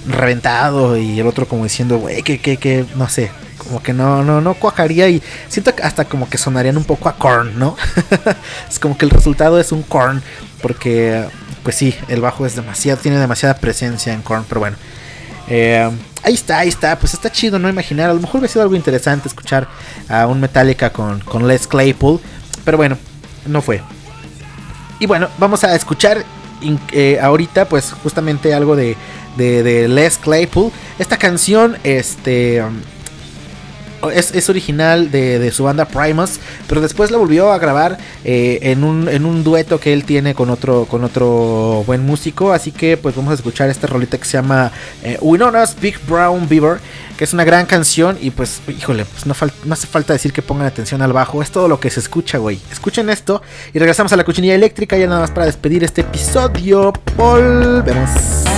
reventado. 0.07 0.97
Y 0.97 1.19
el 1.19 1.27
otro 1.27 1.47
como 1.47 1.63
diciendo, 1.63 1.97
güey, 1.97 2.23
que, 2.23 2.39
que, 2.39 2.57
que, 2.57 2.86
no 2.95 3.09
sé, 3.09 3.32
como 3.57 3.82
que 3.82 3.93
no, 3.93 4.23
no, 4.23 4.41
no 4.41 4.53
cuajaría. 4.53 5.09
Y 5.09 5.21
siento 5.47 5.75
que 5.75 5.84
hasta 5.84 6.05
como 6.05 6.30
que 6.30 6.38
sonarían 6.38 6.77
un 6.77 6.86
poco 6.86 7.09
a 7.09 7.15
corn, 7.15 7.57
¿no? 7.57 7.75
es 8.69 8.80
como 8.80 8.97
que 8.97 9.05
el 9.05 9.11
resultado 9.11 9.59
es 9.59 9.71
un 9.71 9.84
corn. 9.84 10.21
Porque, 10.61 11.25
pues 11.63 11.75
sí, 11.75 11.95
el 12.09 12.21
bajo 12.21 12.45
es 12.45 12.55
demasiado, 12.55 12.99
tiene 12.99 13.17
demasiada 13.17 13.55
presencia 13.55 14.13
en 14.13 14.21
corn, 14.21 14.45
pero 14.47 14.59
bueno. 14.59 14.77
Eh, 15.50 15.89
ahí 16.24 16.34
está, 16.34 16.60
ahí 16.60 16.70
está. 16.70 16.97
Pues 16.97 17.14
está 17.14 17.32
chido, 17.32 17.60
no 17.60 17.68
imaginar. 17.70 18.10
A 18.10 18.14
lo 18.14 18.20
mejor 18.20 18.38
hubiera 18.39 18.52
sido 18.52 18.64
algo 18.64 18.76
interesante 18.76 19.28
escuchar 19.28 19.68
a 20.08 20.28
un 20.28 20.39
Metallica 20.39 20.91
con, 20.91 21.20
con 21.22 21.47
Les 21.47 21.68
Claypool. 21.68 22.20
Pero 22.64 22.78
bueno, 22.78 22.97
no 23.45 23.62
fue. 23.62 23.82
Y 25.00 25.06
bueno, 25.06 25.30
vamos 25.38 25.64
a 25.64 25.76
escuchar 25.76 26.24
eh, 26.91 27.20
ahorita, 27.22 27.68
pues 27.70 27.93
justamente 28.04 28.54
algo 28.54 28.76
de, 28.76 28.95
de, 29.38 29.64
de 29.64 29.88
Les 29.88 30.18
Claypool. 30.18 30.72
Esta 31.00 31.18
canción, 31.18 31.78
este. 31.84 32.62
um, 32.62 32.82
es, 34.14 34.34
es 34.34 34.50
original 34.50 35.12
de, 35.12 35.39
de 35.39 35.52
su 35.52 35.64
banda 35.64 35.86
Primus, 35.86 36.39
pero 36.68 36.82
después 36.82 37.12
la 37.12 37.18
volvió 37.18 37.52
a 37.52 37.60
grabar 37.60 37.97
eh, 38.24 38.60
en, 38.64 38.84
un, 38.84 39.10
en 39.10 39.26
un 39.26 39.43
dueto 39.43 39.80
que 39.80 39.93
él 39.93 40.04
tiene 40.06 40.34
con 40.34 40.50
otro, 40.50 40.86
con 40.86 41.04
otro 41.04 41.84
buen 41.86 42.06
músico. 42.06 42.52
Así 42.54 42.72
que 42.72 42.97
pues 42.97 43.16
vamos 43.16 43.32
a 43.32 43.36
escuchar 43.36 43.70
esta 43.70 43.88
rolita 43.88 44.18
que 44.18 44.26
se 44.26 44.38
llama 44.38 44.72
eh, 45.04 45.18
Winona's 45.22 45.76
Big 45.80 46.00
Brown 46.08 46.47
Beaver, 46.47 46.80
que 47.18 47.24
es 47.24 47.34
una 47.34 47.43
gran 47.43 47.66
canción 47.66 48.18
y 48.22 48.32
pues 48.32 48.62
híjole, 48.68 49.06
pues 49.06 49.26
no, 49.26 49.36
hace 49.74 49.88
falta 49.88 50.14
decir 50.14 50.34
que 50.34 50.41
pongan 50.41 50.68
atención 50.68 51.02
al 51.02 51.14
bajo, 51.14 51.41
es 51.41 51.52
todo 51.52 51.68
lo 51.68 51.80
que 51.80 51.89
se 51.89 52.00
escucha, 52.00 52.38
güey. 52.38 52.60
Escuchen 52.72 53.10
esto 53.10 53.41
y 53.74 53.80
regresamos 53.80 54.14
a 54.14 54.16
la 54.16 54.24
cochinilla 54.24 54.56
eléctrica 54.56 54.97
ya 54.97 55.08
nada 55.08 55.22
más 55.22 55.32
para 55.32 55.45
despedir 55.45 55.84
este 55.84 56.02
episodio. 56.02 56.93
Volvemos. 57.18 58.49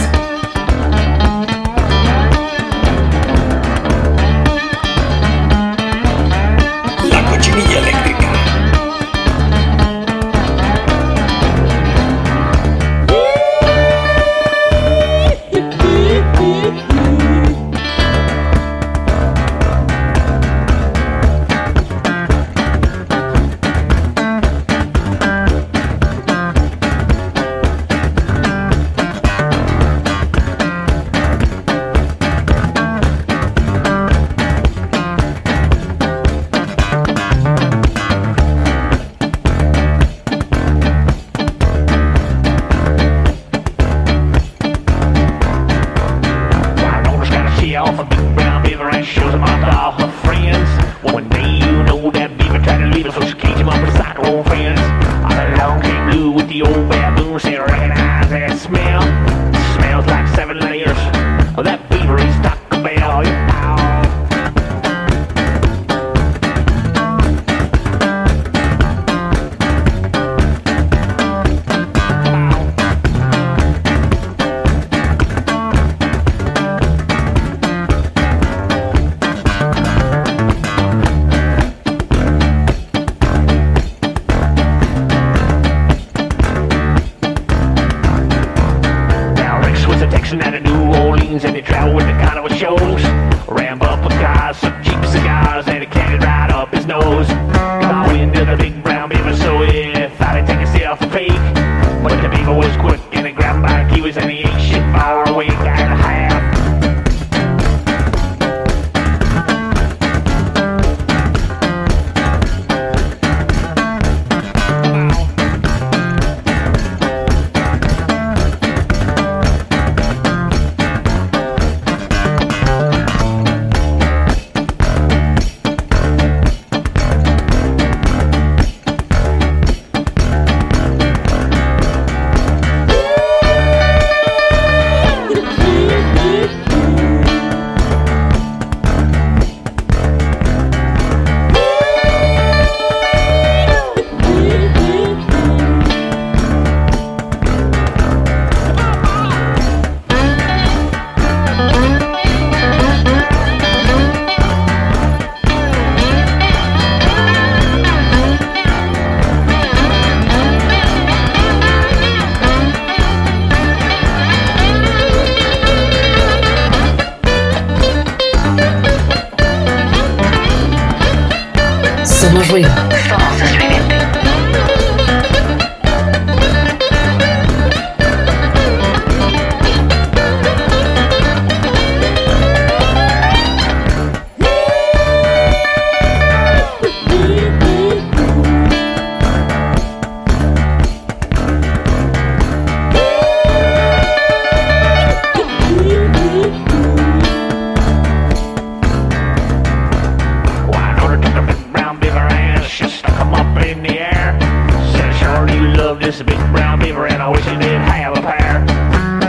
Beaver, 206.91 207.07
and 207.07 207.21
I 207.21 207.29
wish 207.29 207.45
he 207.45 207.55
did 207.55 207.79
have 207.81 208.17
a 208.17 208.21
pair. 208.21 208.65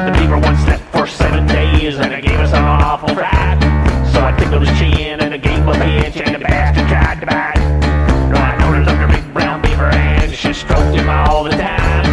The 0.07 0.19
beaver 0.19 0.39
once 0.39 0.61
slept 0.65 0.83
for 0.91 1.07
seven 1.07 1.47
days, 1.47 1.99
and 1.99 2.13
it 2.13 2.25
gave 2.25 2.41
us 2.41 2.53
an 2.53 2.65
awful 2.65 3.15
fright. 3.15 3.59
So 4.13 4.25
I 4.25 4.35
tickled 4.37 4.67
his 4.67 4.79
chin, 4.79 5.21
and 5.21 5.33
I 5.33 5.37
gave 5.37 5.59
him 5.59 5.69
a 5.69 5.75
pinch, 5.75 6.17
and 6.17 6.35
the 6.35 6.41
bastard 6.41 6.89
tried 6.89 7.21
to 7.21 7.27
bite. 7.27 7.63
Right 8.33 8.63
over 8.63 8.85
looked 8.85 9.03
a 9.03 9.09
big 9.09 9.33
brown 9.33 9.63
beaver, 9.63 9.91
and 9.93 10.33
she 10.33 10.53
stroked 10.53 10.95
him 10.95 11.09
all 11.09 11.45
the 11.45 11.51
time. 11.51 12.05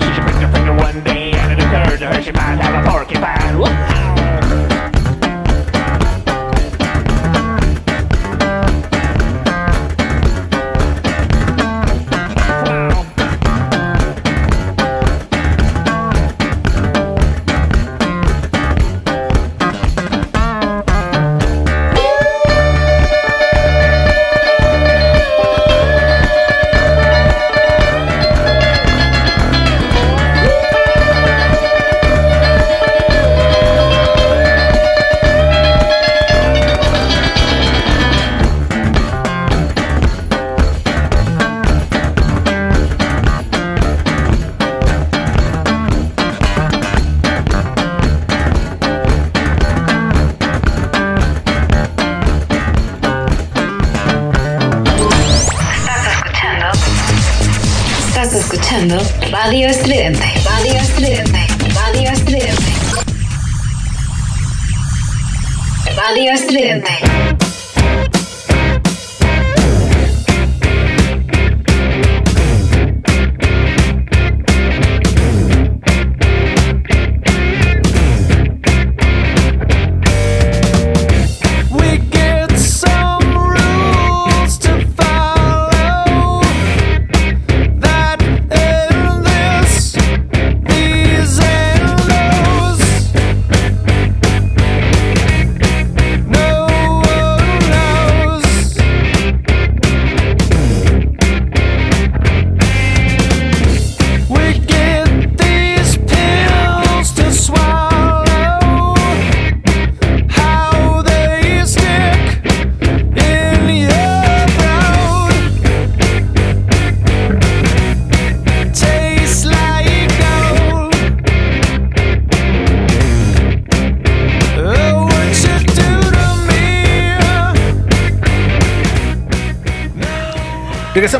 She 0.00 0.20
pricked 0.22 0.38
her 0.38 0.52
finger 0.52 0.74
one 0.74 1.02
day, 1.04 1.32
and 1.32 1.52
it 1.52 1.64
occurred 1.64 1.98
to 1.98 2.06
her 2.06 2.22
she 2.22 2.32
might 2.32 2.58
have 2.60 2.84
a 2.84 2.90
porcupine. 2.90 3.58
Whoa! 3.58 3.93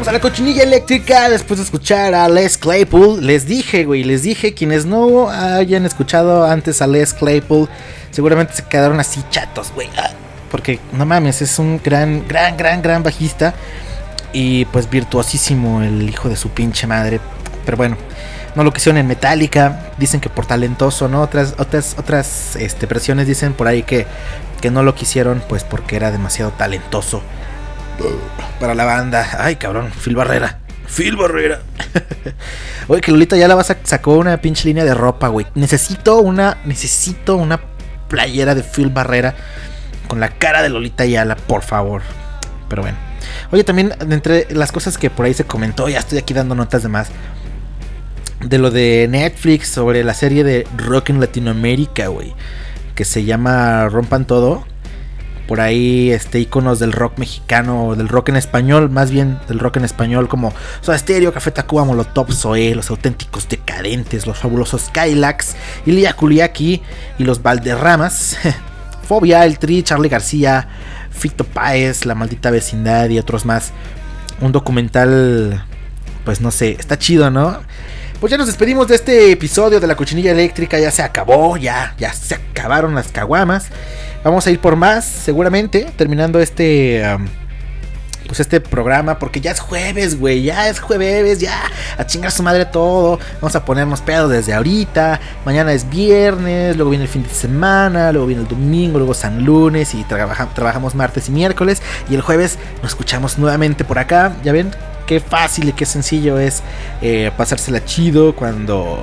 A 0.07 0.13
la 0.13 0.21
cochinilla 0.21 0.63
eléctrica 0.63 1.31
después 1.31 1.59
de 1.59 1.65
escuchar 1.65 2.15
a 2.15 2.29
Les 2.29 2.59
Claypool. 2.59 3.27
Les 3.27 3.47
dije, 3.47 3.87
güey, 3.87 4.05
les 4.05 4.23
dije, 4.23 4.53
quienes 4.53 4.85
no 4.85 5.31
hayan 5.31 5.87
escuchado 5.87 6.45
antes 6.45 6.83
a 6.83 6.87
Les 6.87 7.15
Claypool, 7.15 7.71
seguramente 8.11 8.53
se 8.53 8.65
quedaron 8.65 9.01
así 9.01 9.25
chatos, 9.31 9.73
güey. 9.73 9.89
Ah, 9.97 10.11
Porque, 10.51 10.79
no 10.93 11.07
mames, 11.07 11.41
es 11.41 11.59
un 11.59 11.81
gran, 11.83 12.29
gran, 12.29 12.55
gran, 12.59 12.83
gran 12.83 13.03
bajista. 13.03 13.55
Y 14.35 14.67
pues 14.67 14.91
virtuosísimo 14.91 15.81
el 15.83 16.07
hijo 16.07 16.29
de 16.29 16.37
su 16.37 16.51
pinche 16.51 16.87
madre. 16.87 17.19
Pero 17.65 17.79
bueno, 17.79 17.97
no 18.55 18.63
lo 18.63 18.75
quisieron 18.75 18.99
en 18.99 19.07
Metallica. 19.07 19.91
Dicen 19.97 20.21
que 20.21 20.29
por 20.29 20.45
talentoso, 20.45 21.09
¿no? 21.09 21.23
Otras, 21.23 21.55
otras, 21.57 21.97
otras 21.99 22.57
este, 22.57 22.85
versiones 22.85 23.27
dicen 23.27 23.55
por 23.55 23.69
ahí 23.69 23.83
que, 23.83 24.07
que 24.61 24.71
no 24.71 24.83
lo 24.83 24.95
quisieron, 24.95 25.43
pues 25.49 25.65
porque 25.65 25.97
era 25.97 26.11
demasiado 26.11 26.51
talentoso 26.51 27.23
para 28.61 28.75
la 28.75 28.85
banda. 28.85 29.29
Ay, 29.39 29.57
cabrón, 29.57 29.91
Phil 30.03 30.17
Barrera. 30.17 30.59
Phil 30.87 31.17
Barrera. 31.17 31.61
Oye, 32.89 33.01
que 33.01 33.11
Lolita 33.11 33.37
ya 33.37 33.49
la 33.49 33.55
vas 33.55 33.71
a 33.71 33.79
sacó 33.83 34.15
una 34.15 34.37
pinche 34.39 34.69
línea 34.69 34.85
de 34.85 34.95
ropa, 34.95 35.29
güey. 35.29 35.47
Necesito 35.55 36.19
una, 36.19 36.59
necesito 36.65 37.37
una 37.37 37.61
playera 38.09 38.55
de 38.55 38.63
Phil 38.63 38.91
Barrera 38.91 39.35
con 40.09 40.21
la 40.21 40.29
cara 40.29 40.63
de 40.63 40.69
Lolita 40.69 41.05
Yala, 41.05 41.37
por 41.37 41.63
favor. 41.63 42.03
Pero 42.69 42.83
bueno. 42.83 42.99
Oye, 43.51 43.65
también 43.65 43.93
entre 44.01 44.47
las 44.55 44.73
cosas 44.73 44.99
que 44.99 45.11
por 45.11 45.27
ahí 45.27 45.35
se 45.35 45.45
comentó, 45.45 45.89
ya 45.89 45.99
estoy 45.99 46.19
aquí 46.19 46.35
dando 46.35 46.55
notas 46.55 46.83
de 46.83 46.89
más. 46.89 47.09
De 48.41 48.59
lo 48.59 48.71
de 48.71 49.07
Netflix 49.11 49.69
sobre 49.69 50.05
la 50.05 50.13
serie 50.13 50.45
de 50.45 50.67
rock 50.77 51.11
en 51.11 51.21
Latinoamérica, 51.21 52.09
güey. 52.09 52.35
Que 52.95 53.05
se 53.05 53.25
llama 53.25 53.89
Rompan 53.89 54.27
Todo 54.27 54.65
por 55.47 55.61
ahí 55.61 56.11
este 56.11 56.41
iconos 56.41 56.79
del 56.79 56.93
rock 56.93 57.19
mexicano, 57.19 57.95
del 57.97 58.09
rock 58.09 58.31
en 58.31 58.37
español, 58.37 58.91
más 58.91 59.11
bien 59.11 59.39
del 59.49 59.59
rock 59.59 59.77
en 59.77 59.85
español 59.85 60.29
como 60.29 60.53
Soda 60.81 60.97
Stereo, 60.97 61.33
Café 61.33 61.51
Tacuba, 61.51 61.85
Molotov, 61.85 62.33
Zoé, 62.33 62.75
los 62.75 62.91
auténticos 62.91 63.49
decadentes, 63.49 64.27
los 64.27 64.39
fabulosos 64.39 64.91
Kylax, 64.91 65.55
Ilia 65.87 66.15
Kuliaki 66.15 66.83
y 67.19 67.25
los 67.25 67.43
Valderramas, 67.43 68.37
Fobia, 69.09 69.45
El 69.45 69.59
Tri, 69.59 69.83
Charlie 69.83 70.09
García, 70.09 70.69
Fito 71.11 71.45
Páez, 71.45 72.07
La 72.07 72.15
Maldita 72.15 72.51
Vecindad 72.51 73.09
y 73.11 73.19
otros 73.19 73.45
más. 73.45 73.73
Un 74.41 74.53
documental, 74.53 75.65
pues 76.25 76.41
no 76.41 76.51
sé, 76.51 76.77
está 76.79 76.99
chido, 76.99 77.31
¿no? 77.31 77.61
Pues 78.25 78.31
ya 78.31 78.39
nos 78.39 78.47
despedimos 78.47 78.89
de 78.89 78.95
este 78.95 79.33
episodio 79.33 79.81
de 79.81 79.87
la 79.87 79.97
cochinilla 79.97 80.31
eléctrica, 80.31 80.79
ya 80.79 80.91
se 80.91 81.03
acabó, 81.03 81.59
ya, 81.59 81.95
ya 81.99 82.11
se 82.15 82.35
acabaron 82.37 82.95
las 82.95 83.09
caguamas. 83.09 83.67
Vamos 84.25 84.47
a 84.47 84.51
ir 84.51 84.59
por 84.61 84.77
más, 84.77 85.05
seguramente, 85.05 85.93
terminando 85.95 86.41
este. 86.41 87.05
pues 88.27 88.41
este 88.41 88.63
programa, 88.63 89.19
porque 89.19 89.43
ya 89.43 89.51
es 89.51 89.61
jueves, 89.61 90.19
güey, 90.19 90.43
ya 90.43 90.71
es 90.71 90.81
jueves, 90.81 91.39
ya 91.39 91.55
a 91.99 92.07
chingar 92.07 92.31
su 92.33 92.43
madre 92.43 92.65
todo. 92.65 93.19
Vamos 93.43 93.57
a 93.57 93.63
ponernos 93.67 94.01
pedos 94.01 94.31
desde 94.31 94.55
ahorita. 94.55 95.21
Mañana 95.45 95.75
es 95.75 95.91
viernes, 95.91 96.77
luego 96.77 96.93
viene 96.93 97.05
el 97.05 97.11
fin 97.11 97.25
de 97.25 97.29
semana, 97.29 98.11
luego 98.11 98.27
viene 98.27 98.41
el 98.41 98.49
domingo, 98.49 98.97
luego 98.97 99.13
San 99.13 99.45
Lunes 99.45 99.95
y 99.95 100.03
trabaja- 100.05 100.49
trabajamos 100.55 100.95
martes 100.95 101.29
y 101.29 101.31
miércoles. 101.31 101.83
Y 102.09 102.15
el 102.15 102.23
jueves 102.23 102.59
nos 102.81 102.93
escuchamos 102.93 103.37
nuevamente 103.39 103.85
por 103.85 103.99
acá. 103.99 104.33
Ya 104.43 104.53
ven 104.53 104.71
qué 105.07 105.21
fácil 105.21 105.69
y 105.69 105.73
qué 105.73 105.87
sencillo 105.87 106.39
es 106.39 106.63
eh, 107.03 107.31
pasársela 107.37 107.85
chido 107.85 108.35
cuando 108.35 109.03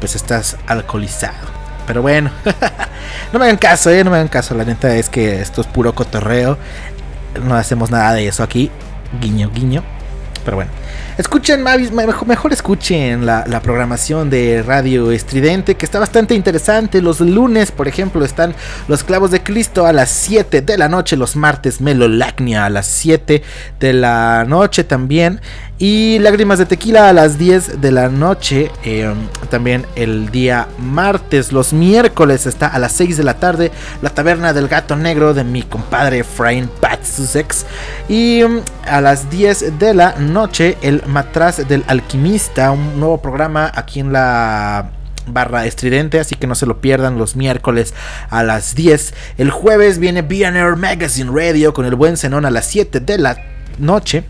pues 0.00 0.16
estás 0.16 0.56
alcoholizado. 0.66 1.52
Pero 1.86 2.02
bueno, 2.02 2.30
no 3.32 3.38
me 3.38 3.46
hagan 3.46 3.56
caso, 3.56 3.90
eh, 3.90 4.04
no 4.04 4.10
me 4.10 4.16
hagan 4.16 4.28
caso. 4.28 4.54
La 4.54 4.64
neta 4.64 4.94
es 4.96 5.08
que 5.08 5.40
esto 5.40 5.60
es 5.60 5.66
puro 5.66 5.94
cotorreo. 5.94 6.58
No 7.42 7.54
hacemos 7.54 7.90
nada 7.90 8.14
de 8.14 8.28
eso 8.28 8.42
aquí. 8.42 8.70
Guiño, 9.20 9.50
guiño. 9.52 9.82
Pero 10.44 10.56
bueno. 10.56 10.70
Escuchen, 11.18 11.62
mejor, 11.62 12.26
mejor 12.26 12.52
escuchen 12.52 13.26
la, 13.26 13.60
programación 13.62 14.30
de 14.30 14.62
Radio 14.62 15.12
Estridente, 15.12 15.74
que 15.74 15.84
está 15.84 15.98
bastante 15.98 16.34
interesante. 16.34 17.02
Los 17.02 17.20
lunes, 17.20 17.70
por 17.70 17.86
ejemplo, 17.86 18.24
están 18.24 18.54
Los 18.88 19.04
Clavos 19.04 19.30
de 19.30 19.42
Cristo 19.42 19.86
a 19.86 19.92
las 19.92 20.10
7 20.10 20.62
de 20.62 20.78
la 20.78 20.88
noche. 20.88 21.16
Los 21.16 21.36
martes, 21.36 21.80
Melolacnia 21.80 22.64
a 22.64 22.70
las 22.70 22.86
7 22.86 23.42
de 23.78 23.92
la 23.92 24.44
noche 24.46 24.84
también. 24.84 25.40
Y 25.78 26.20
Lágrimas 26.20 26.58
de 26.58 26.66
Tequila 26.66 27.08
a 27.08 27.12
las 27.12 27.38
10 27.38 27.80
de 27.80 27.90
la 27.90 28.08
noche. 28.08 28.70
eh, 28.84 29.12
también 29.50 29.84
el 29.96 30.30
día 30.30 30.68
martes. 30.78 31.52
Los 31.52 31.72
miércoles 31.72 32.46
está 32.46 32.68
a 32.68 32.78
las 32.78 32.92
6 32.92 33.16
de 33.16 33.24
la 33.24 33.34
tarde. 33.34 33.72
La 34.00 34.10
Taberna 34.10 34.52
del 34.52 34.68
Gato 34.68 34.96
Negro 34.96 35.34
de 35.34 35.44
mi 35.44 35.62
compadre 35.62 36.20
Efraín 36.20 36.70
Pat 36.80 37.04
Sussex. 37.04 37.66
Y 38.08 38.42
mm, 38.44 38.60
a 38.86 39.00
las 39.00 39.28
10 39.28 39.78
de 39.78 39.94
la 39.94 40.14
noche 40.18 40.78
El 40.82 41.02
Matraz 41.06 41.68
del 41.68 41.84
Alquimista, 41.86 42.70
un 42.72 42.98
nuevo 42.98 43.22
programa 43.22 43.70
aquí 43.74 44.00
en 44.00 44.12
la 44.12 44.90
barra 45.26 45.66
estridente, 45.66 46.18
así 46.18 46.34
que 46.34 46.46
no 46.46 46.54
se 46.54 46.66
lo 46.66 46.80
pierdan 46.80 47.18
los 47.18 47.36
miércoles 47.36 47.94
a 48.28 48.42
las 48.42 48.74
10. 48.74 49.14
El 49.38 49.50
jueves 49.50 49.98
viene 49.98 50.22
BNR 50.22 50.76
Magazine 50.76 51.30
Radio 51.32 51.72
con 51.72 51.86
el 51.86 51.94
buen 51.94 52.16
Zenón 52.16 52.44
a 52.44 52.50
las 52.50 52.66
7 52.66 53.00
de 53.00 53.18
la 53.18 53.36
noche. 53.78 54.24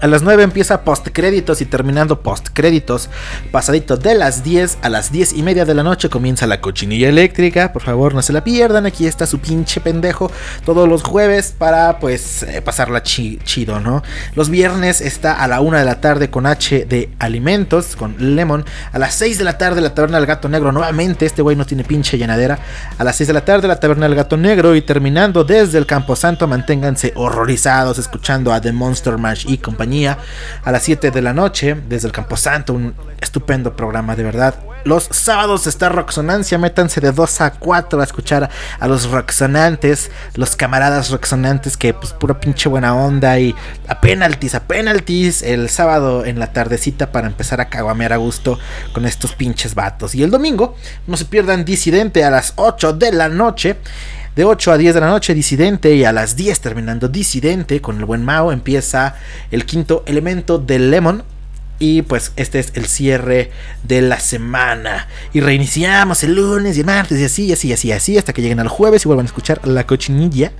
A 0.00 0.06
las 0.06 0.22
9 0.22 0.42
empieza 0.42 0.82
post 0.82 1.08
créditos 1.14 1.62
y 1.62 1.64
terminando 1.64 2.20
post 2.20 2.48
créditos, 2.52 3.08
pasadito 3.50 3.96
de 3.96 4.14
las 4.14 4.44
10 4.44 4.78
a 4.82 4.90
las 4.90 5.10
10 5.10 5.32
y 5.32 5.42
media 5.42 5.64
de 5.64 5.72
la 5.72 5.82
noche 5.82 6.10
comienza 6.10 6.46
la 6.46 6.60
cochinilla 6.60 7.08
eléctrica. 7.08 7.72
Por 7.72 7.80
favor, 7.82 8.12
no 8.14 8.20
se 8.20 8.34
la 8.34 8.44
pierdan. 8.44 8.84
Aquí 8.84 9.06
está 9.06 9.26
su 9.26 9.38
pinche 9.38 9.80
pendejo 9.80 10.30
todos 10.66 10.86
los 10.88 11.02
jueves 11.02 11.54
para 11.56 11.98
pues 12.00 12.42
eh, 12.42 12.60
pasarla 12.60 13.02
chi- 13.02 13.38
chido, 13.44 13.80
¿no? 13.80 14.02
Los 14.34 14.50
viernes 14.50 15.00
está 15.00 15.42
a 15.42 15.48
la 15.48 15.60
1 15.62 15.78
de 15.78 15.84
la 15.86 16.00
tarde 16.02 16.28
con 16.28 16.44
H 16.44 16.84
de 16.84 17.08
alimentos, 17.18 17.96
con 17.96 18.14
Lemon. 18.18 18.66
A 18.92 18.98
las 18.98 19.14
6 19.14 19.38
de 19.38 19.44
la 19.44 19.56
tarde 19.56 19.80
la 19.80 19.94
taberna 19.94 20.18
del 20.18 20.26
gato 20.26 20.50
negro. 20.50 20.70
Nuevamente, 20.70 21.24
este 21.24 21.40
güey 21.40 21.56
no 21.56 21.64
tiene 21.64 21.82
pinche 21.84 22.18
llenadera. 22.18 22.58
A 22.98 23.04
las 23.04 23.16
6 23.16 23.28
de 23.28 23.32
la 23.34 23.44
tarde 23.46 23.68
la 23.68 23.80
taberna 23.80 24.06
del 24.06 24.16
gato 24.16 24.36
negro. 24.36 24.74
Y 24.74 24.82
terminando 24.82 25.44
desde 25.44 25.78
el 25.78 25.86
Camposanto, 25.86 26.46
manténganse 26.46 27.12
horrorizados 27.16 27.96
escuchando 27.98 28.52
a 28.52 28.60
The 28.60 28.72
Monster 28.72 29.16
Mash 29.16 29.46
y 29.48 29.56
compañía. 29.56 29.83
A 30.64 30.72
las 30.72 30.82
7 30.82 31.10
de 31.10 31.22
la 31.22 31.32
noche, 31.32 31.76
desde 31.88 32.08
el 32.08 32.12
Camposanto, 32.12 32.72
un 32.72 32.94
estupendo 33.20 33.76
programa, 33.76 34.16
de 34.16 34.22
verdad. 34.22 34.54
Los 34.84 35.04
sábados 35.10 35.66
está 35.66 35.88
Roxonancia, 35.88 36.58
métanse 36.58 37.00
de 37.00 37.10
2 37.10 37.40
a 37.40 37.52
4 37.52 38.00
a 38.00 38.04
escuchar 38.04 38.50
a 38.78 38.86
los 38.86 39.10
Roxonantes, 39.10 40.10
los 40.34 40.56
camaradas 40.56 41.10
Roxonantes 41.10 41.78
que 41.78 41.94
pues 41.94 42.12
pura 42.12 42.38
pinche 42.38 42.68
buena 42.68 42.94
onda 42.94 43.38
y 43.38 43.54
a 43.88 44.00
penaltis, 44.00 44.54
a 44.54 44.64
penaltis 44.64 45.42
el 45.42 45.70
sábado 45.70 46.26
en 46.26 46.38
la 46.38 46.52
tardecita 46.52 47.12
para 47.12 47.26
empezar 47.26 47.62
a 47.62 47.70
caguamear 47.70 48.12
a 48.12 48.18
gusto 48.18 48.58
con 48.92 49.06
estos 49.06 49.34
pinches 49.34 49.74
vatos. 49.74 50.14
Y 50.14 50.22
el 50.22 50.30
domingo, 50.30 50.76
no 51.06 51.16
se 51.16 51.24
pierdan 51.24 51.64
Disidente 51.64 52.24
a 52.24 52.30
las 52.30 52.52
8 52.56 52.92
de 52.92 53.12
la 53.12 53.28
noche. 53.28 53.76
De 54.36 54.44
8 54.44 54.72
a 54.72 54.78
10 54.78 54.94
de 54.94 55.00
la 55.00 55.08
noche, 55.08 55.34
Disidente. 55.34 55.94
Y 55.94 56.04
a 56.04 56.12
las 56.12 56.36
10, 56.36 56.60
terminando 56.60 57.08
Disidente, 57.08 57.80
con 57.80 57.98
el 57.98 58.04
buen 58.04 58.24
Mao, 58.24 58.50
empieza 58.52 59.14
el 59.50 59.64
quinto 59.64 60.02
elemento 60.06 60.58
del 60.58 60.90
Lemon. 60.90 61.22
Y 61.78 62.02
pues 62.02 62.32
este 62.36 62.60
es 62.60 62.72
el 62.74 62.86
cierre 62.86 63.50
de 63.82 64.00
la 64.02 64.20
semana. 64.20 65.08
Y 65.32 65.40
reiniciamos 65.40 66.22
el 66.24 66.34
lunes 66.34 66.76
y 66.76 66.80
el 66.80 66.86
martes 66.86 67.18
y 67.20 67.24
así, 67.24 67.44
y 67.46 67.52
así, 67.52 67.68
y 67.68 67.72
así, 67.72 67.92
así, 67.92 68.18
hasta 68.18 68.32
que 68.32 68.42
lleguen 68.42 68.60
al 68.60 68.68
jueves 68.68 69.04
y 69.04 69.08
vuelvan 69.08 69.26
a 69.26 69.28
escuchar 69.28 69.66
la 69.66 69.86
cochinilla. 69.86 70.52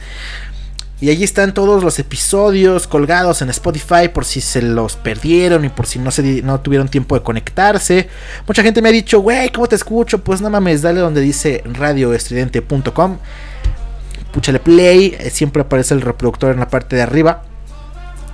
Y 1.00 1.10
allí 1.10 1.24
están 1.24 1.52
todos 1.52 1.82
los 1.82 1.98
episodios 1.98 2.86
colgados 2.86 3.42
en 3.42 3.50
Spotify 3.50 4.08
por 4.12 4.24
si 4.24 4.40
se 4.40 4.62
los 4.62 4.96
perdieron 4.96 5.64
y 5.64 5.68
por 5.68 5.86
si 5.86 5.98
no, 5.98 6.10
se, 6.10 6.42
no 6.42 6.60
tuvieron 6.60 6.88
tiempo 6.88 7.16
de 7.16 7.22
conectarse. 7.22 8.08
Mucha 8.46 8.62
gente 8.62 8.80
me 8.80 8.88
ha 8.88 8.92
dicho, 8.92 9.20
güey, 9.20 9.50
¿cómo 9.50 9.66
te 9.66 9.74
escucho? 9.74 10.22
Pues 10.22 10.40
no 10.40 10.48
mames, 10.50 10.82
dale 10.82 11.00
donde 11.00 11.20
dice 11.20 11.62
radioestridente.com. 11.66 13.18
Púchale 14.34 14.58
play, 14.58 15.16
eh, 15.18 15.30
siempre 15.30 15.62
aparece 15.62 15.94
el 15.94 16.00
reproductor 16.00 16.52
en 16.52 16.58
la 16.58 16.68
parte 16.68 16.96
de 16.96 17.02
arriba. 17.02 17.44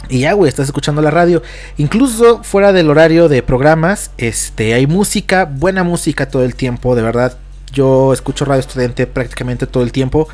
Y 0.09 0.21
ya, 0.21 0.33
güey, 0.33 0.49
estás 0.49 0.67
escuchando 0.67 1.03
la 1.03 1.11
radio. 1.11 1.43
Incluso 1.77 2.43
fuera 2.43 2.73
del 2.73 2.91
horario 2.91 3.29
de 3.29 3.43
programas, 3.43 4.11
este, 4.19 4.75
hay 4.75 4.87
música, 4.87 5.45
buena 5.45 5.85
música 5.85 6.29
todo 6.29 6.43
el 6.45 6.57
tiempo, 6.57 6.97
de 6.97 7.03
verdad. 7.03 7.37
Yo 7.73 8.13
escucho 8.13 8.45
Radio 8.45 8.61
Estudiante 8.61 9.07
prácticamente 9.07 9.65
todo 9.67 9.85
el 9.85 9.93
tiempo 9.93 10.29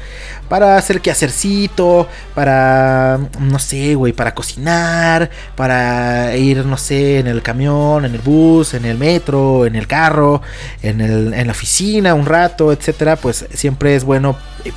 para 0.48 0.78
hacer 0.78 1.02
quehacercito, 1.02 2.08
para, 2.34 3.18
no 3.38 3.58
sé, 3.58 3.94
güey, 3.94 4.14
para 4.14 4.34
cocinar, 4.34 5.28
para 5.54 6.34
ir, 6.34 6.64
no 6.64 6.78
sé, 6.78 7.18
en 7.18 7.26
el 7.26 7.42
camión, 7.42 8.06
en 8.06 8.14
el 8.14 8.22
bus, 8.22 8.72
en 8.72 8.86
el 8.86 8.96
metro, 8.96 9.66
en 9.66 9.76
el 9.76 9.86
carro, 9.86 10.40
en, 10.80 11.02
el, 11.02 11.34
en 11.34 11.46
la 11.46 11.50
oficina 11.50 12.14
un 12.14 12.24
rato, 12.24 12.72
etcétera. 12.72 13.16
Pues 13.16 13.44
siempre 13.52 13.94
es 13.94 14.04
bueno 14.04 14.38
eh, 14.64 14.72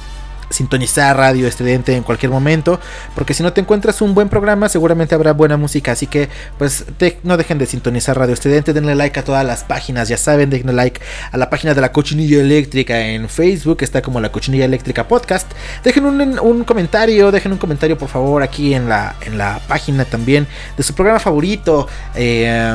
sintonizar 0.49 1.15
radio 1.15 1.47
estridente 1.47 1.95
en 1.95 2.03
cualquier 2.03 2.31
momento 2.31 2.79
porque 3.15 3.33
si 3.33 3.43
no 3.43 3.53
te 3.53 3.61
encuentras 3.61 4.01
un 4.01 4.15
buen 4.15 4.29
programa 4.29 4.69
seguramente 4.69 5.15
habrá 5.15 5.33
buena 5.33 5.57
música. 5.57 5.91
Así 5.91 6.07
que 6.07 6.29
pues 6.57 6.85
no 7.23 7.37
dejen 7.37 7.57
de 7.57 7.65
sintonizar 7.65 8.17
radio 8.17 8.33
estridente 8.33 8.73
denle 8.73 8.95
like 8.95 9.19
a 9.19 9.23
todas 9.23 9.45
las 9.45 9.63
páginas 9.63 10.09
ya 10.09 10.17
saben 10.17 10.49
denle 10.49 10.73
like 10.73 11.01
a 11.31 11.37
la 11.37 11.49
página 11.49 11.73
de 11.73 11.81
la 11.81 11.91
cochinilla 11.91 12.39
eléctrica 12.39 12.99
en 12.99 13.29
facebook 13.29 13.77
está 13.81 14.01
como 14.01 14.19
la 14.19 14.31
cochinilla 14.31 14.65
eléctrica 14.65 15.07
podcast. 15.07 15.51
Dejen 15.83 16.05
un, 16.05 16.39
un 16.39 16.63
comentario 16.63 17.31
dejen 17.31 17.51
un 17.51 17.57
comentario 17.57 17.97
por 17.97 18.09
favor 18.09 18.43
aquí 18.43 18.73
en 18.73 18.89
la 18.89 19.15
en 19.25 19.37
la 19.37 19.59
página 19.67 20.05
también 20.05 20.47
de 20.77 20.83
su 20.83 20.93
programa 20.93 21.19
favorito 21.19 21.87
eh, 22.15 22.73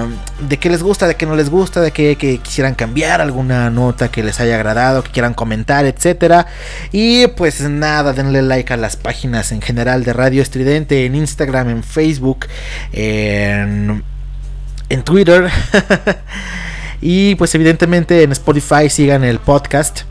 de 0.49 0.57
qué 0.59 0.71
les 0.71 0.83
gusta 0.83 1.07
de 1.07 1.17
qué 1.17 1.27
no 1.27 1.37
les 1.37 1.51
gusta 1.51 1.81
de 1.81 1.91
qué 1.93 2.17
quisieran 2.43 2.75
cambiar 2.75 3.21
alguna 3.21 3.71
nota 3.71 4.11
que 4.11 4.23
les 4.23 4.41
haya 4.41 4.55
agradado 4.55 5.03
que 5.03 5.11
quieran 5.11 5.35
comentar 5.35 5.85
etcétera. 5.87 6.47
Y 6.93 7.27
pues 7.29 7.64
nada, 7.69 8.13
denle 8.13 8.43
like 8.43 8.73
a 8.73 8.77
las 8.77 8.97
páginas 8.97 9.53
en 9.53 9.61
general 9.61 10.05
de 10.05 10.13
Radio 10.13 10.43
Estridente, 10.43 11.07
en 11.07 11.15
Instagram, 11.15 11.69
en 11.69 11.83
Facebook, 11.83 12.47
en, 12.93 14.03
en 14.89 15.03
Twitter. 15.03 15.51
y 17.01 17.35
pues 17.37 17.55
evidentemente 17.55 18.23
en 18.23 18.33
Spotify 18.33 18.89
sigan 18.89 19.25
el 19.25 19.39
podcast. 19.39 20.03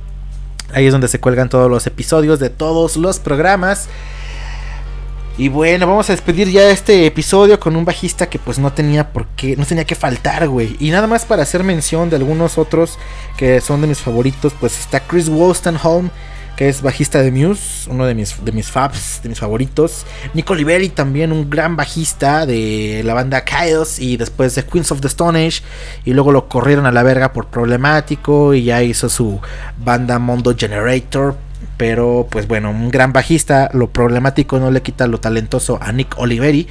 Ahí 0.73 0.87
es 0.87 0.91
donde 0.91 1.07
se 1.07 1.19
cuelgan 1.19 1.49
todos 1.49 1.69
los 1.69 1.85
episodios 1.87 2.39
de 2.39 2.49
todos 2.49 2.97
los 2.97 3.19
programas. 3.19 3.89
Y 5.35 5.49
bueno, 5.49 5.87
vamos 5.87 6.09
a 6.09 6.13
despedir 6.13 6.47
ya 6.51 6.69
este 6.69 7.07
episodio 7.07 7.59
con 7.59 7.75
un 7.75 7.85
bajista 7.85 8.29
que 8.29 8.37
pues 8.37 8.59
no 8.59 8.71
tenía 8.71 9.11
por 9.11 9.25
qué, 9.29 9.55
no 9.57 9.65
tenía 9.65 9.83
que 9.83 9.95
faltar, 9.95 10.47
güey. 10.47 10.75
Y 10.79 10.91
nada 10.91 11.07
más 11.07 11.25
para 11.25 11.41
hacer 11.41 11.63
mención 11.63 12.11
de 12.11 12.17
algunos 12.17 12.59
otros 12.59 12.99
que 13.35 13.59
son 13.59 13.81
de 13.81 13.87
mis 13.87 13.99
favoritos, 13.99 14.53
pues 14.59 14.79
está 14.79 14.99
Chris 14.99 15.29
Wolstenholme, 15.29 16.11
que 16.55 16.69
es 16.69 16.81
bajista 16.81 17.21
de 17.21 17.31
Muse, 17.31 17.89
uno 17.89 18.05
de 18.05 18.13
mis, 18.13 18.43
de 18.43 18.51
mis 18.51 18.69
faps, 18.69 19.21
de 19.23 19.29
mis 19.29 19.39
favoritos. 19.39 20.05
Nico 20.33 20.53
Liberi 20.53 20.89
también, 20.89 21.31
un 21.31 21.49
gran 21.49 21.75
bajista 21.75 22.45
de 22.45 23.01
la 23.03 23.13
banda 23.13 23.43
Chaos 23.43 23.99
y 23.99 24.17
después 24.17 24.53
de 24.55 24.63
Queens 24.63 24.91
of 24.91 25.01
the 25.01 25.07
Stone 25.07 25.45
Age. 25.45 25.61
Y 26.05 26.13
luego 26.13 26.31
lo 26.31 26.47
corrieron 26.47 26.85
a 26.85 26.91
la 26.91 27.03
verga 27.03 27.33
por 27.33 27.47
problemático 27.47 28.53
y 28.53 28.65
ya 28.65 28.83
hizo 28.83 29.09
su 29.09 29.39
banda 29.77 30.19
Mondo 30.19 30.55
Generator. 30.55 31.35
Pero 31.77 32.27
pues 32.29 32.47
bueno, 32.47 32.69
un 32.69 32.89
gran 32.89 33.13
bajista, 33.13 33.69
lo 33.73 33.89
problemático 33.89 34.59
no 34.59 34.69
le 34.69 34.81
quita 34.81 35.07
lo 35.07 35.19
talentoso 35.19 35.79
a 35.81 35.91
Nick 35.91 36.17
Oliveri. 36.19 36.67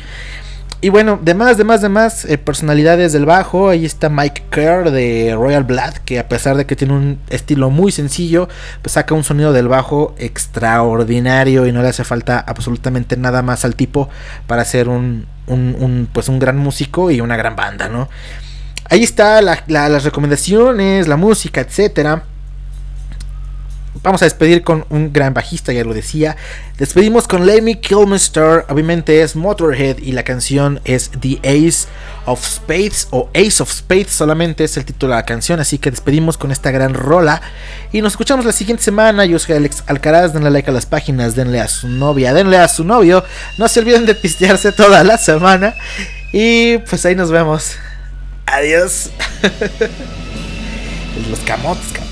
Y 0.85 0.89
bueno, 0.89 1.21
demás, 1.23 1.59
demás, 1.59 1.81
demás 1.81 2.25
eh, 2.25 2.39
personalidades 2.39 3.13
del 3.13 3.25
bajo. 3.25 3.69
Ahí 3.69 3.85
está 3.87 4.09
Mike 4.09 4.43
Kerr 4.51 4.91
de 4.91 5.33
Royal 5.37 5.63
Blood, 5.63 5.95
que 6.05 6.19
a 6.19 6.29
pesar 6.29 6.57
de 6.57 6.67
que 6.67 6.75
tiene 6.75 6.95
un 6.95 7.19
estilo 7.31 7.71
muy 7.71 7.93
sencillo, 7.93 8.49
pues 8.83 8.95
saca 8.95 9.15
un 9.15 9.23
sonido 9.23 9.53
del 9.53 9.69
bajo 9.69 10.13
extraordinario 10.19 11.67
y 11.69 11.73
no 11.73 11.83
le 11.83 11.89
hace 11.89 12.03
falta 12.03 12.41
absolutamente 12.41 13.17
nada 13.17 13.43
más 13.43 13.65
al 13.65 13.77
tipo 13.77 14.09
para 14.49 14.65
ser 14.65 14.89
un, 14.89 15.29
pues 16.13 16.29
un 16.29 16.39
gran 16.41 16.59
músico 16.59 17.13
y 17.13 17.21
una 17.21 17.37
gran 17.37 17.55
banda, 17.55 17.89
¿no? 17.89 18.09
Ahí 18.91 19.05
está 19.05 19.41
la- 19.41 19.63
la- 19.69 19.89
las 19.89 20.03
recomendaciones, 20.03 21.07
la 21.07 21.17
música, 21.17 21.61
etcétera. 21.61 22.25
Vamos 24.01 24.23
a 24.23 24.25
despedir 24.25 24.63
con 24.63 24.87
un 24.89 25.13
gran 25.13 25.35
bajista, 25.35 25.73
ya 25.73 25.85
lo 25.85 25.93
decía. 25.93 26.37
Despedimos 26.79 27.29
con 27.29 27.47
Lemmy 27.47 27.77
Kilmister. 27.77 28.65
Obviamente 28.69 29.21
es 29.21 29.37
Motorhead 29.37 29.99
y 29.99 30.13
la 30.13 30.23
canción 30.23 30.81
es 30.85 31.11
The 31.21 31.39
Ace 31.45 31.89
of 32.25 32.45
Spades 32.45 33.09
o 33.11 33.29
Ace 33.35 33.63
of 33.63 33.71
Spades. 33.71 34.11
Solamente 34.11 34.65
es 34.65 34.79
el 34.79 34.87
título 34.87 35.13
de 35.13 35.19
la 35.19 35.27
canción. 35.27 35.61
Así 35.61 35.77
que 35.77 35.91
despedimos 35.91 36.39
con 36.39 36.51
esta 36.51 36.71
gran 36.71 36.95
rola. 36.95 37.43
Y 37.93 38.01
nos 38.01 38.15
escuchamos 38.15 38.47
la 38.47 38.53
siguiente 38.53 38.83
semana. 38.83 39.27
Yo 39.27 39.39
soy 39.39 39.57
Alex 39.57 39.85
Alcaraz. 39.87 40.33
Denle 40.33 40.51
like 40.51 40.71
a 40.71 40.73
las 40.73 40.87
páginas. 40.87 41.37
Denle 41.37 41.61
a 41.61 41.69
su 41.69 41.87
novia. 41.87 42.33
Denle 42.33 42.57
a 42.57 42.69
su 42.69 42.85
novio. 42.85 43.23
No 43.59 43.69
se 43.69 43.81
olviden 43.81 44.07
de 44.07 44.15
pistearse 44.15 44.73
toda 44.73 45.05
la 45.05 45.19
semana. 45.19 45.75
Y 46.33 46.79
pues 46.79 47.05
ahí 47.05 47.15
nos 47.15 47.31
vemos. 47.31 47.77
Adiós. 48.47 49.11
Los 51.31 51.41
camotes, 51.41 51.93
cabrón. 51.93 52.12